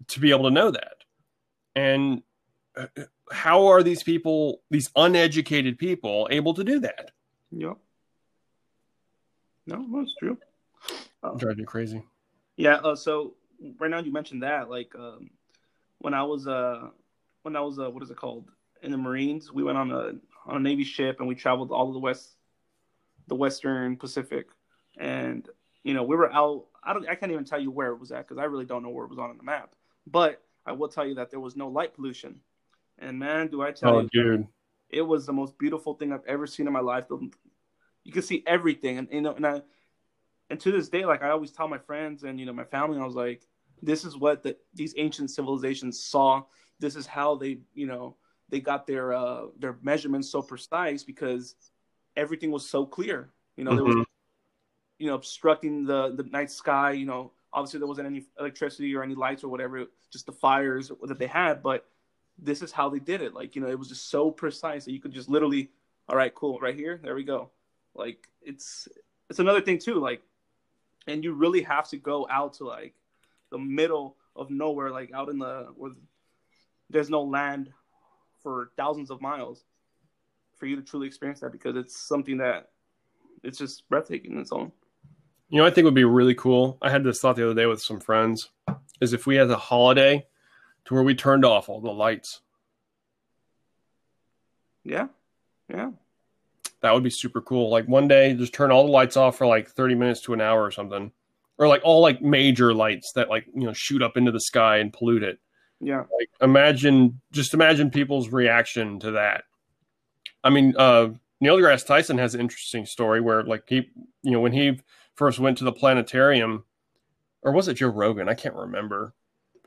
to 0.07 0.19
be 0.19 0.31
able 0.31 0.45
to 0.45 0.51
know 0.51 0.71
that. 0.71 0.95
And 1.75 2.21
uh, 2.75 2.87
how 3.31 3.67
are 3.67 3.83
these 3.83 4.03
people, 4.03 4.61
these 4.69 4.89
uneducated 4.95 5.77
people, 5.77 6.27
able 6.31 6.53
to 6.53 6.63
do 6.63 6.79
that? 6.81 7.11
Yep. 7.51 7.77
No, 9.67 9.85
that's 9.93 10.15
true. 10.19 10.37
Drive 11.37 11.57
me 11.57 11.63
crazy. 11.63 12.03
Yeah. 12.55 12.75
Uh, 12.75 12.95
so 12.95 13.33
right 13.79 13.89
now 13.89 13.99
you 13.99 14.11
mentioned 14.11 14.43
that, 14.43 14.69
like, 14.69 14.93
um, 14.95 15.31
when 15.99 16.13
I 16.13 16.23
was 16.23 16.47
uh, 16.47 16.89
when 17.41 17.55
I 17.55 17.61
was 17.61 17.79
uh, 17.79 17.89
what 17.89 18.03
is 18.03 18.11
it 18.11 18.17
called 18.17 18.51
in 18.83 18.91
the 18.91 18.97
Marines, 18.97 19.51
we 19.51 19.63
went 19.63 19.77
on 19.77 19.91
a 19.91 20.11
on 20.45 20.57
a 20.57 20.59
Navy 20.59 20.83
ship 20.83 21.19
and 21.19 21.27
we 21.27 21.33
traveled 21.33 21.71
all 21.71 21.87
of 21.87 21.93
the 21.93 21.99
west, 21.99 22.34
the 23.27 23.35
Western 23.35 23.97
Pacific, 23.97 24.47
and 24.97 25.47
you 25.83 25.93
know 25.93 26.03
we 26.03 26.15
were 26.15 26.31
out. 26.33 26.65
I 26.83 26.93
don't. 26.93 27.07
I 27.09 27.15
can't 27.15 27.31
even 27.31 27.45
tell 27.45 27.59
you 27.59 27.71
where 27.71 27.91
it 27.91 27.99
was 27.99 28.11
at 28.11 28.27
because 28.27 28.37
I 28.37 28.45
really 28.45 28.65
don't 28.65 28.83
know 28.83 28.89
where 28.89 29.05
it 29.05 29.09
was 29.09 29.19
on 29.19 29.35
the 29.37 29.43
map. 29.43 29.75
But 30.07 30.41
I 30.65 30.71
will 30.73 30.87
tell 30.89 31.05
you 31.05 31.15
that 31.15 31.31
there 31.31 31.39
was 31.39 31.55
no 31.55 31.67
light 31.67 31.93
pollution, 31.95 32.39
and 32.99 33.17
man, 33.19 33.47
do 33.47 33.61
I 33.61 33.71
tell 33.71 33.95
Oh, 33.95 34.01
you, 34.01 34.09
dude. 34.11 34.47
it 34.89 35.01
was 35.01 35.25
the 35.25 35.33
most 35.33 35.57
beautiful 35.57 35.93
thing 35.95 36.11
I've 36.13 36.25
ever 36.27 36.47
seen 36.47 36.67
in 36.67 36.73
my 36.73 36.79
life. 36.79 37.05
You 38.03 38.11
could 38.11 38.23
see 38.25 38.43
everything, 38.45 38.97
and 38.99 39.07
you 39.11 39.21
know, 39.21 39.33
and 39.33 39.45
I, 39.45 39.61
and 40.49 40.59
to 40.59 40.71
this 40.71 40.89
day, 40.89 41.05
like 41.05 41.23
I 41.23 41.29
always 41.31 41.51
tell 41.51 41.67
my 41.67 41.77
friends 41.79 42.23
and 42.23 42.39
you 42.39 42.45
know 42.45 42.53
my 42.53 42.65
family, 42.65 42.99
I 42.99 43.05
was 43.05 43.15
like, 43.15 43.47
this 43.81 44.05
is 44.05 44.17
what 44.17 44.43
the, 44.43 44.55
these 44.73 44.93
ancient 44.97 45.31
civilizations 45.31 46.03
saw. 46.03 46.43
This 46.79 46.95
is 46.95 47.07
how 47.07 47.35
they, 47.35 47.59
you 47.73 47.87
know, 47.87 48.17
they 48.49 48.59
got 48.59 48.85
their 48.85 49.13
uh, 49.13 49.45
their 49.57 49.77
measurements 49.81 50.29
so 50.29 50.41
precise 50.41 51.03
because 51.03 51.55
everything 52.15 52.51
was 52.51 52.67
so 52.69 52.85
clear. 52.85 53.29
You 53.57 53.63
know, 53.63 53.75
there 53.75 53.83
was, 53.83 53.95
Mhm. 53.95 54.05
you 54.99 55.07
know, 55.07 55.15
obstructing 55.15 55.85
the 55.85 56.11
the 56.15 56.23
night 56.23 56.51
sky. 56.51 56.91
You 56.91 57.05
know, 57.05 57.31
obviously 57.53 57.79
there 57.79 57.87
wasn't 57.87 58.07
any 58.07 58.25
electricity 58.39 58.95
or 58.95 59.03
any 59.03 59.15
lights 59.15 59.43
or 59.43 59.49
whatever, 59.49 59.85
just 60.11 60.25
the 60.25 60.31
fires 60.31 60.91
that 61.03 61.19
they 61.19 61.27
had. 61.27 61.63
But 61.63 61.89
this 62.37 62.61
is 62.61 62.71
how 62.71 62.89
they 62.89 62.99
did 62.99 63.21
it. 63.21 63.33
Like, 63.33 63.55
you 63.55 63.61
know, 63.61 63.69
it 63.69 63.79
was 63.79 63.89
just 63.89 64.09
so 64.09 64.29
precise 64.29 64.85
that 64.85 64.91
you 64.91 64.99
could 64.99 65.13
just 65.13 65.29
literally, 65.29 65.71
all 66.09 66.17
right, 66.17 66.33
cool, 66.33 66.59
right 66.59 66.75
here, 66.75 66.99
there 67.01 67.15
we 67.15 67.23
go. 67.23 67.51
Like, 67.93 68.27
it's 68.41 68.87
it's 69.29 69.39
another 69.39 69.61
thing 69.61 69.79
too. 69.79 69.95
Like, 69.95 70.21
and 71.07 71.23
you 71.23 71.33
really 71.33 71.61
have 71.63 71.87
to 71.89 71.97
go 71.97 72.27
out 72.29 72.53
to 72.55 72.65
like 72.65 72.93
the 73.51 73.57
middle 73.57 74.17
of 74.35 74.49
nowhere, 74.49 74.91
like 74.91 75.13
out 75.13 75.29
in 75.29 75.39
the 75.39 75.73
where 75.75 75.93
there's 76.89 77.09
no 77.09 77.23
land 77.23 77.73
for 78.43 78.71
thousands 78.75 79.09
of 79.09 79.21
miles 79.21 79.63
for 80.65 80.69
you 80.69 80.75
to 80.75 80.81
truly 80.81 81.05
experience 81.05 81.41
that 81.41 81.51
because 81.51 81.75
it's 81.75 81.95
something 82.07 82.37
that 82.37 82.69
it's 83.43 83.59
just 83.59 83.87
breathtaking 83.87 84.31
in 84.31 84.39
its 84.39 84.51
own. 84.51 84.71
You 85.49 85.61
know, 85.61 85.67
I 85.67 85.69
think 85.69 85.85
would 85.85 85.93
be 85.93 86.05
really 86.05 86.33
cool. 86.33 86.79
I 86.81 86.89
had 86.89 87.03
this 87.03 87.19
thought 87.19 87.35
the 87.35 87.45
other 87.45 87.53
day 87.53 87.67
with 87.67 87.83
some 87.83 87.99
friends 87.99 88.49
is 88.99 89.13
if 89.13 89.27
we 89.27 89.35
had 89.35 89.51
a 89.51 89.57
holiday 89.57 90.25
to 90.85 90.93
where 90.95 91.03
we 91.03 91.13
turned 91.13 91.45
off 91.45 91.69
all 91.69 91.81
the 91.81 91.91
lights. 91.91 92.41
Yeah, 94.83 95.09
yeah, 95.69 95.91
That 96.81 96.95
would 96.95 97.03
be 97.03 97.11
super 97.11 97.41
cool. 97.41 97.69
Like 97.69 97.87
one 97.87 98.07
day, 98.07 98.33
just 98.33 98.53
turn 98.53 98.71
all 98.71 98.85
the 98.87 98.91
lights 98.91 99.17
off 99.17 99.37
for 99.37 99.45
like 99.45 99.69
30 99.69 99.93
minutes 99.93 100.21
to 100.21 100.33
an 100.33 100.41
hour 100.41 100.63
or 100.63 100.71
something. 100.71 101.11
Or 101.59 101.67
like 101.67 101.81
all 101.83 102.01
like 102.01 102.23
major 102.23 102.73
lights 102.73 103.11
that 103.13 103.29
like, 103.29 103.45
you 103.53 103.67
know, 103.67 103.73
shoot 103.73 104.01
up 104.01 104.17
into 104.17 104.31
the 104.31 104.41
sky 104.41 104.77
and 104.77 104.91
pollute 104.91 105.21
it. 105.21 105.37
yeah, 105.79 106.05
Like 106.19 106.29
imagine, 106.41 107.21
just 107.31 107.53
imagine 107.53 107.91
people's 107.91 108.29
reaction 108.29 108.99
to 109.01 109.11
that. 109.11 109.43
I 110.45 110.51
mean, 110.51 110.75
uh, 110.77 111.09
Neil 111.41 111.57
deGrasse 111.57 111.85
Tyson 111.85 112.17
has 112.19 112.35
an 112.35 112.41
interesting 112.41 112.85
story 112.85 113.19
where 113.19 113.43
like 113.43 113.63
he, 113.67 113.89
you 114.21 114.31
know, 114.31 114.39
when 114.39 114.53
he 114.53 114.79
first 115.15 115.39
went 115.39 115.57
to 115.57 115.63
the 115.63 115.71
planetarium, 115.71 116.63
or 117.41 117.51
was 117.51 117.67
it 117.67 117.73
Joe 117.75 117.87
Rogan? 117.87 118.29
I 118.29 118.35
can't 118.35 118.55
remember. 118.55 119.13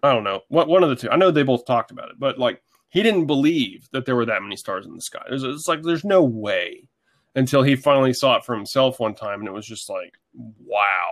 I 0.02 0.12
don't 0.14 0.24
know. 0.24 0.42
What 0.48 0.68
one 0.68 0.84
of 0.84 0.88
the 0.88 0.96
two? 0.96 1.10
I 1.10 1.16
know 1.16 1.30
they 1.30 1.42
both 1.42 1.66
talked 1.66 1.90
about 1.90 2.10
it, 2.10 2.18
but 2.18 2.38
like 2.38 2.62
he 2.90 3.02
didn't 3.02 3.26
believe 3.26 3.88
that 3.92 4.06
there 4.06 4.16
were 4.16 4.26
that 4.26 4.42
many 4.42 4.56
stars 4.56 4.86
in 4.86 4.94
the 4.94 5.02
sky. 5.02 5.22
It's, 5.28 5.68
like 5.68 5.82
there's 5.82 6.04
no 6.04 6.22
way 6.22 6.88
until 7.34 7.62
he 7.62 7.76
finally 7.76 8.14
saw 8.14 8.36
it 8.36 8.44
for 8.44 8.54
himself 8.54 9.00
one 9.00 9.14
time, 9.14 9.40
and 9.40 9.48
it 9.48 9.52
was 9.52 9.66
just 9.66 9.90
like, 9.90 10.14
wow. 10.32 11.10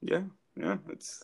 Yeah, 0.00 0.22
yeah, 0.56 0.78
it's 0.88 1.22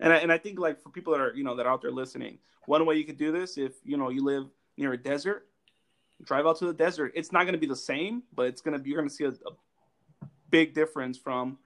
and 0.00 0.12
I, 0.12 0.16
and 0.16 0.32
I 0.32 0.38
think 0.38 0.58
like 0.58 0.82
for 0.82 0.90
people 0.90 1.12
that 1.12 1.20
are 1.20 1.34
you 1.34 1.44
know 1.44 1.54
that 1.56 1.66
are 1.66 1.72
out 1.72 1.82
there 1.82 1.92
listening, 1.92 2.38
one 2.66 2.84
way 2.86 2.96
you 2.96 3.04
could 3.04 3.18
do 3.18 3.30
this 3.30 3.58
if 3.58 3.74
you 3.84 3.96
know 3.96 4.08
you 4.08 4.24
live 4.24 4.46
near 4.76 4.94
a 4.94 4.98
desert, 4.98 5.46
drive 6.22 6.46
out 6.46 6.58
to 6.58 6.66
the 6.66 6.72
desert. 6.72 7.12
It's 7.14 7.32
not 7.32 7.42
going 7.42 7.54
to 7.54 7.58
be 7.58 7.66
the 7.66 7.76
same, 7.76 8.22
but 8.34 8.46
it's 8.46 8.60
going 8.60 8.76
to 8.76 8.78
be 8.78 8.90
you're 8.90 8.98
going 8.98 9.08
to 9.08 9.14
see 9.14 9.24
a, 9.24 9.30
a 9.30 10.26
big 10.50 10.74
difference 10.74 11.18
from 11.18 11.58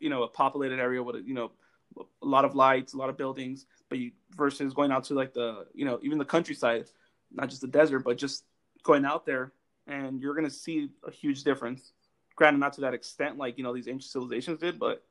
you 0.00 0.10
know 0.10 0.22
a 0.22 0.28
populated 0.28 0.78
area 0.78 1.02
with 1.02 1.16
a, 1.16 1.22
you 1.22 1.34
know 1.34 1.52
a 1.98 2.26
lot 2.26 2.44
of 2.44 2.54
lights, 2.54 2.94
a 2.94 2.96
lot 2.96 3.08
of 3.08 3.16
buildings, 3.16 3.66
but 3.88 3.98
you 3.98 4.10
versus 4.36 4.74
going 4.74 4.90
out 4.90 5.04
to 5.04 5.14
like 5.14 5.32
the 5.32 5.66
you 5.74 5.84
know 5.84 5.98
even 6.02 6.18
the 6.18 6.24
countryside, 6.24 6.86
not 7.32 7.48
just 7.48 7.60
the 7.60 7.68
desert, 7.68 8.00
but 8.00 8.18
just 8.18 8.44
going 8.82 9.04
out 9.04 9.24
there 9.24 9.52
and 9.86 10.20
you're 10.20 10.34
going 10.34 10.44
to 10.44 10.50
see 10.50 10.90
a 11.06 11.10
huge 11.10 11.42
difference. 11.42 11.92
Granted, 12.36 12.58
not 12.58 12.72
to 12.74 12.80
that 12.82 12.94
extent, 12.94 13.38
like 13.38 13.58
you 13.58 13.64
know 13.64 13.74
these 13.74 13.88
ancient 13.88 14.10
civilizations 14.10 14.58
did, 14.58 14.78
but 14.78 15.04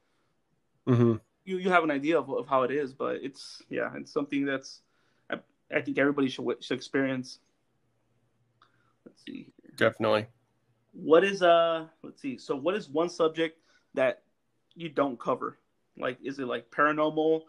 mm-hmm. 0.88 1.16
you 1.46 1.58
you 1.58 1.70
have 1.70 1.84
an 1.84 1.92
idea 1.92 2.18
of, 2.20 2.30
of 2.30 2.48
how 2.48 2.64
it 2.64 2.72
is. 2.72 2.94
But 2.94 3.18
it's 3.22 3.62
yeah, 3.70 3.92
it's 3.96 4.12
something 4.12 4.46
that's 4.46 4.82
I, 5.30 5.38
I 5.74 5.82
think 5.82 5.98
everybody 5.98 6.28
should 6.28 6.46
should 6.62 6.76
experience. 6.76 7.40
Let's 9.14 9.26
see. 9.26 9.48
Definitely. 9.78 10.26
What 10.94 11.24
is 11.24 11.42
uh? 11.44 11.86
Let's 12.02 12.22
see. 12.22 12.38
So, 12.38 12.56
what 12.56 12.76
is 12.76 12.90
one 12.90 13.10
subject 13.10 13.60
that 13.94 14.24
you 14.76 14.90
don't 14.90 15.20
cover? 15.20 15.60
Like, 15.98 16.18
is 16.24 16.40
it 16.40 16.48
like 16.48 16.72
paranormal, 16.72 17.42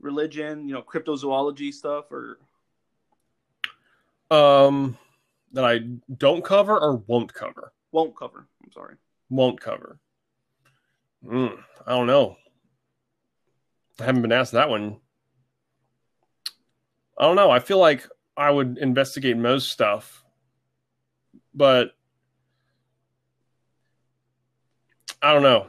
religion, 0.00 0.68
you 0.68 0.74
know, 0.74 0.82
cryptozoology 0.82 1.72
stuff, 1.72 2.10
or? 2.10 2.38
Um, 4.30 4.98
that 5.52 5.64
I 5.64 5.80
don't 6.16 6.44
cover 6.44 6.78
or 6.78 6.96
won't 7.06 7.32
cover? 7.32 7.72
Won't 7.92 8.16
cover. 8.16 8.48
I'm 8.64 8.72
sorry. 8.72 8.96
Won't 9.30 9.60
cover. 9.60 10.00
Mm, 11.24 11.56
I 11.86 11.90
don't 11.92 12.08
know. 12.08 12.36
I 14.00 14.04
haven't 14.04 14.22
been 14.22 14.32
asked 14.32 14.52
that 14.52 14.68
one. 14.68 14.96
I 17.16 17.22
don't 17.22 17.36
know. 17.36 17.50
I 17.50 17.60
feel 17.60 17.78
like 17.78 18.08
I 18.36 18.50
would 18.50 18.78
investigate 18.78 19.36
most 19.36 19.70
stuff, 19.70 20.23
but 21.54 21.94
I 25.22 25.32
don't 25.32 25.42
know. 25.42 25.68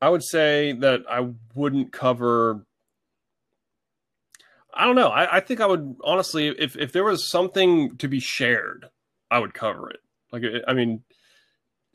I 0.00 0.08
would 0.08 0.22
say 0.22 0.72
that 0.72 1.02
I 1.08 1.30
wouldn't 1.54 1.92
cover. 1.92 2.66
I 4.72 4.84
don't 4.84 4.96
know. 4.96 5.08
I, 5.08 5.36
I 5.36 5.40
think 5.40 5.60
I 5.60 5.66
would 5.66 5.96
honestly, 6.04 6.48
if 6.48 6.76
if 6.76 6.92
there 6.92 7.04
was 7.04 7.30
something 7.30 7.96
to 7.98 8.08
be 8.08 8.20
shared, 8.20 8.86
I 9.30 9.38
would 9.38 9.54
cover 9.54 9.90
it. 9.90 10.00
Like, 10.32 10.42
I 10.66 10.72
mean, 10.72 11.04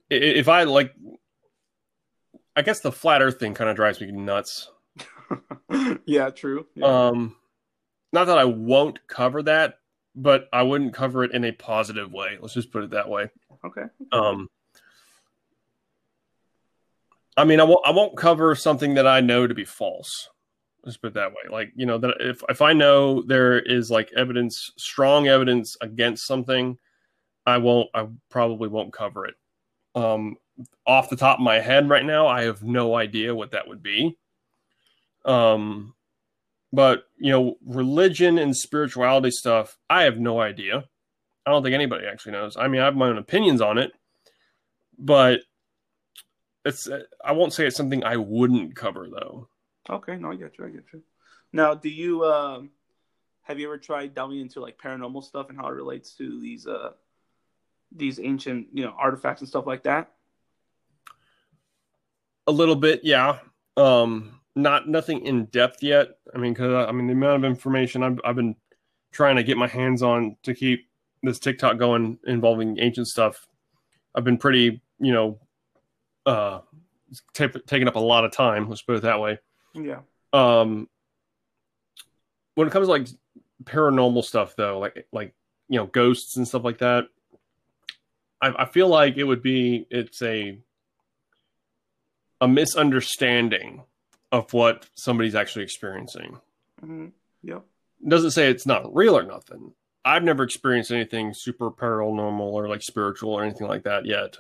if 0.10 0.48
I 0.48 0.64
like, 0.64 0.94
I 2.56 2.62
guess 2.62 2.80
the 2.80 2.92
flat 2.92 3.22
Earth 3.22 3.40
thing 3.40 3.54
kind 3.54 3.70
of 3.70 3.76
drives 3.76 4.00
me 4.00 4.12
nuts. 4.12 4.72
yeah, 6.06 6.30
true. 6.30 6.66
Yeah. 6.76 7.08
Um, 7.10 7.36
not 8.12 8.26
that 8.26 8.38
I 8.38 8.46
won't 8.46 9.06
cover 9.08 9.44
that, 9.44 9.80
but 10.16 10.50
I 10.52 10.64
wouldn't 10.64 10.94
cover 10.94 11.24
it 11.24 11.32
in 11.32 11.46
a 11.46 11.52
positive 11.52 12.12
way. 12.12 12.38
Let's 12.40 12.54
just 12.54 12.72
put 12.72 12.84
it 12.84 12.92
that 12.92 13.10
way. 13.10 13.30
Okay. 13.64 13.84
Um, 14.12 14.50
I 17.38 17.46
mean, 17.46 17.60
I 17.60 17.64
won't. 17.64 17.86
I 17.86 17.92
won't 17.92 18.18
cover 18.18 18.54
something 18.56 18.96
that 18.96 19.08
I 19.08 19.22
know 19.22 19.48
to 19.48 19.54
be 19.54 19.66
false. 19.66 20.30
Let's 20.84 20.98
put 20.98 21.08
it 21.08 21.14
that 21.14 21.32
way. 21.32 21.50
Like 21.50 21.72
you 21.76 21.86
know 21.86 21.98
that 21.98 22.16
if 22.20 22.44
if 22.50 22.62
I 22.62 22.74
know 22.74 23.22
there 23.22 23.60
is 23.60 23.90
like 23.90 24.12
evidence, 24.16 24.72
strong 24.78 25.28
evidence 25.28 25.78
against 25.82 26.26
something, 26.26 26.78
I 27.46 27.58
won't. 27.58 27.90
I 27.94 28.08
probably 28.30 28.68
won't 28.68 28.92
cover 28.92 29.26
it. 29.26 29.36
Um, 29.96 30.36
off 30.86 31.10
the 31.10 31.16
top 31.16 31.40
of 31.40 31.44
my 31.44 31.60
head 31.60 31.90
right 31.90 32.06
now, 32.06 32.28
I 32.28 32.44
have 32.44 32.64
no 32.64 32.96
idea 32.96 33.34
what 33.34 33.52
that 33.52 33.68
would 33.68 33.82
be. 33.82 34.18
Um, 35.26 35.94
but 36.72 37.04
you 37.18 37.32
know, 37.32 37.56
religion 37.66 38.38
and 38.38 38.56
spirituality 38.56 39.32
stuff, 39.32 39.78
I 39.90 40.04
have 40.04 40.18
no 40.18 40.40
idea. 40.40 40.86
I 41.46 41.52
don't 41.52 41.64
think 41.64 41.74
anybody 41.74 42.06
actually 42.06 42.34
knows. 42.34 42.58
I 42.58 42.68
mean, 42.68 42.82
I 42.82 42.86
have 42.86 42.96
my 42.96 43.08
own 43.08 43.18
opinions 43.18 43.62
on 43.62 43.78
it, 43.78 43.92
but 44.98 45.42
it's. 46.66 46.88
I 47.24 47.32
won't 47.32 47.54
say 47.54 47.66
it's 47.66 47.76
something 47.76 48.04
I 48.04 48.18
wouldn't 48.18 48.76
cover 48.76 49.08
though. 49.10 49.48
Okay, 49.90 50.18
no, 50.18 50.32
I 50.32 50.36
get 50.36 50.58
you. 50.58 50.66
I 50.66 50.70
get 50.70 50.84
you. 50.94 51.02
Now, 51.52 51.74
do 51.74 51.90
you 51.90 52.24
um, 52.26 52.70
have 53.44 53.58
you 53.58 53.66
ever 53.66 53.80
tried 53.80 54.14
delving 54.14 54.40
into 54.40 54.60
like 54.60 54.78
paranormal 54.78 55.24
stuff 55.24 55.50
and 55.50 55.58
how 55.58 55.68
it 55.68 55.72
relates 55.72 56.14
to 56.16 56.40
these 56.40 56.68
uh 56.68 56.92
these 57.92 58.20
ancient 58.20 58.68
you 58.74 58.84
know 58.84 58.94
artifacts 58.98 59.42
and 59.42 59.50
stuff 59.50 59.66
like 59.66 59.84
that? 59.84 60.12
A 62.46 62.52
little 62.52 62.76
bit, 62.76 63.02
yeah. 63.04 63.40
Um, 63.76 64.39
not 64.56 64.88
nothing 64.88 65.26
in 65.26 65.46
depth 65.46 65.84
yet. 65.84 66.18
I 66.34 66.38
mean, 66.38 66.54
because 66.54 66.88
I 66.88 66.92
mean 66.92 67.08
the 67.08 67.14
amount 67.14 67.44
of 67.44 67.50
information 67.50 68.04
I've 68.04 68.20
I've 68.24 68.36
been 68.36 68.56
trying 69.12 69.36
to 69.38 69.44
get 69.44 69.58
my 69.58 69.68
hands 69.68 70.04
on 70.04 70.38
to 70.44 70.54
keep 70.54 70.88
this 71.24 71.40
TikTok 71.40 71.78
going 71.78 72.20
involving 72.26 72.80
ancient 72.80 73.08
stuff. 73.08 73.48
I've 74.16 74.24
been 74.24 74.38
pretty, 74.38 74.82
you 75.00 75.12
know, 75.14 75.40
uh, 76.26 76.62
t- 77.34 77.48
taking 77.68 77.88
up 77.88 77.96
a 77.96 78.00
lot 78.00 78.26
of 78.26 78.32
time. 78.32 78.70
Let's 78.70 78.82
put 78.82 78.96
it 78.96 79.02
that 79.04 79.20
way. 79.20 79.40
Yeah. 79.74 80.00
Um, 80.34 80.90
when 82.56 82.68
it 82.68 82.72
comes 82.72 82.88
to 82.88 82.92
like 82.92 83.08
paranormal 83.64 84.24
stuff, 84.24 84.56
though, 84.56 84.80
like 84.80 85.08
like 85.12 85.34
you 85.68 85.78
know 85.78 85.86
ghosts 85.88 86.38
and 86.38 86.48
stuff 86.48 86.64
like 86.64 86.80
that, 86.80 87.06
I, 88.42 88.64
I 88.64 88.66
feel 88.66 88.88
like 88.88 89.18
it 89.18 89.24
would 89.24 89.42
be 89.42 89.88
it's 89.90 90.22
a 90.22 90.58
a 92.42 92.48
misunderstanding 92.48 93.84
of 94.32 94.52
what 94.54 94.88
somebody's 94.96 95.36
actually 95.36 95.64
experiencing. 95.64 96.38
Mm-hmm. 96.84 97.08
Yep. 97.44 97.64
doesn't 98.08 98.32
say 98.32 98.50
it's 98.50 98.66
not 98.66 98.94
real 98.94 99.18
or 99.18 99.24
nothing. 99.24 99.74
I've 100.06 100.24
never 100.24 100.44
experienced 100.44 100.92
anything 100.92 101.34
super 101.34 101.72
paranormal 101.72 102.40
or 102.40 102.68
like 102.68 102.82
spiritual 102.82 103.34
or 103.34 103.44
anything 103.44 103.68
like 103.68 103.84
that 103.84 104.06
yet. 104.06 104.38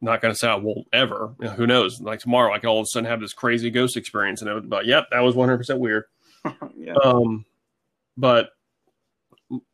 Not 0.00 0.22
going 0.22 0.32
to 0.32 0.38
say 0.38 0.48
I 0.48 0.54
won't 0.54 0.86
ever. 0.92 1.34
You 1.40 1.48
know, 1.48 1.52
who 1.52 1.66
knows? 1.66 2.00
Like 2.00 2.20
tomorrow, 2.20 2.52
I 2.54 2.58
could 2.58 2.68
all 2.68 2.80
of 2.80 2.84
a 2.84 2.86
sudden 2.86 3.08
have 3.08 3.20
this 3.20 3.34
crazy 3.34 3.70
ghost 3.70 3.96
experience, 3.96 4.40
and 4.40 4.50
it 4.50 4.54
would 4.54 4.70
be 4.70 4.76
like, 4.76 4.86
"Yep, 4.86 5.08
that 5.10 5.20
was 5.20 5.34
one 5.34 5.48
hundred 5.48 5.58
percent 5.58 5.78
weird." 5.78 6.04
yeah. 6.76 6.94
Um, 6.94 7.44
but 8.16 8.50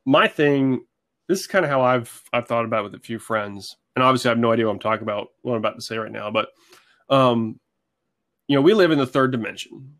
my 0.04 0.26
thing 0.26 0.84
this 1.28 1.40
is 1.40 1.46
kind 1.46 1.64
of 1.64 1.70
how 1.70 1.82
I've 1.82 2.22
I've 2.32 2.46
thought 2.46 2.64
about 2.64 2.80
it 2.80 2.84
with 2.84 2.94
a 2.94 3.04
few 3.04 3.18
friends, 3.18 3.76
and 3.94 4.02
obviously 4.02 4.28
I 4.28 4.32
have 4.32 4.38
no 4.38 4.52
idea 4.52 4.66
what 4.66 4.72
I'm 4.72 4.78
talking 4.78 5.02
about, 5.02 5.28
what 5.42 5.52
I'm 5.52 5.58
about 5.58 5.76
to 5.76 5.82
say 5.82 5.98
right 5.98 6.10
now. 6.10 6.30
But, 6.30 6.48
um, 7.10 7.58
you 8.49 8.57
know, 8.57 8.62
we 8.62 8.74
live 8.74 8.90
in 8.90 8.99
the 8.99 9.07
third 9.07 9.32
dimension, 9.32 9.97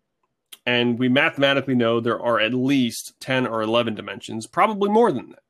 and 0.65 0.99
we 0.99 1.09
mathematically 1.09 1.75
know 1.75 2.01
there 2.01 2.21
are 2.21 2.41
at 2.41 2.55
least 2.55 3.15
ten 3.21 3.47
or 3.47 3.63
eleven 3.63 3.95
dimensions, 3.95 4.47
probably 4.47 4.91
more 4.91 5.13
than 5.13 5.31
that. 5.31 5.43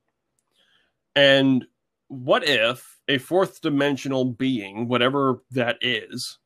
And 1.15 1.67
what 2.09 2.47
if 2.47 2.99
a 3.09 3.19
fourth 3.19 3.61
dimensional 3.61 4.25
being, 4.25 4.89
whatever 4.89 5.43
that 5.51 5.79
is, 5.81 6.39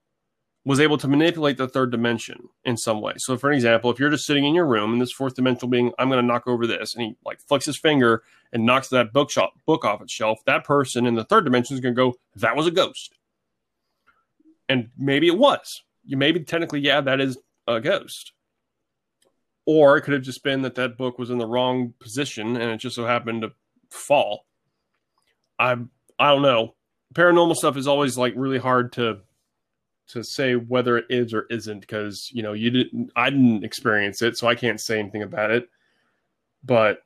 was 0.65 0.81
able 0.81 0.99
to 0.99 1.09
manipulate 1.09 1.57
the 1.57 1.67
third 1.67 1.91
dimension 1.91 2.49
in 2.65 2.77
some 2.77 3.01
way. 3.01 3.15
So, 3.17 3.37
for 3.39 3.51
an 3.51 3.57
example, 3.57 3.91
if 3.91 3.99
you're 3.99 4.11
just 4.11 4.27
sitting 4.27 4.45
in 4.45 4.55
your 4.55 4.67
room 4.67 4.93
and 4.93 5.01
this 5.01 5.13
fourth 5.13 5.35
dimensional 5.35 5.71
being, 5.71 5.93
I'm 5.99 6.09
going 6.09 6.21
to 6.21 6.27
knock 6.27 6.47
over 6.47 6.67
this, 6.67 6.95
and 6.95 7.03
he 7.03 7.17
like 7.25 7.41
flicks 7.41 7.65
his 7.65 7.79
finger 7.79 8.23
and 8.53 8.67
knocks 8.67 8.89
that 8.89 9.13
bookshop 9.13 9.55
book 9.65 9.85
off 9.85 10.03
its 10.03 10.13
shelf, 10.13 10.41
that 10.45 10.65
person 10.65 11.07
in 11.07 11.15
the 11.15 11.25
third 11.25 11.45
dimension 11.45 11.75
is 11.75 11.81
going 11.81 11.95
to 11.95 11.99
go, 11.99 12.15
"That 12.37 12.57
was 12.57 12.67
a 12.67 12.71
ghost," 12.71 13.15
and 14.69 14.91
maybe 14.99 15.29
it 15.29 15.39
was. 15.39 15.83
You 16.05 16.17
maybe 16.17 16.41
technically, 16.41 16.81
yeah, 16.81 17.01
that 17.01 17.21
is 17.21 17.39
a 17.67 17.81
ghost. 17.81 18.33
Or 19.67 19.97
it 19.97 20.03
could 20.03 20.15
have 20.15 20.23
just 20.23 20.43
been 20.43 20.63
that 20.63 20.75
that 20.77 20.97
book 20.97 21.19
was 21.19 21.31
in 21.31 21.39
the 21.39 21.47
wrong 21.47 21.95
position 22.01 22.57
and 22.57 22.71
it 22.71 22.79
just 22.79 22.97
so 22.97 23.07
happened 23.07 23.43
to 23.43 23.53
fall. 23.91 24.47
I 25.59 25.77
I 26.19 26.31
don't 26.31 26.43
know. 26.43 26.75
Paranormal 27.15 27.57
stuff 27.57 27.77
is 27.77 27.87
always 27.87 28.17
like 28.17 28.35
really 28.37 28.59
hard 28.59 28.93
to 28.95 29.21
to 30.09 30.25
say 30.25 30.55
whether 30.55 30.99
it 30.99 31.07
is 31.09 31.33
or 31.33 31.47
isn't 31.51 31.81
because 31.81 32.31
you 32.33 32.43
know 32.43 32.53
you 32.53 32.71
didn't 32.71 33.11
I 33.15 33.31
didn't 33.31 33.65
experience 33.65 34.23
it, 34.23 34.37
so 34.37 34.49
I 34.49 34.55
can't 34.55 34.81
say 34.81 34.99
anything 34.99 35.23
about 35.23 35.51
it. 35.51 35.69
But 36.65 37.03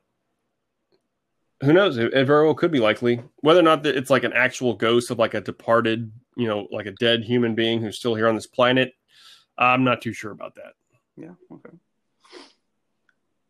who 1.61 1.73
knows? 1.73 1.97
It, 1.97 2.13
it 2.13 2.25
very 2.25 2.45
well 2.45 2.55
could 2.55 2.71
be 2.71 2.79
likely. 2.79 3.21
Whether 3.37 3.59
or 3.59 3.63
not 3.63 3.83
that 3.83 3.95
it's 3.95 4.09
like 4.09 4.23
an 4.23 4.33
actual 4.33 4.73
ghost 4.73 5.11
of 5.11 5.19
like 5.19 5.33
a 5.33 5.41
departed, 5.41 6.11
you 6.35 6.47
know, 6.47 6.67
like 6.71 6.85
a 6.85 6.91
dead 6.91 7.23
human 7.23 7.55
being 7.55 7.81
who's 7.81 7.97
still 7.97 8.15
here 8.15 8.27
on 8.27 8.35
this 8.35 8.47
planet, 8.47 8.93
I'm 9.57 9.83
not 9.83 10.01
too 10.01 10.13
sure 10.13 10.31
about 10.31 10.55
that. 10.55 10.73
Yeah. 11.17 11.33
Okay. 11.51 11.75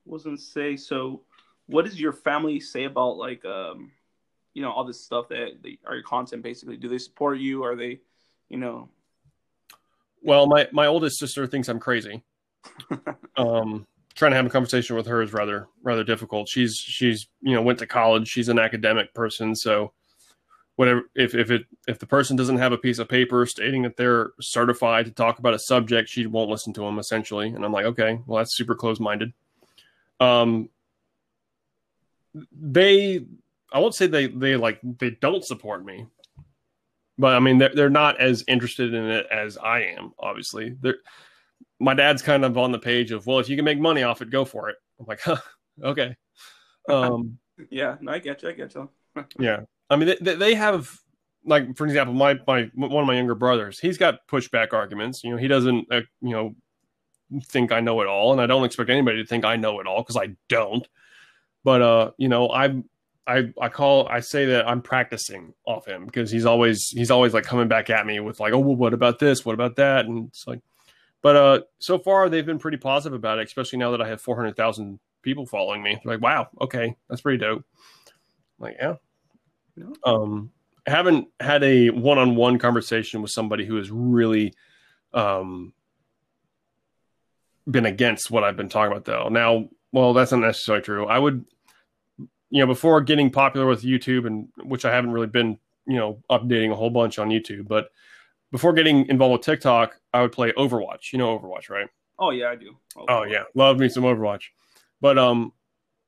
Wasn't 0.05 0.39
say 0.39 0.75
so. 0.75 1.21
What 1.67 1.85
does 1.85 1.99
your 1.99 2.13
family 2.13 2.59
say 2.59 2.83
about 2.83 3.17
like 3.17 3.43
um, 3.45 3.91
you 4.53 4.61
know, 4.61 4.71
all 4.71 4.85
this 4.85 5.03
stuff 5.03 5.29
that 5.29 5.61
they, 5.63 5.79
are 5.85 5.95
your 5.95 6.03
content 6.03 6.43
basically? 6.43 6.77
Do 6.77 6.87
they 6.87 6.99
support 6.99 7.39
you? 7.39 7.63
Are 7.63 7.75
they, 7.75 7.99
you 8.49 8.57
know, 8.57 8.89
well, 10.25 10.47
my 10.47 10.67
my 10.71 10.87
oldest 10.87 11.19
sister 11.19 11.45
thinks 11.45 11.69
I'm 11.69 11.79
crazy. 11.79 12.23
um, 13.37 13.85
trying 14.15 14.31
to 14.31 14.35
have 14.35 14.45
a 14.45 14.49
conversation 14.49 14.95
with 14.95 15.05
her 15.05 15.21
is 15.21 15.33
rather 15.33 15.67
rather 15.83 16.03
difficult. 16.03 16.49
She's 16.49 16.75
she's 16.75 17.27
you 17.41 17.53
know 17.53 17.61
went 17.61 17.79
to 17.79 17.87
college. 17.87 18.27
She's 18.27 18.49
an 18.49 18.57
academic 18.57 19.13
person, 19.13 19.55
so 19.55 19.93
whatever 20.75 21.03
if 21.15 21.33
if 21.35 21.51
it 21.51 21.65
if 21.87 21.99
the 21.99 22.05
person 22.05 22.35
doesn't 22.35 22.57
have 22.57 22.71
a 22.71 22.77
piece 22.77 22.99
of 22.99 23.07
paper 23.07 23.45
stating 23.45 23.83
that 23.83 23.97
they're 23.97 24.31
certified 24.41 25.05
to 25.05 25.11
talk 25.11 25.39
about 25.39 25.53
a 25.53 25.59
subject, 25.59 26.09
she 26.09 26.25
won't 26.25 26.49
listen 26.49 26.73
to 26.73 26.81
them 26.81 26.99
essentially. 26.99 27.49
And 27.49 27.63
I'm 27.63 27.71
like, 27.71 27.85
okay, 27.85 28.19
well 28.25 28.39
that's 28.39 28.55
super 28.55 28.75
close 28.75 28.99
minded. 28.99 29.33
Um, 30.19 30.69
they 32.51 33.25
I 33.71 33.79
won't 33.79 33.95
say 33.95 34.07
they 34.07 34.27
they 34.27 34.55
like 34.55 34.79
they 34.83 35.11
don't 35.11 35.43
support 35.43 35.85
me, 35.85 36.05
but 37.17 37.35
I 37.35 37.39
mean 37.39 37.57
they're 37.57 37.73
they're 37.73 37.89
not 37.89 38.19
as 38.19 38.43
interested 38.47 38.93
in 38.93 39.05
it 39.05 39.27
as 39.31 39.57
I 39.57 39.81
am. 39.81 40.13
Obviously, 40.19 40.75
they're 40.81 40.97
my 41.79 41.93
dad's 41.93 42.21
kind 42.21 42.45
of 42.45 42.57
on 42.57 42.71
the 42.71 42.79
page 42.79 43.11
of 43.11 43.25
well, 43.25 43.39
if 43.39 43.49
you 43.49 43.55
can 43.55 43.65
make 43.65 43.79
money 43.79 44.03
off 44.03 44.21
it, 44.21 44.29
go 44.29 44.45
for 44.45 44.69
it. 44.69 44.77
I'm 44.99 45.05
like, 45.05 45.21
huh, 45.21 45.37
okay. 45.83 46.15
Um, 46.87 47.39
yeah, 47.71 47.95
no, 47.99 48.11
I 48.11 48.19
get 48.19 48.43
you. 48.43 48.49
I 48.49 48.51
get 48.51 48.75
you. 48.75 48.87
yeah, 49.39 49.61
I 49.89 49.95
mean 49.95 50.15
they, 50.21 50.35
they 50.35 50.55
have 50.55 50.99
like 51.45 51.75
for 51.77 51.85
example, 51.85 52.13
my 52.13 52.39
my 52.47 52.69
one 52.73 53.01
of 53.01 53.07
my 53.07 53.15
younger 53.15 53.35
brothers, 53.35 53.79
he's 53.79 53.97
got 53.97 54.27
pushback 54.27 54.73
arguments. 54.73 55.23
You 55.23 55.31
know, 55.31 55.37
he 55.37 55.47
doesn't 55.47 55.87
uh, 55.91 56.01
you 56.21 56.31
know 56.31 56.55
think 57.43 57.71
I 57.71 57.79
know 57.79 58.01
it 58.01 58.07
all, 58.07 58.31
and 58.31 58.41
I 58.41 58.45
don't 58.47 58.65
expect 58.65 58.89
anybody 58.89 59.21
to 59.21 59.27
think 59.27 59.45
I 59.45 59.55
know 59.55 59.79
it 59.79 59.87
all 59.87 60.01
because 60.01 60.17
I 60.17 60.35
don't. 60.49 60.87
But 61.63 61.81
uh, 61.81 62.11
you 62.17 62.27
know, 62.27 62.49
I'm 62.49 62.85
I 63.27 63.53
I 63.61 63.69
call 63.69 64.07
I 64.07 64.19
say 64.19 64.45
that 64.45 64.67
I'm 64.67 64.81
practicing 64.81 65.53
off 65.65 65.85
him 65.85 66.05
because 66.05 66.31
he's 66.31 66.45
always 66.45 66.89
he's 66.89 67.11
always 67.11 67.33
like 67.33 67.43
coming 67.43 67.67
back 67.67 67.89
at 67.89 68.05
me 68.05 68.19
with 68.19 68.39
like, 68.39 68.53
oh 68.53 68.59
well, 68.59 68.75
what 68.75 68.93
about 68.93 69.19
this? 69.19 69.45
What 69.45 69.53
about 69.53 69.75
that? 69.77 70.05
And 70.05 70.27
it's 70.27 70.47
like, 70.47 70.61
but 71.21 71.35
uh, 71.35 71.61
so 71.79 71.97
far 71.99 72.29
they've 72.29 72.45
been 72.45 72.59
pretty 72.59 72.77
positive 72.77 73.15
about 73.15 73.39
it, 73.39 73.47
especially 73.47 73.79
now 73.79 73.91
that 73.91 74.01
I 74.01 74.07
have 74.07 74.21
four 74.21 74.35
hundred 74.35 74.55
thousand 74.55 74.99
people 75.21 75.45
following 75.45 75.81
me. 75.81 75.99
They're 76.03 76.13
like, 76.13 76.23
wow, 76.23 76.49
okay, 76.61 76.95
that's 77.09 77.21
pretty 77.21 77.39
dope. 77.39 77.63
I'm 78.59 78.63
like, 78.63 78.75
yeah. 78.79 78.95
Um, 80.03 80.51
I 80.87 80.91
haven't 80.91 81.27
had 81.39 81.63
a 81.63 81.89
one-on-one 81.89 82.59
conversation 82.59 83.21
with 83.21 83.31
somebody 83.31 83.65
who 83.65 83.75
has 83.77 83.89
really 83.91 84.53
um 85.13 85.73
been 87.69 87.85
against 87.85 88.29
what 88.29 88.43
I've 88.43 88.57
been 88.57 88.69
talking 88.69 88.91
about 88.91 89.05
though. 89.05 89.29
Now, 89.29 89.69
well, 89.91 90.13
that's 90.13 90.31
not 90.31 90.41
necessarily 90.41 90.83
true. 90.83 91.07
I 91.07 91.17
would 91.17 91.45
you 92.49 92.61
know, 92.61 92.67
before 92.67 93.01
getting 93.01 93.31
popular 93.31 93.65
with 93.65 93.83
YouTube, 93.83 94.25
and 94.25 94.47
which 94.63 94.85
I 94.85 94.93
haven't 94.93 95.11
really 95.11 95.27
been, 95.27 95.57
you 95.87 95.97
know, 95.97 96.21
updating 96.29 96.71
a 96.71 96.75
whole 96.75 96.89
bunch 96.89 97.19
on 97.19 97.29
YouTube, 97.29 97.67
but 97.67 97.89
before 98.51 98.71
getting 98.71 99.07
involved 99.07 99.33
with 99.33 99.41
TikTok, 99.41 99.99
I 100.13 100.21
would 100.21 100.31
play 100.31 100.53
Overwatch. 100.53 101.11
You 101.11 101.19
know 101.19 101.37
Overwatch, 101.37 101.69
right? 101.69 101.87
Oh 102.17 102.29
yeah, 102.29 102.49
I 102.49 102.55
do. 102.55 102.77
Overwatch. 102.95 103.05
Oh 103.09 103.23
yeah, 103.23 103.43
love 103.55 103.79
me 103.79 103.89
some 103.89 104.03
Overwatch. 104.03 104.43
But 105.01 105.17
um, 105.17 105.51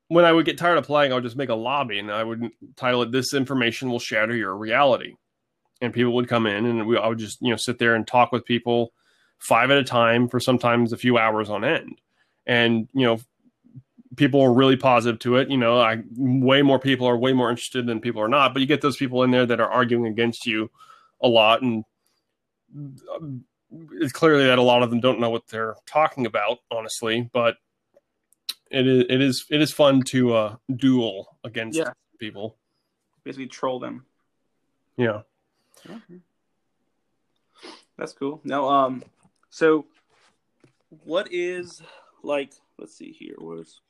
when 0.09 0.25
I 0.25 0.31
would 0.31 0.45
get 0.45 0.57
tired 0.57 0.77
of 0.77 0.85
playing, 0.85 1.11
I 1.11 1.15
would 1.15 1.23
just 1.23 1.35
make 1.35 1.49
a 1.49 1.55
lobby 1.55 1.99
and 1.99 2.11
I 2.11 2.23
would 2.23 2.49
title 2.75 3.01
it 3.01 3.11
"This 3.11 3.33
information 3.33 3.89
will 3.89 3.99
shatter 3.99 4.35
your 4.35 4.55
reality," 4.55 5.15
and 5.81 5.93
people 5.93 6.13
would 6.15 6.27
come 6.27 6.45
in 6.45 6.65
and 6.65 6.87
we, 6.87 6.97
I 6.97 7.07
would 7.07 7.19
just 7.19 7.41
you 7.41 7.49
know 7.49 7.57
sit 7.57 7.79
there 7.79 7.95
and 7.95 8.07
talk 8.07 8.31
with 8.31 8.45
people 8.45 8.93
five 9.39 9.69
at 9.69 9.77
a 9.77 9.83
time 9.83 10.27
for 10.27 10.39
sometimes 10.39 10.93
a 10.93 10.97
few 10.97 11.17
hours 11.17 11.49
on 11.49 11.63
end, 11.63 11.99
and 12.45 12.87
you 12.93 13.05
know 13.05 13.19
people 14.15 14.41
are 14.41 14.53
really 14.53 14.75
positive 14.75 15.19
to 15.19 15.35
it. 15.37 15.49
You 15.49 15.57
know, 15.57 15.79
I 15.79 16.03
way 16.15 16.61
more 16.61 16.79
people 16.79 17.07
are 17.07 17.17
way 17.17 17.33
more 17.33 17.49
interested 17.49 17.85
than 17.85 18.01
people 18.01 18.21
are 18.21 18.27
not. 18.27 18.53
But 18.53 18.61
you 18.61 18.65
get 18.65 18.81
those 18.81 18.97
people 18.97 19.23
in 19.23 19.31
there 19.31 19.45
that 19.45 19.59
are 19.59 19.69
arguing 19.69 20.07
against 20.07 20.45
you 20.45 20.69
a 21.21 21.27
lot, 21.27 21.61
and 21.61 21.85
um, 23.15 23.43
it's 23.93 24.11
clearly 24.11 24.45
that 24.45 24.59
a 24.59 24.63
lot 24.63 24.83
of 24.83 24.89
them 24.89 24.99
don't 24.99 25.19
know 25.19 25.29
what 25.29 25.47
they're 25.47 25.75
talking 25.85 26.25
about, 26.25 26.59
honestly. 26.71 27.29
But 27.31 27.57
it 28.71 28.87
is 28.87 29.05
it 29.09 29.21
is 29.21 29.45
it 29.49 29.61
is 29.61 29.71
fun 29.71 30.01
to 30.03 30.33
uh, 30.33 30.55
duel 30.75 31.37
against 31.43 31.77
yeah. 31.77 31.91
people. 32.19 32.57
Basically, 33.23 33.47
troll 33.47 33.79
them. 33.79 34.05
Yeah. 34.97 35.21
That's 37.97 38.13
cool. 38.13 38.41
Now, 38.43 38.67
um, 38.69 39.03
so 39.49 39.85
what 41.03 41.27
is 41.31 41.81
like? 42.23 42.53
Let's 42.77 42.95
see 42.95 43.11
here. 43.11 43.35
Where's 43.37 43.81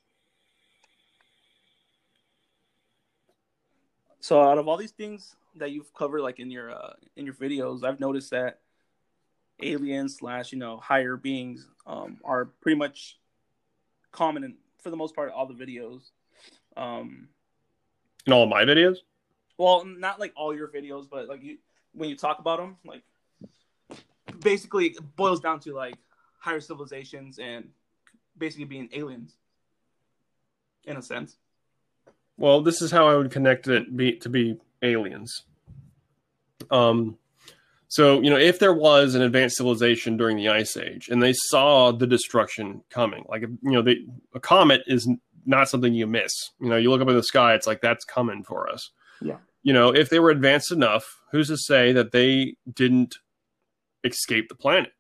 So 4.27 4.41
out 4.41 4.57
of 4.57 4.67
all 4.67 4.75
these 4.75 4.91
things 4.91 5.37
that 5.55 5.71
you've 5.71 5.93
covered, 5.93 6.19
like 6.19 6.39
in 6.39 6.51
your 6.51 6.69
uh, 6.69 6.93
in 7.15 7.25
your 7.25 7.33
videos, 7.33 7.85
I've 7.85 8.01
noticed 8.01 8.31
that 8.31 8.59
aliens 9.61 10.17
slash 10.17 10.51
you 10.51 10.59
know 10.59 10.77
higher 10.77 11.15
beings 11.15 11.65
um, 11.85 12.17
are 12.25 12.45
pretty 12.59 12.77
much 12.77 13.17
common 14.11 14.43
in, 14.43 14.55
for 14.79 14.89
the 14.89 14.97
most 14.97 15.15
part 15.15 15.31
all 15.31 15.45
the 15.45 15.53
videos. 15.53 16.11
Um, 16.75 17.29
in 18.25 18.33
all 18.33 18.43
of 18.43 18.49
my 18.49 18.63
videos. 18.63 18.97
Well, 19.57 19.85
not 19.85 20.19
like 20.19 20.33
all 20.35 20.55
your 20.55 20.67
videos, 20.67 21.09
but 21.09 21.27
like 21.27 21.43
you 21.43 21.57
when 21.93 22.09
you 22.09 22.15
talk 22.15 22.39
about 22.39 22.59
them, 22.59 22.77
like 22.85 23.01
basically 24.39 24.87
it 24.87 25.15
boils 25.15 25.39
down 25.39 25.59
to 25.61 25.73
like 25.73 25.95
higher 26.39 26.59
civilizations 26.59 27.39
and 27.39 27.69
basically 28.37 28.65
being 28.65 28.89
aliens 28.93 29.35
in 30.85 30.97
a 30.97 31.01
sense. 31.01 31.37
Well, 32.37 32.61
this 32.61 32.81
is 32.81 32.91
how 32.91 33.07
I 33.07 33.15
would 33.15 33.31
connect 33.31 33.67
it 33.67 33.95
be, 33.97 34.13
to 34.17 34.29
be 34.29 34.59
aliens. 34.83 35.43
Um, 36.69 37.17
so 37.87 38.21
you 38.21 38.29
know, 38.29 38.37
if 38.37 38.59
there 38.59 38.73
was 38.73 39.15
an 39.15 39.21
advanced 39.21 39.57
civilization 39.57 40.17
during 40.17 40.37
the 40.37 40.49
ice 40.49 40.75
age 40.75 41.07
and 41.09 41.23
they 41.23 41.33
saw 41.33 41.91
the 41.91 42.07
destruction 42.07 42.83
coming, 42.89 43.25
like 43.29 43.41
you 43.41 43.71
know, 43.71 43.81
they, 43.81 43.97
a 44.33 44.39
comet 44.39 44.81
is 44.87 45.09
not 45.45 45.69
something 45.69 45.93
you 45.93 46.05
miss. 46.05 46.51
You 46.59 46.69
know, 46.69 46.75
you 46.77 46.89
look 46.89 47.01
up 47.01 47.07
in 47.07 47.15
the 47.15 47.23
sky, 47.23 47.53
it's 47.53 47.67
like 47.67 47.81
that's 47.81 48.03
coming 48.03 48.43
for 48.43 48.69
us. 48.69 48.91
Yeah. 49.21 49.37
You 49.63 49.73
know, 49.73 49.93
if 49.93 50.09
they 50.09 50.19
were 50.19 50.29
advanced 50.29 50.71
enough, 50.71 51.21
who's 51.31 51.47
to 51.47 51.57
say 51.57 51.93
that 51.93 52.11
they 52.11 52.55
didn't 52.71 53.15
escape 54.03 54.49
the 54.49 54.55
planet? 54.55 54.91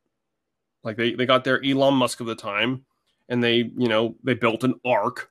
Like 0.83 0.95
they, 0.95 1.13
they 1.13 1.25
got 1.25 1.43
their 1.43 1.63
Elon 1.63 1.95
Musk 1.95 2.21
of 2.21 2.27
the 2.27 2.35
time 2.35 2.85
and 3.27 3.43
they, 3.43 3.69
you 3.77 3.87
know, 3.87 4.15
they 4.23 4.33
built 4.33 4.63
an 4.63 4.75
ark 4.85 5.29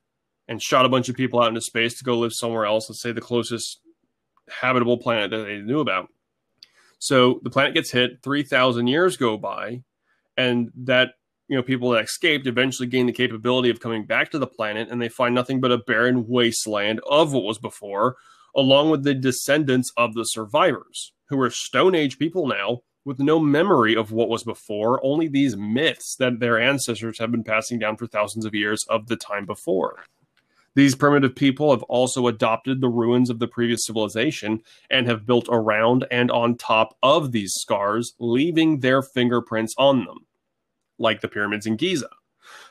and 0.48 0.62
shot 0.62 0.84
a 0.84 0.90
bunch 0.90 1.08
of 1.08 1.16
people 1.16 1.40
out 1.40 1.48
into 1.48 1.60
space 1.60 1.98
to 1.98 2.04
go 2.04 2.18
live 2.18 2.32
somewhere 2.32 2.66
else, 2.66 2.88
let's 2.88 3.02
say 3.02 3.12
the 3.12 3.20
closest 3.20 3.80
habitable 4.48 4.98
planet 4.98 5.30
that 5.30 5.44
they 5.44 5.58
knew 5.58 5.80
about. 5.80 6.08
So 6.98 7.40
the 7.42 7.50
planet 7.50 7.74
gets 7.74 7.90
hit, 7.90 8.22
3,000 8.22 8.86
years 8.86 9.16
go 9.16 9.36
by, 9.36 9.82
and 10.36 10.70
that 10.84 11.10
you 11.48 11.56
know 11.56 11.62
people 11.62 11.90
that 11.90 12.04
escaped 12.04 12.46
eventually 12.46 12.88
gain 12.88 13.06
the 13.06 13.12
capability 13.12 13.70
of 13.70 13.80
coming 13.80 14.04
back 14.04 14.30
to 14.30 14.38
the 14.38 14.46
planet 14.46 14.88
and 14.90 15.00
they 15.00 15.08
find 15.08 15.34
nothing 15.34 15.60
but 15.60 15.72
a 15.72 15.78
barren 15.78 16.26
wasteland 16.26 17.00
of 17.08 17.32
what 17.32 17.44
was 17.44 17.58
before 17.58 18.16
along 18.54 18.90
with 18.90 19.04
the 19.04 19.14
descendants 19.14 19.92
of 19.96 20.14
the 20.14 20.24
survivors 20.24 21.12
who 21.28 21.40
are 21.40 21.50
stone 21.50 21.94
age 21.94 22.18
people 22.18 22.46
now 22.46 22.80
with 23.04 23.20
no 23.20 23.38
memory 23.38 23.94
of 23.94 24.10
what 24.10 24.28
was 24.28 24.42
before 24.42 25.00
only 25.04 25.28
these 25.28 25.56
myths 25.56 26.16
that 26.16 26.40
their 26.40 26.60
ancestors 26.60 27.18
have 27.18 27.30
been 27.30 27.44
passing 27.44 27.78
down 27.78 27.96
for 27.96 28.06
thousands 28.06 28.44
of 28.44 28.54
years 28.54 28.84
of 28.88 29.06
the 29.06 29.16
time 29.16 29.46
before 29.46 30.04
these 30.76 30.94
primitive 30.94 31.34
people 31.34 31.70
have 31.70 31.82
also 31.84 32.26
adopted 32.26 32.80
the 32.80 32.88
ruins 32.88 33.30
of 33.30 33.38
the 33.38 33.48
previous 33.48 33.86
civilization 33.86 34.60
and 34.90 35.08
have 35.08 35.24
built 35.24 35.48
around 35.50 36.06
and 36.10 36.30
on 36.30 36.54
top 36.54 36.96
of 37.02 37.32
these 37.32 37.54
scars, 37.54 38.12
leaving 38.20 38.80
their 38.80 39.00
fingerprints 39.00 39.74
on 39.78 40.04
them, 40.04 40.26
like 40.98 41.22
the 41.22 41.28
pyramids 41.28 41.64
in 41.64 41.76
Giza. 41.76 42.10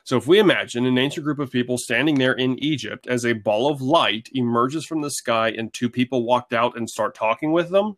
So, 0.03 0.18
if 0.18 0.28
we 0.28 0.38
imagine 0.38 0.86
an 0.86 0.99
ancient 0.99 1.24
group 1.24 1.39
of 1.39 1.51
people 1.51 1.80
standing 1.80 2.20
there 2.20 2.34
in 2.34 2.60
Egypt 2.60 3.08
as 3.08 3.26
a 3.26 3.34
ball 3.34 3.70
of 3.70 3.82
light 3.82 4.30
emerges 4.34 4.86
from 4.86 5.01
the 5.01 5.10
sky 5.10 5.49
and 5.49 5.74
two 5.74 5.89
people 5.89 6.24
walked 6.26 6.53
out 6.53 6.78
and 6.78 6.88
start 6.88 7.16
talking 7.16 7.51
with 7.51 7.72
them, 7.72 7.97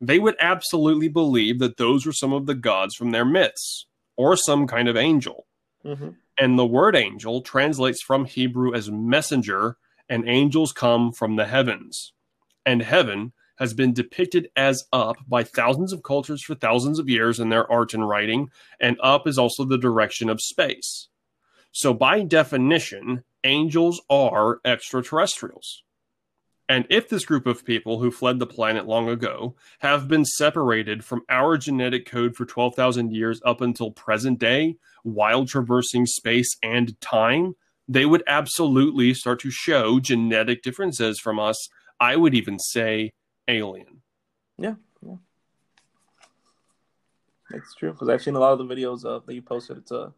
they 0.00 0.20
would 0.20 0.36
absolutely 0.40 1.08
believe 1.08 1.58
that 1.58 1.76
those 1.76 2.06
were 2.06 2.12
some 2.12 2.32
of 2.32 2.46
the 2.46 2.54
gods 2.54 2.94
from 2.94 3.10
their 3.10 3.24
myths 3.24 3.86
or 4.16 4.36
some 4.36 4.68
kind 4.68 4.88
of 4.88 4.96
angel. 4.96 5.46
Mm-hmm. 5.84 6.10
And 6.40 6.58
the 6.58 6.66
word 6.66 6.96
angel 6.96 7.42
translates 7.42 8.02
from 8.02 8.24
Hebrew 8.24 8.74
as 8.74 8.90
messenger, 8.90 9.76
and 10.08 10.26
angels 10.26 10.72
come 10.72 11.12
from 11.12 11.36
the 11.36 11.44
heavens. 11.44 12.14
And 12.64 12.80
heaven 12.80 13.34
has 13.58 13.74
been 13.74 13.92
depicted 13.92 14.48
as 14.56 14.84
up 14.90 15.16
by 15.28 15.44
thousands 15.44 15.92
of 15.92 16.02
cultures 16.02 16.42
for 16.42 16.54
thousands 16.54 16.98
of 16.98 17.10
years 17.10 17.38
in 17.38 17.50
their 17.50 17.70
art 17.70 17.92
and 17.92 18.08
writing, 18.08 18.50
and 18.80 18.96
up 19.02 19.28
is 19.28 19.38
also 19.38 19.66
the 19.66 19.76
direction 19.76 20.30
of 20.30 20.40
space. 20.40 21.08
So, 21.72 21.92
by 21.92 22.22
definition, 22.22 23.22
angels 23.44 24.00
are 24.08 24.60
extraterrestrials. 24.64 25.82
And 26.70 26.86
if 26.88 27.08
this 27.08 27.24
group 27.24 27.48
of 27.48 27.64
people 27.64 27.98
who 27.98 28.12
fled 28.12 28.38
the 28.38 28.46
planet 28.46 28.86
long 28.86 29.08
ago 29.08 29.56
have 29.80 30.06
been 30.06 30.24
separated 30.24 31.04
from 31.04 31.22
our 31.28 31.58
genetic 31.58 32.06
code 32.06 32.36
for 32.36 32.44
12,000 32.44 33.12
years 33.12 33.40
up 33.44 33.60
until 33.60 33.90
present 33.90 34.38
day, 34.38 34.76
while 35.02 35.44
traversing 35.44 36.06
space 36.06 36.56
and 36.62 36.98
time, 37.00 37.56
they 37.88 38.06
would 38.06 38.22
absolutely 38.28 39.12
start 39.14 39.40
to 39.40 39.50
show 39.50 39.98
genetic 39.98 40.62
differences 40.62 41.18
from 41.18 41.40
us. 41.40 41.56
I 41.98 42.14
would 42.14 42.36
even 42.36 42.60
say 42.60 43.10
alien. 43.48 44.02
Yeah, 44.56 44.74
yeah. 45.04 45.16
It's 47.50 47.74
true 47.74 47.90
because 47.90 48.08
I've 48.08 48.22
seen 48.22 48.36
a 48.36 48.38
lot 48.38 48.52
of 48.52 48.58
the 48.60 48.72
videos 48.72 49.04
uh, 49.04 49.18
that 49.26 49.34
you 49.34 49.42
posted. 49.42 49.78
It's 49.78 49.90
a, 49.90 50.12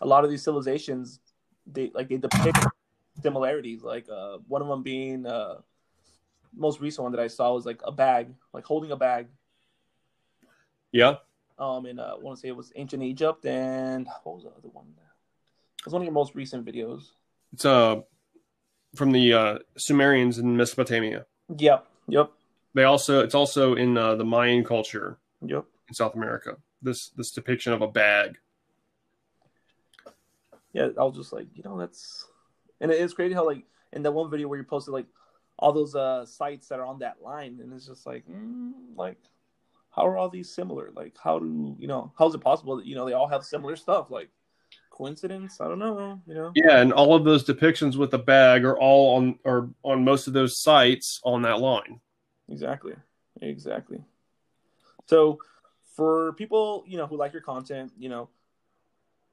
a 0.00 0.06
lot 0.06 0.22
of 0.22 0.30
these 0.30 0.44
civilizations 0.44 1.18
they 1.66 1.90
like 1.92 2.10
they 2.10 2.18
depict 2.18 2.64
similarities. 3.22 3.82
Like 3.82 4.06
uh, 4.08 4.38
one 4.48 4.62
of 4.62 4.68
them 4.68 4.82
being 4.82 5.26
uh, 5.26 5.56
most 6.56 6.80
recent 6.80 7.02
one 7.02 7.12
that 7.12 7.20
I 7.20 7.28
saw 7.28 7.52
was 7.52 7.66
like 7.66 7.80
a 7.84 7.92
bag, 7.92 8.28
like 8.52 8.64
holding 8.64 8.90
a 8.92 8.96
bag. 8.96 9.26
Yeah. 10.92 11.16
Um, 11.58 11.86
and 11.86 12.00
uh, 12.00 12.16
I 12.18 12.22
want 12.22 12.36
to 12.36 12.40
say 12.40 12.48
it 12.48 12.56
was 12.56 12.72
ancient 12.74 13.02
Egypt, 13.02 13.44
and 13.46 14.06
what 14.24 14.36
was 14.36 14.44
the 14.44 14.50
other 14.50 14.68
one? 14.72 14.86
It 15.78 15.84
was 15.84 15.92
one 15.92 16.02
of 16.02 16.06
your 16.06 16.12
most 16.12 16.34
recent 16.34 16.64
videos. 16.64 17.10
It's 17.52 17.64
uh 17.64 18.00
from 18.96 19.12
the 19.12 19.32
uh, 19.32 19.58
Sumerians 19.76 20.38
in 20.38 20.56
Mesopotamia. 20.56 21.26
Yep. 21.56 21.86
Yep. 22.08 22.30
They 22.74 22.84
also 22.84 23.20
it's 23.20 23.34
also 23.34 23.74
in 23.74 23.96
uh, 23.96 24.14
the 24.16 24.24
Mayan 24.24 24.64
culture 24.64 25.18
Yep. 25.44 25.64
in 25.88 25.94
South 25.94 26.14
America. 26.14 26.56
This 26.82 27.08
this 27.10 27.30
depiction 27.30 27.72
of 27.72 27.82
a 27.82 27.88
bag. 27.88 28.38
Yeah, 30.72 30.88
I 30.98 31.04
was 31.04 31.16
just 31.16 31.32
like, 31.32 31.46
you 31.54 31.62
know, 31.62 31.78
that's 31.78 32.26
and 32.80 32.90
it 32.90 33.00
is 33.00 33.14
crazy 33.14 33.34
how 33.34 33.46
like 33.46 33.64
in 33.92 34.02
that 34.02 34.12
one 34.12 34.30
video 34.30 34.48
where 34.48 34.58
you 34.58 34.64
posted 34.64 34.92
like 34.92 35.06
all 35.58 35.72
those 35.72 35.94
uh 35.94 36.26
sites 36.26 36.68
that 36.68 36.80
are 36.80 36.86
on 36.86 36.98
that 36.98 37.22
line, 37.22 37.58
and 37.62 37.72
it's 37.72 37.86
just 37.86 38.06
like, 38.06 38.24
mm, 38.26 38.72
like, 38.96 39.18
how 39.90 40.06
are 40.06 40.16
all 40.16 40.28
these 40.28 40.52
similar? 40.52 40.90
Like, 40.94 41.16
how 41.22 41.38
do 41.38 41.76
you 41.78 41.86
know? 41.86 42.12
How 42.18 42.28
is 42.28 42.34
it 42.34 42.40
possible 42.40 42.76
that 42.76 42.86
you 42.86 42.94
know 42.94 43.06
they 43.06 43.12
all 43.12 43.28
have 43.28 43.44
similar 43.44 43.76
stuff? 43.76 44.10
Like, 44.10 44.30
coincidence? 44.90 45.60
I 45.60 45.68
don't 45.68 45.78
know. 45.78 46.20
You 46.26 46.34
know? 46.34 46.52
Yeah, 46.54 46.78
and 46.78 46.92
all 46.92 47.14
of 47.14 47.24
those 47.24 47.44
depictions 47.44 47.96
with 47.96 48.10
the 48.10 48.18
bag 48.18 48.64
are 48.64 48.78
all 48.78 49.16
on 49.16 49.38
are 49.44 49.68
on 49.82 50.04
most 50.04 50.26
of 50.26 50.32
those 50.32 50.60
sites 50.60 51.20
on 51.24 51.42
that 51.42 51.60
line. 51.60 52.00
Exactly. 52.48 52.94
Exactly. 53.40 54.02
So, 55.06 55.38
for 55.96 56.32
people 56.34 56.84
you 56.86 56.96
know 56.96 57.06
who 57.06 57.16
like 57.16 57.32
your 57.32 57.42
content, 57.42 57.92
you 57.96 58.08
know, 58.08 58.28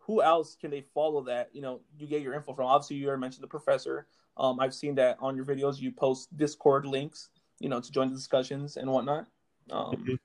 who 0.01 0.21
else 0.21 0.55
can 0.59 0.71
they 0.71 0.81
follow 0.93 1.21
that 1.23 1.49
you 1.53 1.61
know 1.61 1.81
you 1.97 2.07
get 2.07 2.21
your 2.21 2.33
info 2.33 2.53
from? 2.53 2.65
Obviously, 2.65 2.97
you 2.97 3.07
already 3.07 3.21
mentioned 3.21 3.43
the 3.43 3.47
professor. 3.47 4.07
Um, 4.37 4.59
I've 4.59 4.73
seen 4.73 4.95
that 4.95 5.17
on 5.19 5.35
your 5.35 5.45
videos. 5.45 5.79
You 5.79 5.91
post 5.91 6.35
Discord 6.37 6.85
links, 6.85 7.29
you 7.59 7.69
know, 7.69 7.79
to 7.79 7.91
join 7.91 8.09
the 8.09 8.15
discussions 8.15 8.77
and 8.77 8.89
whatnot. 8.91 9.27
Um, 9.69 9.95
Mhm. 9.95 10.19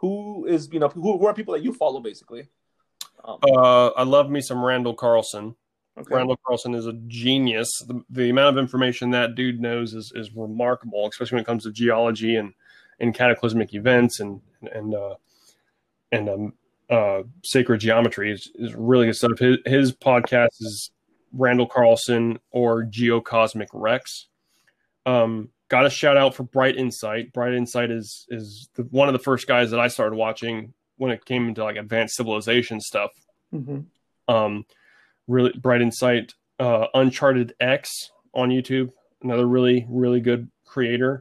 Who 0.00 0.44
is 0.46 0.68
you 0.72 0.78
know 0.78 0.88
who, 0.88 1.18
who 1.18 1.26
are 1.26 1.32
people 1.34 1.54
that 1.54 1.62
you 1.62 1.72
follow 1.72 2.00
basically? 2.00 2.48
Um, 3.24 3.38
Uh, 3.42 3.88
I 3.88 4.02
love 4.02 4.28
me 4.30 4.40
some 4.42 4.62
Randall 4.62 4.94
Carlson. 4.94 5.56
okay. 5.96 6.14
Randall 6.14 6.36
Carlson 6.44 6.74
is 6.74 6.86
a 6.86 6.92
genius. 7.06 7.70
The, 7.86 8.04
the 8.10 8.28
amount 8.28 8.56
of 8.56 8.62
information 8.62 9.10
that 9.12 9.34
dude 9.34 9.58
knows 9.60 9.94
is, 9.94 10.12
is 10.14 10.30
remarkable, 10.34 11.08
especially 11.08 11.36
when 11.36 11.42
it 11.42 11.46
comes 11.46 11.64
to 11.64 11.72
geology 11.72 12.36
and, 12.36 12.52
and 13.00 13.14
cataclysmic 13.14 13.72
events 13.72 14.20
and 14.20 14.42
and 14.70 14.94
uh, 14.94 15.14
and 16.12 16.28
um, 16.28 16.52
uh, 16.90 17.22
sacred 17.44 17.78
geometry 17.80 18.32
is, 18.32 18.50
is 18.54 18.74
really 18.74 19.06
good 19.06 19.16
stuff. 19.16 19.38
His, 19.38 19.58
his 19.64 19.92
podcast 19.92 20.60
is 20.60 20.90
Randall 21.32 21.66
Carlson 21.66 22.38
or 22.50 22.84
Geocosmic 22.84 23.68
Rex. 23.72 24.28
Um, 25.04 25.50
got 25.68 25.86
a 25.86 25.90
shout 25.90 26.16
out 26.16 26.34
for 26.34 26.42
Bright 26.42 26.76
Insight. 26.76 27.32
Bright 27.32 27.54
Insight 27.54 27.90
is 27.90 28.26
is 28.28 28.68
the, 28.74 28.82
one 28.84 29.08
of 29.08 29.12
the 29.12 29.18
first 29.18 29.46
guys 29.46 29.70
that 29.70 29.80
I 29.80 29.88
started 29.88 30.16
watching 30.16 30.74
when 30.96 31.10
it 31.10 31.24
came 31.24 31.48
into 31.48 31.64
like 31.64 31.76
advanced 31.76 32.16
civilization 32.16 32.80
stuff 32.80 33.10
hmm 33.50 33.80
um, 34.28 34.64
really 35.28 35.52
bright 35.52 35.80
insight 35.80 36.34
uh, 36.58 36.86
uncharted 36.94 37.54
x 37.60 38.10
on 38.34 38.50
youtube 38.50 38.90
another 39.22 39.46
really 39.46 39.86
really 39.88 40.20
good 40.20 40.50
creator 40.64 41.20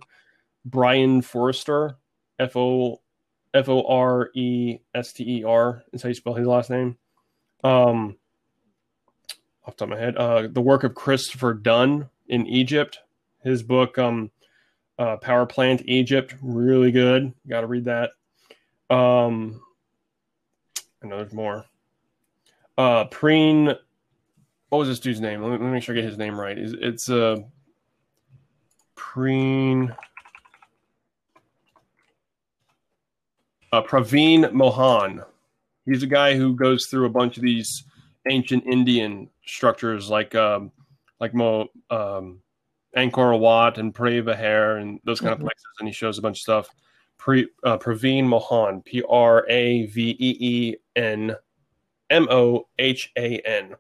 brian 0.66 1.22
forrester 1.22 1.98
f-o 3.56 3.80
f-o-r-e-s-t-e-r 3.80 5.84
is 5.94 6.04
how 6.04 6.10
you 6.10 6.16
spell 6.16 6.34
his 6.34 6.48
last 6.48 6.70
name. 6.70 6.98
Um 7.64 8.18
off 9.66 9.78
the 9.78 9.86
top 9.86 9.88
of 9.88 9.90
my 9.90 9.98
head 9.98 10.18
uh 10.18 10.48
the 10.52 10.62
work 10.62 10.84
of 10.84 10.94
christopher 10.94 11.54
dunn 11.54 12.10
in 12.28 12.46
egypt. 12.48 13.00
His 13.44 13.64
book 13.64 13.98
um 13.98 14.32
uh, 14.98 15.18
power 15.18 15.46
plant 15.46 15.82
egypt 15.86 16.36
really 16.42 16.92
good. 16.92 17.34
Got 17.48 17.62
to 17.62 17.68
read 17.68 17.86
that. 17.86 18.12
Um 18.90 19.62
i 21.04 21.08
know 21.08 21.18
there's 21.18 21.34
more. 21.34 21.66
Uh 22.78 23.06
preen 23.06 23.74
what 24.70 24.80
was 24.80 24.88
this 24.90 25.00
dude's 25.00 25.22
name? 25.22 25.42
Let 25.42 25.52
me, 25.52 25.58
let 25.58 25.62
me 25.62 25.72
make 25.72 25.84
sure 25.84 25.96
i 25.96 25.96
get 25.96 26.04
his 26.04 26.18
name 26.18 26.40
right. 26.40 26.58
It's, 26.58 26.74
it's 26.74 27.10
uh 27.10 27.38
preen 28.96 29.96
uh 33.76 33.82
praveen 33.84 34.52
mohan 34.54 35.22
he's 35.86 36.04
a 36.04 36.08
guy 36.08 36.36
who 36.36 36.56
goes 36.56 36.86
through 36.88 37.06
a 37.06 37.10
bunch 37.10 37.38
of 37.38 37.44
these 37.44 37.84
ancient 38.30 38.64
indian 38.66 39.30
structures 39.46 40.10
like 40.10 40.34
um 40.36 40.72
like 41.20 41.34
mo 41.34 41.68
um 41.90 42.40
angkor 42.98 43.38
wat 43.38 43.78
and 43.78 43.94
Preah 43.94 44.24
Vihear 44.24 44.82
and 44.82 45.00
those 45.04 45.20
kind 45.20 45.32
Mhm. 45.32 45.40
of 45.40 45.42
places 45.42 45.66
and 45.80 45.88
he 45.90 45.94
shows 45.94 46.18
a 46.18 46.22
bunch 46.22 46.38
of 46.38 46.42
stuff 46.42 46.70
Pre, 47.18 47.48
uh, 47.64 47.78
Praveen 47.78 48.26
Mohan, 48.26 48.82
P 48.84 49.02
R 49.10 49.46
A 49.50 49.86
V 49.88 50.12
E 50.20 50.38
E 50.40 50.76
N 50.96 51.36
M 52.10 52.28
O 52.30 52.68
H 52.78 53.12
A 53.18 53.40
N. 53.40 53.76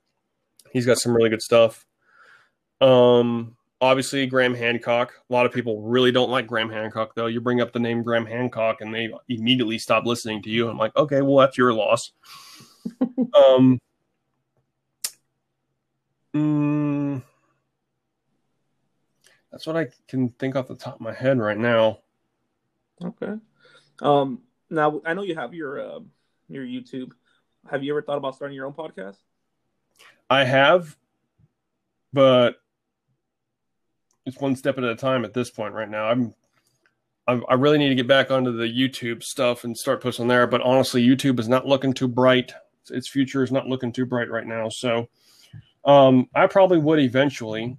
He's 0.71 0.85
got 0.85 0.97
some 0.97 1.15
really 1.15 1.29
good 1.29 1.41
stuff. 1.43 1.85
Um, 2.81 3.54
obviously 3.81 4.25
Graham 4.25 4.53
Hancock. 4.53 5.13
A 5.29 5.33
lot 5.33 5.45
of 5.45 5.51
people 5.51 5.81
really 5.81 6.11
don't 6.11 6.29
like 6.29 6.47
Graham 6.47 6.69
Hancock, 6.69 7.13
though. 7.15 7.27
You 7.27 7.41
bring 7.41 7.61
up 7.61 7.73
the 7.73 7.79
name 7.79 8.03
Graham 8.03 8.25
Hancock, 8.25 8.81
and 8.81 8.93
they 8.93 9.11
immediately 9.29 9.77
stop 9.77 10.05
listening 10.05 10.41
to 10.43 10.49
you. 10.49 10.69
I'm 10.69 10.77
like, 10.77 10.95
okay, 10.95 11.21
well 11.21 11.37
that's 11.37 11.57
your 11.57 11.73
loss. 11.73 12.11
um, 13.01 13.79
mm, 16.33 17.21
that's 19.51 19.67
what 19.67 19.77
I 19.77 19.87
can 20.07 20.29
think 20.29 20.55
off 20.55 20.67
the 20.67 20.75
top 20.75 20.95
of 20.95 21.01
my 21.01 21.13
head 21.13 21.39
right 21.39 21.57
now. 21.57 21.99
Okay. 23.03 23.33
Um. 24.01 24.41
Now 24.69 25.01
I 25.05 25.13
know 25.13 25.23
you 25.23 25.35
have 25.35 25.53
your 25.53 25.79
uh, 25.79 25.99
your 26.49 26.65
YouTube. 26.65 27.11
Have 27.69 27.83
you 27.83 27.93
ever 27.93 28.01
thought 28.01 28.17
about 28.17 28.35
starting 28.35 28.55
your 28.55 28.65
own 28.65 28.73
podcast? 28.73 29.17
I 30.29 30.43
have, 30.43 30.95
but 32.13 32.55
it's 34.25 34.39
one 34.39 34.55
step 34.55 34.77
at 34.77 34.83
a 34.83 34.95
time 34.95 35.23
at 35.23 35.33
this 35.33 35.49
point 35.49 35.73
right 35.73 35.89
now. 35.89 36.05
I'm, 36.07 36.33
I'm 37.27 37.43
I 37.47 37.53
really 37.53 37.77
need 37.77 37.89
to 37.89 37.95
get 37.95 38.07
back 38.07 38.31
onto 38.31 38.55
the 38.55 38.65
YouTube 38.65 39.23
stuff 39.23 39.63
and 39.63 39.77
start 39.77 40.01
posting 40.01 40.27
there. 40.27 40.47
But 40.47 40.61
honestly, 40.61 41.05
YouTube 41.05 41.39
is 41.39 41.47
not 41.47 41.65
looking 41.65 41.93
too 41.93 42.07
bright. 42.07 42.53
Its 42.89 43.07
future 43.07 43.43
is 43.43 43.51
not 43.51 43.67
looking 43.67 43.91
too 43.91 44.05
bright 44.05 44.29
right 44.29 44.45
now. 44.45 44.69
So, 44.69 45.07
um, 45.85 46.27
I 46.35 46.47
probably 46.47 46.77
would 46.77 46.99
eventually 46.99 47.77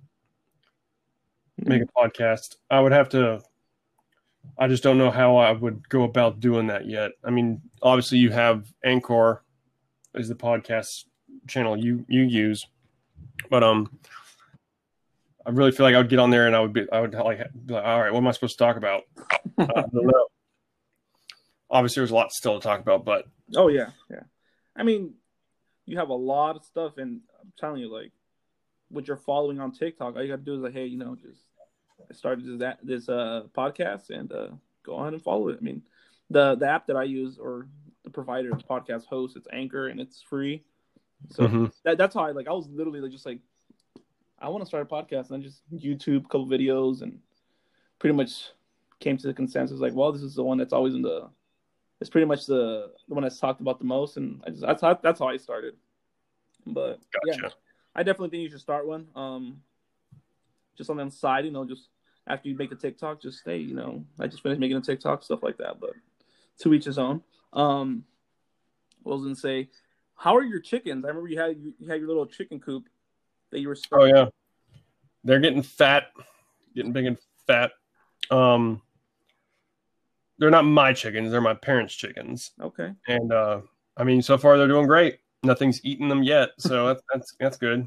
make 1.59 1.83
a 1.83 1.87
podcast. 1.87 2.57
I 2.71 2.81
would 2.81 2.93
have 2.93 3.09
to. 3.11 3.43
I 4.59 4.69
just 4.69 4.83
don't 4.83 4.99
know 4.99 5.11
how 5.11 5.37
I 5.37 5.53
would 5.53 5.89
go 5.89 6.05
about 6.05 6.39
doing 6.41 6.69
that 6.69 6.87
yet. 6.87 7.13
I 7.25 7.31
mean, 7.31 7.61
obviously, 7.83 8.19
you 8.19 8.31
have 8.31 8.73
Anchor 8.85 9.43
is 10.15 10.29
the 10.29 10.35
podcast 10.35 11.05
channel 11.47 11.77
you 11.77 12.05
you 12.09 12.23
use, 12.23 12.67
but 13.51 13.63
um, 13.63 13.91
I 15.47 15.51
really 15.51 15.71
feel 15.71 15.87
like 15.87 15.95
I 15.95 15.99
would 15.99 16.09
get 16.09 16.19
on 16.19 16.31
there 16.31 16.47
and 16.49 16.57
I 16.57 16.61
would 16.61 16.73
be 16.73 16.91
I 16.91 17.01
would 17.01 17.15
like, 17.15 17.39
be 17.65 17.75
like 17.75 17.85
all 17.85 18.03
right, 18.03 18.13
what 18.13 18.19
am 18.19 18.27
I 18.27 18.33
supposed 18.33 18.59
to 18.59 18.65
talk 18.65 18.77
about? 18.77 19.05
I 19.59 19.65
don't 19.65 19.95
know. 19.95 20.27
Obviously, 21.71 22.01
there's 22.01 22.11
a 22.11 22.15
lot 22.15 22.33
still 22.33 22.59
to 22.59 22.63
talk 22.67 22.81
about, 22.81 23.05
but 23.05 23.27
Oh 23.55 23.69
yeah, 23.69 23.91
yeah. 24.11 24.25
I 24.75 24.83
mean, 24.83 25.15
you 25.87 25.99
have 25.99 26.09
a 26.09 26.15
lot 26.15 26.57
of 26.57 26.65
stuff, 26.65 26.99
and 26.99 27.21
I'm 27.41 27.53
telling 27.57 27.81
you, 27.81 27.93
like, 27.93 28.13
with 28.91 29.07
your 29.07 29.17
following 29.17 29.61
on 29.61 29.73
TikTok, 29.73 30.17
all 30.17 30.23
you 30.23 30.29
got 30.29 30.37
to 30.37 30.43
do 30.43 30.55
is 30.55 30.61
like, 30.61 30.73
hey, 30.73 30.87
you 30.87 30.99
know, 30.99 31.17
just 31.17 31.41
I 32.11 32.15
started 32.15 32.45
this 32.45 32.59
that 32.59 32.79
this 32.83 33.09
uh 33.09 33.45
podcast, 33.57 34.11
and 34.11 34.33
uh 34.33 34.49
go 34.85 34.97
on 34.97 35.15
and 35.15 35.23
follow 35.23 35.49
it. 35.49 35.59
I 35.61 35.65
mean, 35.65 35.83
the 36.31 36.57
the 36.57 36.69
app 36.69 36.87
that 36.89 36.97
I 36.97 37.05
use 37.05 37.39
or 37.39 37.69
the 38.05 38.11
provider 38.11 38.51
of 38.53 38.67
podcast 38.67 39.07
host, 39.07 39.37
it's 39.37 39.49
Anchor, 39.53 39.89
and 39.89 40.01
it's 40.01 40.23
free. 40.23 40.65
So 41.31 41.45
Mhm. 41.45 41.73
that, 41.85 41.99
that's 41.99 42.15
how 42.15 42.25
I 42.25 42.33
like. 42.33 42.47
I 42.49 42.53
was 42.53 42.69
literally 42.69 43.01
like, 43.01 43.11
just 43.11 43.27
like, 43.27 43.41
I 44.39 44.49
want 44.49 44.63
to 44.63 44.67
start 44.67 44.87
a 44.91 44.95
podcast, 44.95 45.31
and 45.31 45.43
I 45.43 45.45
just 45.45 45.63
YouTube 45.73 46.25
a 46.25 46.29
couple 46.29 46.47
videos, 46.47 47.03
and 47.03 47.19
pretty 47.99 48.15
much 48.15 48.51
came 49.01 49.17
to 49.17 49.27
the 49.27 49.35
consensus 49.35 49.81
like, 49.81 49.95
well, 49.95 50.13
this 50.13 50.23
is 50.23 50.35
the 50.35 50.43
one 50.43 50.59
that's 50.59 50.73
always 50.73 50.95
in 50.95 51.03
the 51.03 51.29
it's 52.01 52.11
pretty 52.11 52.27
much 52.27 52.47
the 52.47 52.93
the 53.09 53.15
one 53.15 53.23
that's 53.23 53.39
talked 53.39 53.61
about 53.61 53.79
the 53.79 53.85
most, 53.85 54.17
and 54.17 54.43
I 54.47 54.51
just 54.51 54.63
that's 54.63 54.83
how 54.83 54.95
that's 55.03 55.19
how 55.19 55.29
I 55.29 55.37
started. 55.37 55.75
But 56.67 57.01
gotcha. 57.27 57.41
yeah, 57.43 57.49
I 57.95 58.03
definitely 58.03 58.31
think 58.31 58.43
you 58.43 58.51
should 58.51 58.61
start 58.61 58.87
one. 58.87 59.09
Um, 59.15 59.63
just 60.77 60.91
on 60.91 60.99
the 60.99 61.11
side, 61.11 61.47
you 61.47 61.51
know, 61.51 61.65
just 61.65 61.89
after 62.27 62.49
you 62.49 62.57
make 62.57 62.73
a 62.73 62.77
TikTok, 62.77 63.23
just 63.23 63.39
stay. 63.39 63.59
You 63.59 63.75
know, 63.75 64.05
I 64.21 64.27
just 64.27 64.43
finished 64.43 64.61
making 64.61 64.77
a 64.77 64.83
TikTok, 64.83 65.23
stuff 65.23 65.43
like 65.43 65.57
that. 65.59 65.81
But 65.81 65.93
to 66.59 66.75
each 66.75 66.85
his 66.85 66.99
own. 66.99 67.23
Um, 67.53 68.05
what 69.03 69.15
was 69.15 69.23
gonna 69.23 69.37
say? 69.37 69.71
How 70.17 70.37
are 70.37 70.43
your 70.43 70.61
chickens? 70.61 71.05
I 71.05 71.09
remember 71.09 71.29
you 71.29 71.41
had 71.41 71.57
you 71.59 71.89
had 71.89 72.01
your 72.01 72.09
little 72.09 72.27
chicken 72.27 72.61
coop 72.61 72.89
that 73.51 73.61
you 73.61 73.69
were. 73.69 73.77
Oh 73.93 74.05
yeah, 74.05 74.27
they're 75.25 75.41
getting 75.41 75.63
fat, 75.63 76.09
getting 76.75 76.93
big 76.93 77.07
and 77.07 77.19
fat. 77.47 77.73
Um, 78.31 78.83
they're 80.39 80.51
not 80.51 80.65
my 80.65 80.93
chickens; 80.93 81.31
they're 81.31 81.41
my 81.41 81.55
parents' 81.55 81.95
chickens. 81.95 82.53
Okay. 82.61 82.93
And 83.09 83.33
uh, 83.33 83.61
I 83.97 84.05
mean, 84.05 84.23
so 84.23 84.39
far 84.39 84.59
they're 84.59 84.69
doing 84.69 84.87
great. 84.87 85.19
Nothing's 85.43 85.85
eaten 85.85 86.09
them 86.09 86.23
yet, 86.23 86.51
so 86.59 86.87
that's 86.89 87.03
that's 87.13 87.35
that's 87.39 87.57
good. 87.57 87.87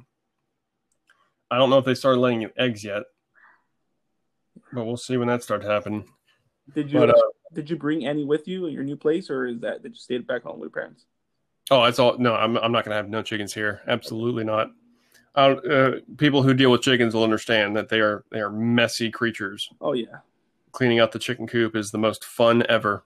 I 1.52 1.58
don't 1.58 1.70
know 1.70 1.80
if 1.80 1.86
they 1.86 1.96
started 1.96 2.20
laying 2.20 2.42
you 2.42 2.52
eggs 2.58 2.84
yet, 2.84 3.04
but 4.72 4.86
we'll 4.86 4.98
see 4.98 5.18
when 5.18 5.28
that 5.28 5.44
starts 5.44 5.66
happening. 5.66 6.06
Did 6.76 6.92
you 6.92 7.00
But, 7.00 7.10
uh, 7.10 7.22
did 7.54 7.70
you 7.70 7.76
bring 7.76 8.06
any 8.06 8.24
with 8.24 8.48
you 8.48 8.68
in 8.68 8.74
your 8.74 8.84
new 8.84 8.96
place, 8.96 9.30
or 9.30 9.48
is 9.48 9.60
that 9.62 9.82
did 9.82 9.94
you 9.94 9.98
stayed 9.98 10.28
back 10.28 10.44
home 10.44 10.60
with 10.60 10.68
your 10.68 10.82
parents? 10.82 11.06
Oh, 11.72 11.84
that's 11.84 12.00
all. 12.00 12.18
No, 12.18 12.36
I'm 12.36 12.58
I'm 12.58 12.72
not 12.72 12.86
going 12.86 12.92
to 12.92 12.98
have 12.98 13.10
no 13.10 13.22
chickens 13.22 13.54
here. 13.54 13.82
Absolutely 13.88 14.44
not. 14.44 14.72
Uh, 15.36 15.56
uh, 15.70 15.92
people 16.18 16.44
who 16.44 16.54
deal 16.54 16.72
with 16.72 16.82
chickens 16.82 17.14
will 17.14 17.24
understand 17.24 17.76
that 17.76 17.90
they 17.90 18.00
are 18.00 18.24
they 18.32 18.40
are 18.40 18.50
messy 18.52 19.10
creatures. 19.12 19.70
Oh 19.80 19.94
yeah, 19.94 20.18
Cleaning 20.72 21.00
out 21.00 21.12
the 21.12 21.20
chicken 21.20 21.48
coop 21.48 21.76
is 21.76 21.92
the 21.92 21.98
most 21.98 22.26
fun 22.26 22.64
ever. 22.68 23.04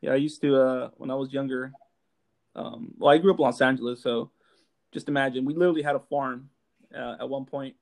yeah. 0.00 0.12
I 0.12 0.16
used 0.16 0.40
to 0.42 0.56
uh, 0.56 0.90
when 0.96 1.10
I 1.10 1.14
was 1.14 1.32
younger. 1.32 1.72
Um, 2.54 2.92
well, 2.98 3.14
I 3.14 3.18
grew 3.18 3.32
up 3.32 3.38
in 3.38 3.44
Los 3.44 3.60
Angeles, 3.60 4.02
so 4.02 4.30
just 4.92 5.08
imagine 5.08 5.44
we 5.44 5.54
literally 5.54 5.82
had 5.82 5.94
a 5.96 6.00
farm 6.00 6.50
uh, 6.96 7.16
at 7.20 7.28
one 7.28 7.44
point. 7.44 7.74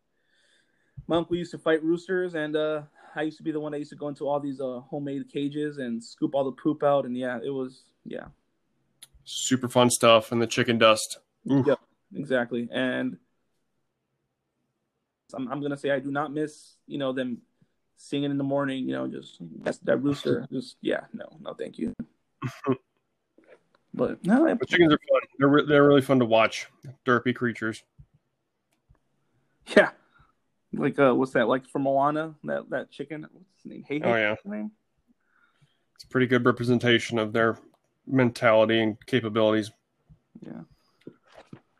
My 1.08 1.16
uncle 1.16 1.36
used 1.36 1.52
to 1.52 1.58
fight 1.58 1.82
roosters, 1.82 2.34
and 2.34 2.56
uh, 2.56 2.82
I 3.14 3.22
used 3.22 3.36
to 3.38 3.42
be 3.42 3.52
the 3.52 3.60
one 3.60 3.72
that 3.72 3.78
used 3.78 3.90
to 3.92 3.96
go 3.96 4.08
into 4.08 4.26
all 4.28 4.40
these 4.40 4.60
uh, 4.60 4.80
homemade 4.90 5.28
cages 5.32 5.78
and 5.78 6.02
scoop 6.02 6.34
all 6.34 6.44
the 6.44 6.52
poop 6.52 6.82
out. 6.82 7.04
And 7.04 7.16
yeah, 7.16 7.38
it 7.44 7.50
was 7.50 7.84
yeah, 8.04 8.26
Super 9.24 9.68
fun 9.68 9.90
stuff, 9.90 10.30
and 10.32 10.40
the 10.40 10.46
chicken 10.46 10.78
dust. 10.78 11.18
Yep. 11.44 11.78
exactly. 12.14 12.68
And 12.72 13.16
I'm, 15.34 15.48
I'm 15.50 15.60
gonna 15.60 15.76
say 15.76 15.90
I 15.90 15.98
do 15.98 16.10
not 16.10 16.32
miss 16.32 16.74
you 16.86 16.98
know 16.98 17.12
them 17.12 17.38
singing 17.96 18.30
in 18.30 18.38
the 18.38 18.44
morning. 18.44 18.88
You 18.88 18.92
know, 18.94 19.06
just 19.08 19.38
that's 19.62 19.78
that 19.78 19.98
rooster. 19.98 20.46
Just 20.52 20.76
yeah, 20.80 21.00
no, 21.12 21.26
no, 21.40 21.54
thank 21.54 21.78
you. 21.78 21.94
But 23.94 24.22
no, 24.26 24.46
I- 24.46 24.52
But 24.52 24.68
chickens 24.68 24.92
are 24.92 24.98
fun. 24.98 25.20
They're 25.38 25.48
re- 25.48 25.66
they're 25.66 25.86
really 25.88 26.02
fun 26.02 26.18
to 26.18 26.26
watch. 26.26 26.66
Derpy 27.06 27.34
creatures. 27.34 27.82
yeah, 29.76 29.90
like 30.74 30.98
uh, 30.98 31.14
what's 31.14 31.32
that? 31.32 31.48
Like 31.48 31.66
from 31.66 31.82
Moana, 31.84 32.34
that 32.44 32.68
that 32.68 32.90
chicken. 32.90 33.26
What's 33.32 33.62
his 33.62 33.72
name? 33.72 33.84
Hey, 33.88 34.02
Oh, 34.04 34.14
yeah. 34.14 34.34
name. 34.44 34.70
It's 35.94 36.04
a 36.04 36.08
pretty 36.08 36.26
good 36.26 36.44
representation 36.44 37.18
of 37.18 37.32
their 37.32 37.56
mentality 38.06 38.82
and 38.82 38.98
capabilities. 39.06 39.70
Yeah. 40.42 40.52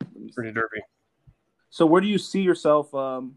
Let 0.01 0.16
me 0.22 0.28
see. 0.28 0.34
Pretty 0.34 0.53
derpy. 0.53 0.80
So 1.71 1.85
where 1.87 2.01
do 2.01 2.07
you 2.07 2.19
see 2.19 2.43
yourself 2.43 2.95
um, 2.95 3.37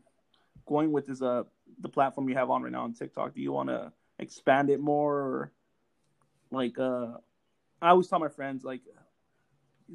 going 0.69 0.91
with 0.91 1.07
this 1.07 1.21
uh 1.21 1.43
the 1.81 1.89
platform 1.89 2.29
you 2.29 2.35
have 2.35 2.49
on 2.49 2.61
right 2.61 2.71
now 2.71 2.83
on 2.83 2.93
TikTok? 2.93 3.33
Do 3.33 3.41
you 3.41 3.51
want 3.51 3.69
to 3.69 3.91
expand 4.19 4.69
it 4.69 4.79
more 4.79 5.15
or 5.15 5.51
like 6.51 6.77
uh 6.77 7.13
I 7.81 7.89
always 7.89 8.07
tell 8.07 8.19
my 8.19 8.29
friends 8.29 8.63
like 8.63 8.81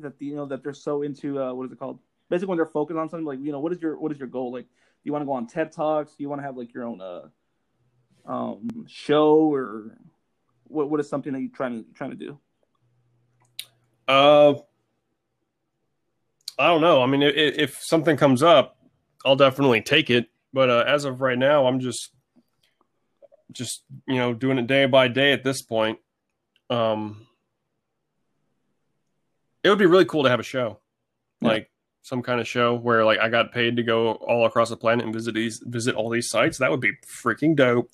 that 0.01 0.15
you 0.19 0.35
know 0.35 0.47
that 0.47 0.63
they're 0.63 0.75
so 0.75 1.03
into 1.03 1.41
uh 1.41 1.55
what 1.55 1.67
is 1.67 1.73
it 1.73 1.79
called? 1.79 2.01
Basically 2.29 2.49
when 2.49 2.59
they're 2.59 2.67
focused 2.67 2.99
on 2.99 3.09
something 3.09 3.27
like 3.27 3.39
you 3.41 3.53
know 3.53 3.61
what 3.61 3.73
is 3.73 3.81
your 3.81 3.99
what 3.99 4.13
is 4.13 4.19
your 4.19 4.29
goal? 4.29 4.53
Like 4.53 4.65
do 4.65 5.05
you 5.05 5.13
want 5.13 5.23
to 5.23 5.27
go 5.27 5.33
on 5.33 5.47
TED 5.47 5.73
Talks? 5.73 6.15
Do 6.17 6.23
you 6.23 6.29
want 6.29 6.41
to 6.41 6.47
have 6.47 6.57
like 6.57 6.75
your 6.75 6.85
own 6.85 7.01
uh 7.01 7.29
um 8.27 8.87
show 8.89 9.53
or 9.53 9.97
what 10.65 10.91
what 10.91 11.01
is 11.01 11.09
something 11.09 11.33
that 11.33 11.41
you're 11.41 11.51
trying 11.51 11.85
to 11.85 11.91
trying 11.95 12.11
to 12.11 12.17
do? 12.17 12.39
Uh, 14.07 14.55
I 16.59 16.69
don't 16.69 16.81
know. 16.81 17.03
I 17.03 17.07
mean, 17.07 17.23
if, 17.23 17.35
if 17.59 17.79
something 17.83 18.17
comes 18.17 18.43
up, 18.43 18.77
I'll 19.25 19.37
definitely 19.37 19.81
take 19.83 20.11
it. 20.11 20.27
But 20.53 20.71
uh, 20.71 20.85
as 20.87 21.05
of 21.05 21.21
right 21.21 21.39
now, 21.39 21.67
I'm 21.67 21.81
just, 21.81 22.11
just 23.53 23.83
you 24.07 24.17
know, 24.17 24.33
doing 24.35 24.59
it 24.59 24.67
day 24.67 24.87
by 24.87 25.09
day 25.09 25.33
at 25.33 25.43
this 25.43 25.63
point. 25.63 25.99
Um, 26.71 27.27
it 29.63 29.69
would 29.71 29.79
be 29.79 29.87
really 29.87 30.05
cool 30.05 30.25
to 30.25 30.31
have 30.31 30.41
a 30.41 30.45
show, 30.45 30.79
Yeah. 31.41 31.49
like 31.49 31.71
some 32.03 32.23
kind 32.23 32.41
of 32.41 32.47
show 32.47 32.75
where 32.75 33.05
like 33.05 33.19
I 33.19 33.29
got 33.31 33.53
paid 33.53 33.77
to 33.77 33.83
go 33.83 34.13
all 34.13 34.45
across 34.47 34.69
the 34.69 34.77
planet 34.77 35.05
and 35.07 35.15
visit 35.15 35.35
these, 35.35 35.61
visit 35.65 35.95
all 35.95 36.11
these 36.11 36.29
sites. 36.29 36.59
That 36.59 36.71
would 36.71 36.81
be 36.81 36.93
freaking 37.07 37.57
dope, 37.57 37.91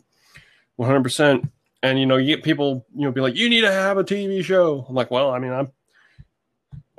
100. 0.76 1.02
percent 1.02 1.50
And 1.82 1.98
you 1.98 2.06
know, 2.06 2.16
you 2.16 2.34
get 2.34 2.44
people, 2.44 2.86
you 2.94 3.04
know, 3.04 3.12
be 3.12 3.20
like, 3.20 3.36
you 3.36 3.48
need 3.48 3.61
to 3.62 3.70
have 3.72 3.98
a 3.98 4.04
TV 4.04 4.44
show. 4.44 4.84
I'm 4.88 4.94
like, 4.94 5.11
well, 5.11 5.30
I 5.30 5.38
mean, 5.38 5.52
I'm 5.52 5.68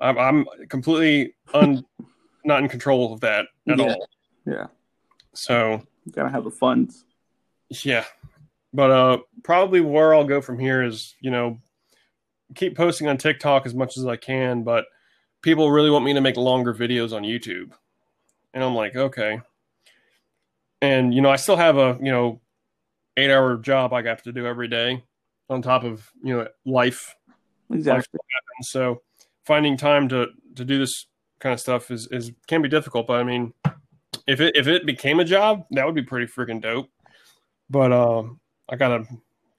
I'm, 0.02 0.18
I'm 0.18 0.46
completely 0.68 1.36
un, 1.54 1.86
not 2.46 2.62
in 2.64 2.68
control 2.70 3.14
of 3.14 3.22
that 3.22 3.46
at 3.70 3.80
Yeah. 3.80 3.86
all. 3.86 4.08
Yeah. 4.46 4.68
So 5.34 5.82
You 6.06 6.12
gotta 6.12 6.30
have 6.30 6.44
the 6.44 6.52
funds. 6.52 7.06
yeah, 7.70 8.06
but 8.74 8.92
uh, 8.92 9.18
probably 9.44 9.80
where 9.82 10.14
I'll 10.14 10.26
go 10.26 10.42
from 10.42 10.60
here 10.60 10.84
is 10.84 11.16
you 11.22 11.32
know 11.32 11.60
keep 12.56 12.76
posting 12.76 13.08
on 13.08 13.18
TikTok 13.18 13.66
as 13.66 13.74
much 13.74 13.96
as 13.98 14.06
I 14.06 14.18
can, 14.18 14.64
but 14.64 14.86
people 15.42 15.72
really 15.72 15.90
want 15.90 16.04
me 16.04 16.14
to 16.14 16.22
make 16.22 16.36
longer 16.36 16.74
videos 16.74 17.14
on 17.16 17.24
YouTube, 17.24 17.72
and 18.54 18.64
I'm 18.64 18.76
like, 18.76 18.96
okay. 18.96 19.40
And 20.82 21.14
you 21.14 21.22
know, 21.22 21.30
I 21.30 21.36
still 21.38 21.56
have 21.58 21.78
a 21.78 21.98
you 22.02 22.12
know 22.12 22.42
eight 23.18 23.32
hour 23.32 23.56
job 23.58 23.94
I 23.94 24.02
got 24.02 24.24
to 24.24 24.32
do 24.32 24.46
every 24.48 24.68
day 24.68 25.04
on 25.50 25.62
top 25.62 25.84
of 25.84 26.10
you 26.24 26.36
know 26.36 26.48
life 26.66 27.16
Exactly. 27.70 28.20
And 28.58 28.66
so 28.66 29.02
finding 29.46 29.78
time 29.78 30.10
to 30.10 30.28
to 30.56 30.66
do 30.66 30.78
this 30.78 31.08
kind 31.40 31.54
of 31.54 31.60
stuff 31.60 31.92
is 31.92 32.08
is 32.12 32.32
can 32.48 32.62
be 32.62 32.70
difficult 32.70 33.08
but 33.08 33.20
i 33.20 33.24
mean 33.24 33.54
if 34.28 34.40
it 34.40 34.56
if 34.56 34.68
it 34.68 34.86
became 34.86 35.20
a 35.20 35.26
job 35.26 35.66
that 35.72 35.86
would 35.86 35.96
be 35.96 36.04
pretty 36.04 36.32
freaking 36.32 36.62
dope 36.62 36.90
but 37.70 37.92
um 37.92 38.40
i 38.70 38.76
gotta 38.76 39.06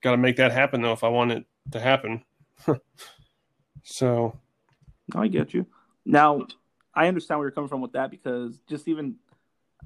gotta 0.03 0.17
make 0.17 0.37
that 0.37 0.53
happen 0.53 0.83
though 0.83 0.93
if 0.93 1.03
i 1.03 1.09
want 1.09 1.33
it 1.33 1.45
to 1.71 1.81
happen 1.81 2.23
so 3.83 4.39
I 5.15 5.29
get 5.29 5.55
you. 5.55 5.67
Now, 6.05 6.47
I 6.95 7.09
understand 7.09 7.39
where 7.39 7.47
you're 7.47 7.55
coming 7.55 7.69
from 7.69 7.81
with 7.81 7.93
that 7.93 8.11
because 8.11 8.59
just 8.69 8.89
even, 8.89 9.17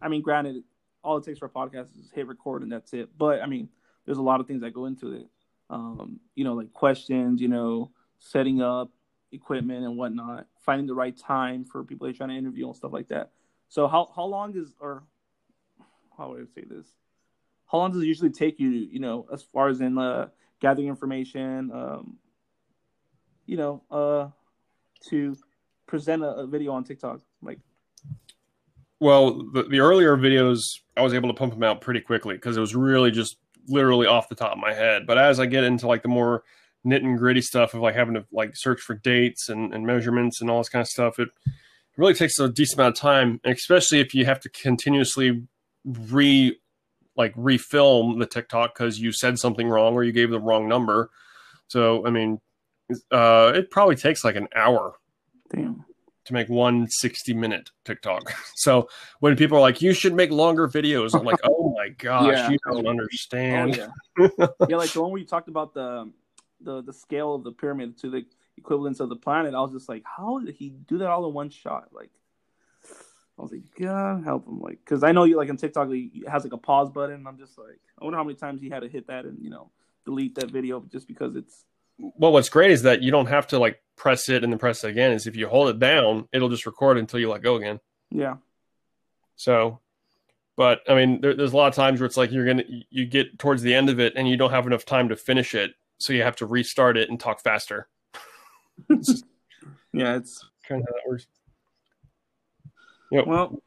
I 0.01 0.09
mean, 0.09 0.23
granted, 0.23 0.63
all 1.03 1.17
it 1.19 1.25
takes 1.25 1.39
for 1.39 1.47
a 1.47 1.51
podcast 1.51 1.99
is 1.99 2.11
hit 2.13 2.27
record 2.27 2.63
and 2.63 2.73
that's 2.73 2.93
it. 2.93 3.11
But 3.17 3.43
I 3.43 3.47
mean, 3.47 3.69
there's 4.05 4.19
a 4.19 4.23
lot 4.23 4.41
of 4.41 4.47
things 4.47 4.63
that 4.63 4.73
go 4.73 4.87
into 4.87 5.13
it. 5.13 5.27
Um, 5.69 6.21
you 6.35 6.45
know, 6.45 6.55
like 6.55 6.73
questions, 6.73 7.41
you 7.41 7.49
know, 7.49 7.91
setting 8.19 8.63
up 8.63 8.91
equipment 9.33 9.85
and 9.85 9.97
whatnot, 9.97 10.47
finding 10.59 10.87
the 10.87 10.95
right 10.95 11.17
time 11.17 11.65
for 11.65 11.85
people 11.85 12.07
you're 12.07 12.15
trying 12.15 12.31
to 12.31 12.37
interview 12.37 12.67
and 12.67 12.77
stuff 12.77 12.93
like 12.93 13.09
that. 13.09 13.31
So 13.69 13.89
how 13.89 14.11
how 14.15 14.25
long 14.25 14.57
is 14.57 14.73
or 14.81 15.03
how 16.17 16.31
would 16.31 16.43
I 16.43 16.55
say 16.55 16.67
this? 16.69 16.87
How 17.67 17.79
long 17.79 17.93
does 17.93 18.03
it 18.03 18.07
usually 18.07 18.31
take 18.31 18.61
you, 18.61 18.69
you 18.69 19.01
know, 19.01 19.27
as 19.33 19.43
far 19.43 19.69
as 19.69 19.81
in 19.81 19.99
uh, 19.99 20.29
gathering 20.61 20.89
information, 20.89 21.71
um, 21.73 22.17
you 23.45 23.57
know, 23.57 23.83
uh, 23.91 24.29
to 25.09 25.37
present 25.87 26.23
a, 26.23 26.29
a 26.29 26.47
video 26.47 26.73
on 26.73 26.85
TikTok? 26.85 27.21
Like, 27.43 27.59
well 29.01 29.43
the, 29.53 29.65
the 29.65 29.81
earlier 29.81 30.17
videos 30.17 30.81
i 30.97 31.03
was 31.03 31.15
able 31.15 31.29
to 31.29 31.35
pump 31.35 31.53
them 31.53 31.63
out 31.63 31.81
pretty 31.81 32.01
quickly 32.01 32.35
because 32.35 32.57
it 32.57 32.61
was 32.61 32.75
really 32.75 33.11
just 33.11 33.37
literally 33.69 34.07
off 34.07 34.29
the 34.29 34.35
top 34.35 34.53
of 34.53 34.59
my 34.59 34.73
head 34.73 35.07
but 35.07 35.19
as 35.19 35.41
i 35.41 35.47
get 35.47 35.65
into 35.65 35.87
like 35.87 36.03
the 36.03 36.09
more 36.09 36.45
nit 36.87 37.03
and 37.03 37.19
gritty 37.19 37.43
stuff 37.43 37.75
of 37.75 37.81
like 37.81 37.95
having 37.95 38.15
to 38.15 38.25
like 38.33 38.57
search 38.57 38.81
for 38.81 38.95
dates 38.95 39.49
and, 39.49 39.75
and 39.75 39.85
measurements 39.87 40.41
and 40.41 40.49
all 40.51 40.59
this 40.59 40.69
kind 40.69 40.81
of 40.83 40.89
stuff 40.89 41.19
it 41.19 41.29
really 41.99 42.15
takes 42.15 42.39
a 42.39 42.49
decent 42.49 42.79
amount 42.79 42.97
of 42.97 43.01
time 43.01 43.41
especially 43.45 44.01
if 44.01 44.15
you 44.15 44.25
have 44.25 44.41
to 44.41 44.49
continuously 44.51 45.43
re 45.85 46.59
like 47.17 47.35
refilm 47.35 48.19
the 48.19 48.27
tiktok 48.27 48.75
because 48.75 49.01
you 49.01 49.11
said 49.13 49.39
something 49.39 49.69
wrong 49.69 49.95
or 49.95 50.05
you 50.05 50.13
gave 50.13 50.31
the 50.31 50.41
wrong 50.41 50.69
number 50.69 51.11
so 51.69 52.07
i 52.07 52.11
mean 52.11 52.41
uh, 53.11 53.51
it 53.55 53.69
probably 53.73 53.97
takes 53.97 54.23
like 54.23 54.37
an 54.37 54.47
hour 54.55 54.95
damn. 55.53 55.85
to 56.25 56.33
make 56.33 56.49
one 56.49 56.87
60 56.89 57.35
minute 57.35 57.71
TikTok. 57.85 58.33
So 58.55 58.89
when 59.19 59.35
people 59.35 59.59
are 59.59 59.61
like, 59.61 59.83
you 59.83 59.93
should 59.93 60.15
make 60.15 60.31
longer 60.31 60.69
videos, 60.69 61.13
I'm 61.19 61.25
like, 61.25 61.41
oh 61.45 61.75
my 61.77 61.89
gosh, 61.89 62.29
Yeah. 62.33 62.51
you 62.51 62.59
don't 62.65 62.87
Oh 62.87 62.91
understand. 62.91 63.75
yeah, 63.77 63.89
yeah. 64.69 64.77
Like 64.77 64.93
the 64.93 65.03
one 65.03 65.11
we 65.11 65.25
talked 65.25 65.49
about 65.49 65.75
the 65.75 66.09
the 66.61 66.83
the 66.83 66.93
scale 66.93 67.35
of 67.35 67.45
the 67.45 67.53
pyramid 67.53 67.99
to 67.99 68.11
the 68.11 68.25
equivalence 68.57 69.01
of 69.01 69.09
the 69.09 69.17
planet. 69.17 69.55
I 69.55 69.61
was 69.61 69.73
just 69.73 69.89
like, 69.89 70.03
how 70.05 70.39
did 70.39 70.55
he 70.55 70.71
do 70.71 70.99
that 70.99 71.09
all 71.11 71.27
in 71.27 71.35
one 71.35 71.51
shot? 71.51 71.89
Like, 71.93 72.11
I 73.39 73.43
was 73.43 73.53
like, 73.53 73.63
God 73.79 74.25
help 74.25 74.47
him, 74.47 74.61
like, 74.61 74.79
because 74.85 75.03
I 75.05 75.13
know 75.13 75.25
you 75.25 75.37
like 75.37 75.51
on 75.51 75.57
TikTok, 75.59 75.91
he 75.91 76.25
has 76.27 76.45
like 76.45 76.53
a 76.55 76.59
pause 76.59 76.91
button. 76.91 77.17
And 77.17 77.29
I'm 77.29 77.39
just 77.39 77.59
like, 77.59 77.81
I 78.01 78.05
wonder 78.05 78.17
how 78.17 78.25
many 78.25 78.37
times 78.37 78.61
he 78.63 78.71
had 78.71 78.81
to 78.81 78.89
hit 78.89 79.07
that 79.09 79.25
and 79.27 79.39
you 79.43 79.51
know 79.51 79.71
delete 80.05 80.37
that 80.37 80.51
video 80.51 80.85
just 80.91 81.07
because 81.09 81.37
it's 81.37 81.65
Well, 81.99 82.33
what's 82.33 82.49
great 82.49 82.71
is 82.71 82.83
that 82.83 83.03
you 83.03 83.11
don't 83.11 83.27
have 83.27 83.47
to 83.49 83.59
like 83.59 83.83
press 83.97 84.29
it 84.29 84.43
and 84.45 84.53
then 84.53 84.59
press 84.59 84.85
it 84.85 84.91
again. 84.91 85.13
Is 85.13 85.27
if 85.27 85.37
you 85.37 85.49
hold 85.49 85.69
it 85.69 85.79
down, 85.79 86.29
it'll 86.33 86.49
just 86.49 86.67
record 86.67 86.97
until 86.99 87.21
you 87.21 87.31
let 87.31 87.43
go 87.43 87.57
again. 87.57 87.81
yeah, 88.11 88.37
So, 89.37 89.81
but 90.57 90.81
I 90.89 90.95
mean, 90.95 91.21
there, 91.21 91.35
there's 91.35 91.53
a 91.53 91.57
lot 91.57 91.69
of 91.69 91.75
times 91.75 92.01
where 92.01 92.07
it's 92.07 92.17
like 92.17 92.31
you're 92.33 92.47
gonna 92.47 92.65
you 92.91 93.07
get 93.07 93.39
towards 93.39 93.63
the 93.63 93.75
end 93.75 93.91
of 93.91 94.01
it 94.01 94.15
and 94.17 94.29
you 94.29 94.37
don't 94.37 94.51
have 94.53 94.67
enough 94.67 94.85
time 94.85 95.09
to 95.11 95.17
finish 95.17 95.55
it, 95.55 95.73
so 95.99 96.13
you 96.13 96.23
have 96.23 96.37
to 96.37 96.47
restart 96.47 96.97
it 96.97 97.11
and 97.11 97.19
talk 97.19 97.43
faster. 97.43 97.89
yeah. 99.93 100.17
It's 100.17 100.45
Kind 100.69 100.83
of 100.83 100.89
how 100.89 100.95
that 100.95 101.09
works. 101.09 101.27
Yep. 103.13 103.27
Well, 103.27 103.63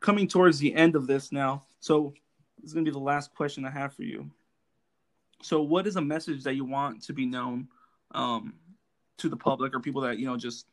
coming 0.00 0.28
towards 0.28 0.58
the 0.58 0.72
end 0.74 0.94
of 0.94 1.06
this 1.06 1.32
now, 1.32 1.64
so 1.80 2.14
this 2.58 2.68
is 2.68 2.74
going 2.74 2.84
to 2.84 2.90
be 2.90 2.94
the 2.94 3.02
last 3.02 3.34
question 3.34 3.64
I 3.64 3.70
have 3.70 3.92
for 3.92 4.04
you. 4.04 4.30
So, 5.42 5.62
what 5.62 5.86
is 5.86 5.96
a 5.96 6.00
message 6.00 6.44
that 6.44 6.54
you 6.54 6.64
want 6.64 7.02
to 7.04 7.12
be 7.12 7.26
known 7.26 7.68
um, 8.12 8.54
to 9.18 9.28
the 9.28 9.36
public 9.36 9.74
or 9.74 9.80
people 9.80 10.02
that 10.02 10.18
you 10.18 10.26
know 10.26 10.36
just 10.36 10.66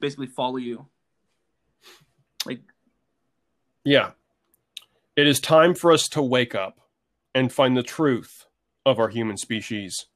basically 0.00 0.28
follow 0.28 0.56
you? 0.56 0.86
Like, 2.46 2.60
Yeah. 3.84 4.12
It 5.14 5.26
is 5.26 5.40
time 5.40 5.74
for 5.74 5.92
us 5.92 6.08
to 6.10 6.22
wake 6.22 6.54
up 6.54 6.80
and 7.34 7.52
find 7.52 7.76
the 7.76 7.82
truth 7.82 8.46
of 8.84 8.98
our 8.98 9.08
human 9.08 9.36
species. 9.36 10.06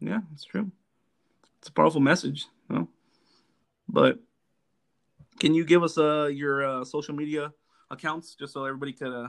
Yeah, 0.00 0.20
it's 0.34 0.44
true. 0.44 0.70
It's 1.58 1.68
a 1.68 1.72
powerful 1.72 2.00
message. 2.00 2.46
You 2.68 2.76
know? 2.76 2.88
But 3.88 4.18
can 5.38 5.54
you 5.54 5.64
give 5.64 5.82
us 5.82 5.98
uh, 5.98 6.26
your 6.32 6.66
uh, 6.66 6.84
social 6.84 7.14
media 7.14 7.52
accounts 7.90 8.34
just 8.34 8.52
so 8.52 8.64
everybody 8.64 8.92
could, 8.92 9.12
uh, 9.12 9.28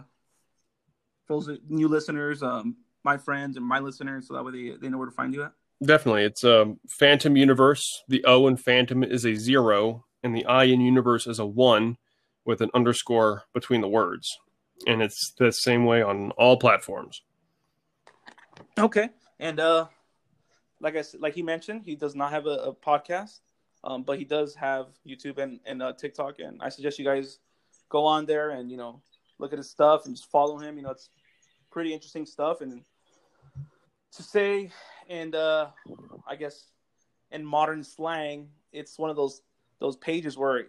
for 1.26 1.42
those 1.42 1.60
new 1.70 1.88
listeners, 1.88 2.44
um, 2.44 2.78
my 3.04 3.18
friends 3.18 3.58
and 3.58 3.66
my 3.66 3.80
listeners, 3.80 4.28
so 4.28 4.34
that 4.34 4.44
way 4.44 4.52
they, 4.52 4.78
they 4.78 4.90
know 4.90 4.98
where 4.98 5.08
to 5.08 5.14
find 5.14 5.34
you 5.34 5.44
at? 5.44 5.54
Definitely. 5.84 6.24
It's 6.24 6.44
um, 6.44 6.80
Phantom 6.90 7.38
Universe. 7.38 8.04
The 8.08 8.24
O 8.26 8.48
in 8.48 8.58
Phantom 8.58 9.04
is 9.04 9.26
a 9.26 9.36
zero, 9.36 10.06
and 10.24 10.36
the 10.36 10.46
I 10.46 10.66
in 10.66 10.82
Universe 10.82 11.28
is 11.28 11.40
a 11.40 11.46
one 11.46 11.98
with 12.46 12.62
an 12.62 12.72
underscore 12.74 13.44
between 13.54 13.82
the 13.82 13.88
words. 13.88 14.38
And 14.86 15.02
it's 15.02 15.34
the 15.38 15.52
same 15.52 15.86
way 15.86 16.02
on 16.02 16.32
all 16.32 16.58
platforms. 16.58 17.22
Okay. 18.78 19.10
And 19.40 19.60
uh, 19.60 19.88
like 20.80 20.96
I 20.96 21.02
said, 21.02 21.22
like 21.22 21.34
he 21.34 21.42
mentioned, 21.42 21.84
he 21.84 21.96
does 21.96 22.16
not 22.16 22.32
have 22.32 22.46
a, 22.46 22.50
a 22.50 22.74
podcast, 22.74 23.40
um, 23.84 24.04
but 24.04 24.20
he 24.20 24.26
does 24.26 24.56
have 24.56 24.88
YouTube 25.06 25.40
and, 25.40 25.60
and 25.66 25.82
uh, 25.82 25.94
TikTok. 25.94 26.40
And 26.40 26.62
I 26.62 26.70
suggest 26.70 27.00
you 27.00 27.06
guys 27.06 27.40
go 27.90 28.06
on 28.06 28.26
there 28.26 28.52
and, 28.52 28.70
you 28.70 28.78
know, 28.78 29.02
look 29.40 29.52
at 29.52 29.58
his 29.58 29.70
stuff 29.70 30.06
and 30.06 30.16
just 30.16 30.30
follow 30.30 30.58
him. 30.58 30.78
You 30.78 30.84
know, 30.84 30.92
it's 30.92 31.10
pretty 31.72 31.94
interesting 31.94 32.26
stuff. 32.26 32.62
And 32.62 32.84
to 34.14 34.24
say, 34.24 34.72
and 35.10 35.36
uh, 35.36 35.68
I 36.28 36.36
guess 36.36 36.72
in 37.32 37.46
modern 37.46 37.84
slang, 37.84 38.50
it's 38.72 38.98
one 38.98 39.10
of 39.10 39.16
those 39.16 39.42
those 39.80 39.96
pages 39.96 40.38
where 40.38 40.66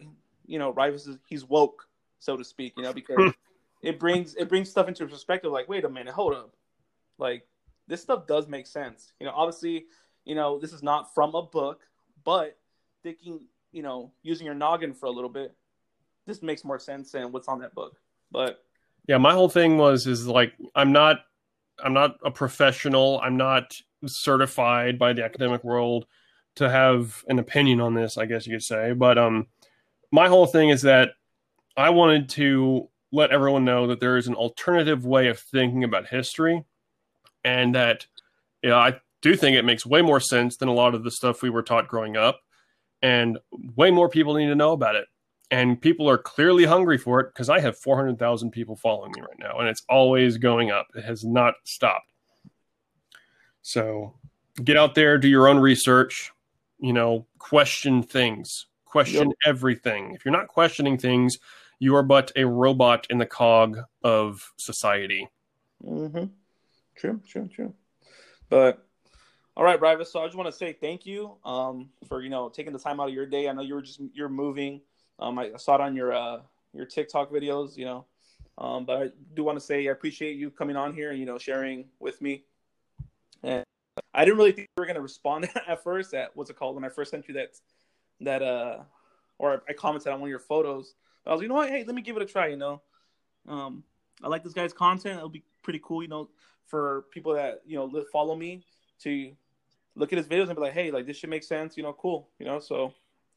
you 0.46 0.59
know 0.59 0.70
Rivas 0.70 1.06
is 1.06 1.18
he's 1.26 1.44
woke, 1.44 1.88
so 2.18 2.36
to 2.36 2.44
speak. 2.44 2.74
You 2.76 2.84
know, 2.84 2.92
because 2.92 3.32
it 3.82 3.98
brings 3.98 4.34
it 4.34 4.48
brings 4.48 4.70
stuff 4.70 4.88
into 4.88 5.06
perspective. 5.06 5.52
Like, 5.52 5.68
wait 5.68 5.84
a 5.84 5.88
minute, 5.88 6.14
hold 6.14 6.34
up, 6.34 6.54
like 7.18 7.46
this 7.86 8.02
stuff 8.02 8.26
does 8.26 8.48
make 8.48 8.66
sense. 8.66 9.12
You 9.20 9.26
know, 9.26 9.32
obviously, 9.34 9.86
you 10.24 10.34
know 10.34 10.58
this 10.58 10.72
is 10.72 10.82
not 10.82 11.14
from 11.14 11.34
a 11.34 11.42
book, 11.42 11.80
but 12.24 12.56
thinking, 13.02 13.40
you 13.72 13.82
know, 13.82 14.12
using 14.22 14.44
your 14.44 14.54
noggin 14.54 14.92
for 14.92 15.06
a 15.06 15.10
little 15.10 15.30
bit, 15.30 15.54
this 16.26 16.42
makes 16.42 16.64
more 16.64 16.78
sense 16.78 17.12
than 17.12 17.32
what's 17.32 17.48
on 17.48 17.60
that 17.60 17.74
book. 17.74 17.96
But 18.30 18.62
yeah, 19.06 19.18
my 19.18 19.32
whole 19.32 19.48
thing 19.48 19.78
was 19.78 20.06
is 20.06 20.26
like 20.26 20.52
I'm 20.74 20.92
not 20.92 21.20
I'm 21.82 21.92
not 21.92 22.18
a 22.24 22.30
professional. 22.30 23.20
I'm 23.22 23.36
not 23.36 23.80
certified 24.06 24.98
by 24.98 25.12
the 25.12 25.24
academic 25.24 25.64
world 25.64 26.06
to 26.56 26.68
have 26.68 27.24
an 27.28 27.38
opinion 27.38 27.80
on 27.80 27.94
this, 27.94 28.18
I 28.18 28.26
guess 28.26 28.46
you 28.46 28.54
could 28.54 28.64
say. 28.64 28.92
But 28.92 29.16
um, 29.16 29.46
my 30.10 30.28
whole 30.28 30.46
thing 30.46 30.70
is 30.70 30.82
that 30.82 31.10
I 31.76 31.90
wanted 31.90 32.28
to 32.30 32.88
let 33.12 33.30
everyone 33.30 33.64
know 33.64 33.86
that 33.86 34.00
there 34.00 34.16
is 34.16 34.26
an 34.26 34.34
alternative 34.34 35.04
way 35.04 35.28
of 35.28 35.38
thinking 35.38 35.84
about 35.84 36.06
history, 36.06 36.64
and 37.44 37.74
that 37.74 38.06
you 38.62 38.70
know, 38.70 38.78
I 38.78 39.00
do 39.22 39.36
think 39.36 39.56
it 39.56 39.64
makes 39.64 39.86
way 39.86 40.02
more 40.02 40.20
sense 40.20 40.56
than 40.56 40.68
a 40.68 40.74
lot 40.74 40.94
of 40.94 41.04
the 41.04 41.11
stuff 41.11 41.42
we 41.42 41.50
were 41.50 41.62
taught 41.62 41.88
growing 41.88 42.16
up, 42.16 42.40
and 43.02 43.38
way 43.76 43.90
more 43.90 44.09
people 44.09 44.34
need 44.34 44.48
to 44.48 44.54
know 44.54 44.72
about 44.72 44.96
it. 44.96 45.06
And 45.50 45.80
people 45.80 46.11
are 46.11 46.18
clearly 46.18 46.64
hungry 46.64 46.98
for 46.98 47.20
it 47.20 47.32
because 47.32 47.48
I 47.48 47.61
have 47.61 47.78
400,000 47.78 48.50
people 48.50 48.76
following 48.76 49.12
me 49.16 49.22
right 49.22 49.38
now, 49.38 49.59
and 49.59 49.68
it's 49.68 49.82
always 49.88 50.36
going 50.36 50.70
up. 50.70 50.88
It 50.94 51.04
has 51.04 51.24
not 51.24 51.54
stopped. 51.64 52.12
So 53.62 54.14
get 54.62 54.76
out 54.76 54.94
there, 54.94 55.18
do 55.18 55.28
your 55.28 55.48
own 55.48 55.59
research, 55.59 56.32
you 56.78 56.92
know, 56.92 57.26
question 57.38 58.02
things, 58.02 58.66
question 58.84 59.28
yep. 59.28 59.36
everything. 59.46 60.14
If 60.14 60.24
you're 60.24 60.32
not 60.32 60.48
questioning 60.48 60.98
things, 60.98 61.38
you 61.78 61.94
are 61.94 62.02
but 62.02 62.32
a 62.36 62.44
robot 62.44 63.06
in 63.10 63.18
the 63.18 63.26
cog 63.26 63.78
of 64.02 64.52
society. 64.56 65.28
Mm-hmm. 65.84 66.24
True, 66.96 67.20
true, 67.26 67.48
true. 67.48 67.74
But 68.48 68.84
all 69.56 69.64
right, 69.64 69.80
Rivas. 69.80 70.12
So 70.12 70.20
I 70.20 70.26
just 70.26 70.36
want 70.36 70.48
to 70.48 70.56
say 70.56 70.72
thank 70.72 71.06
you 71.06 71.36
um, 71.44 71.90
for 72.08 72.22
you 72.22 72.30
know 72.30 72.48
taking 72.48 72.72
the 72.72 72.78
time 72.78 73.00
out 73.00 73.08
of 73.08 73.14
your 73.14 73.26
day. 73.26 73.48
I 73.48 73.52
know 73.52 73.62
you 73.62 73.74
were 73.74 73.82
just 73.82 74.00
you're 74.12 74.28
moving. 74.28 74.80
Um, 75.18 75.38
I 75.38 75.50
saw 75.56 75.74
it 75.76 75.80
on 75.80 75.94
your 75.94 76.12
uh, 76.12 76.40
your 76.72 76.86
TikTok 76.86 77.30
videos. 77.30 77.76
You 77.76 77.84
know, 77.84 78.04
um, 78.58 78.84
but 78.84 79.02
I 79.02 79.10
do 79.34 79.44
want 79.44 79.58
to 79.58 79.64
say 79.64 79.88
I 79.88 79.92
appreciate 79.92 80.36
you 80.36 80.50
coming 80.50 80.76
on 80.76 80.94
here 80.94 81.10
and 81.10 81.18
you 81.18 81.26
know 81.26 81.38
sharing 81.38 81.86
with 82.00 82.20
me. 82.20 82.44
And 83.42 83.64
I 84.14 84.24
didn't 84.24 84.38
really 84.38 84.52
think 84.52 84.68
you 84.76 84.80
were 84.80 84.86
gonna 84.86 85.00
respond 85.00 85.48
at 85.68 85.82
first. 85.82 86.14
At 86.14 86.36
what's 86.36 86.50
it 86.50 86.56
called 86.56 86.74
when 86.74 86.84
I 86.84 86.88
first 86.88 87.10
sent 87.10 87.28
you 87.28 87.34
that 87.34 87.58
that 88.20 88.42
uh 88.42 88.78
or 89.38 89.62
I 89.68 89.72
commented 89.72 90.12
on 90.12 90.20
one 90.20 90.28
of 90.28 90.30
your 90.30 90.38
photos. 90.40 90.94
I 91.28 91.32
was, 91.32 91.42
you 91.42 91.48
know 91.48 91.54
what? 91.54 91.68
Hey, 91.68 91.84
let 91.84 91.94
me 91.94 92.02
give 92.02 92.16
it 92.16 92.22
a 92.22 92.26
try. 92.26 92.48
You 92.48 92.56
know, 92.56 92.82
um, 93.46 93.84
I 94.22 94.28
like 94.28 94.42
this 94.42 94.54
guy's 94.54 94.72
content. 94.72 95.18
It'll 95.18 95.28
be 95.28 95.44
pretty 95.62 95.80
cool. 95.84 96.02
You 96.02 96.08
know, 96.08 96.30
for 96.66 97.04
people 97.12 97.34
that 97.34 97.62
you 97.66 97.76
know 97.76 98.04
follow 98.12 98.34
me 98.34 98.64
to 99.02 99.32
look 99.94 100.12
at 100.12 100.16
his 100.16 100.26
videos 100.26 100.46
and 100.46 100.56
be 100.56 100.62
like, 100.62 100.72
hey, 100.72 100.90
like 100.90 101.06
this 101.06 101.16
should 101.16 101.30
make 101.30 101.44
sense. 101.44 101.76
You 101.76 101.82
know, 101.82 101.92
cool. 101.92 102.30
You 102.38 102.46
know, 102.46 102.58
so 102.58 102.94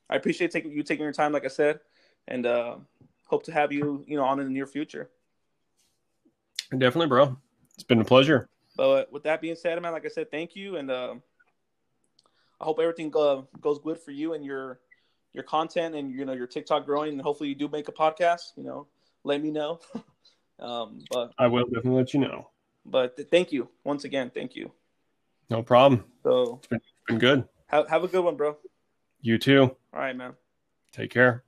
I 0.10 0.16
appreciate 0.16 0.52
taking 0.52 0.72
you 0.72 0.84
taking 0.84 1.04
your 1.04 1.14
time, 1.14 1.34
like 1.34 1.46
I 1.46 1.50
said, 1.50 1.82
and 2.28 2.46
uh, 2.46 2.78
hope 3.28 3.44
to 3.44 3.52
have 3.52 3.72
you, 3.72 4.04
you 4.08 4.16
know, 4.16 4.24
on 4.24 4.40
in 4.40 4.48
the 4.48 4.54
near 4.54 4.68
future. 4.68 5.10
Definitely, 6.72 7.08
bro. 7.08 7.38
It's 7.74 7.84
been 7.84 8.00
a 8.00 8.06
pleasure. 8.06 8.48
But 8.78 9.12
with 9.12 9.24
that 9.24 9.42
being 9.42 9.56
said, 9.56 9.82
man, 9.82 9.92
like 9.92 10.06
I 10.06 10.10
said, 10.10 10.32
thank 10.32 10.56
you, 10.56 10.78
and 10.78 10.90
uh, 10.90 11.16
I 12.60 12.64
hope 12.64 12.80
everything 12.80 13.10
go, 13.10 13.48
goes 13.60 13.80
good 13.80 14.00
for 14.00 14.12
you 14.12 14.34
and 14.34 14.46
your 14.46 14.80
your 15.34 15.44
content 15.44 15.96
and 15.96 16.12
you 16.12 16.26
know 16.26 16.34
your 16.34 16.48
TikTok 16.48 16.86
growing, 16.86 17.14
and 17.14 17.22
hopefully 17.22 17.50
you 17.50 17.56
do 17.56 17.68
make 17.68 17.88
a 17.88 17.92
podcast. 17.92 18.52
You 18.56 18.64
know, 18.64 18.88
let 19.24 19.42
me 19.42 19.52
know. 19.52 19.80
um, 20.60 21.04
but 21.10 21.32
I 21.38 21.48
will 21.48 21.66
definitely 21.66 21.92
let 21.92 22.14
you 22.14 22.22
know. 22.22 22.50
But 22.86 23.16
th- 23.16 23.30
thank 23.30 23.52
you 23.52 23.70
once 23.84 24.04
again. 24.04 24.32
Thank 24.34 24.56
you. 24.56 24.72
No 25.50 25.62
problem. 25.62 26.06
So 26.24 26.60
it's 26.60 26.68
been, 26.68 26.80
it's 26.80 27.08
been 27.08 27.20
good. 27.20 27.48
Have 27.68 27.90
have 27.90 28.04
a 28.04 28.08
good 28.08 28.24
one, 28.24 28.36
bro. 28.36 28.58
You 29.22 29.38
too. 29.38 29.76
All 29.94 30.00
right, 30.00 30.16
man. 30.16 30.34
Take 30.92 31.12
care. 31.12 31.44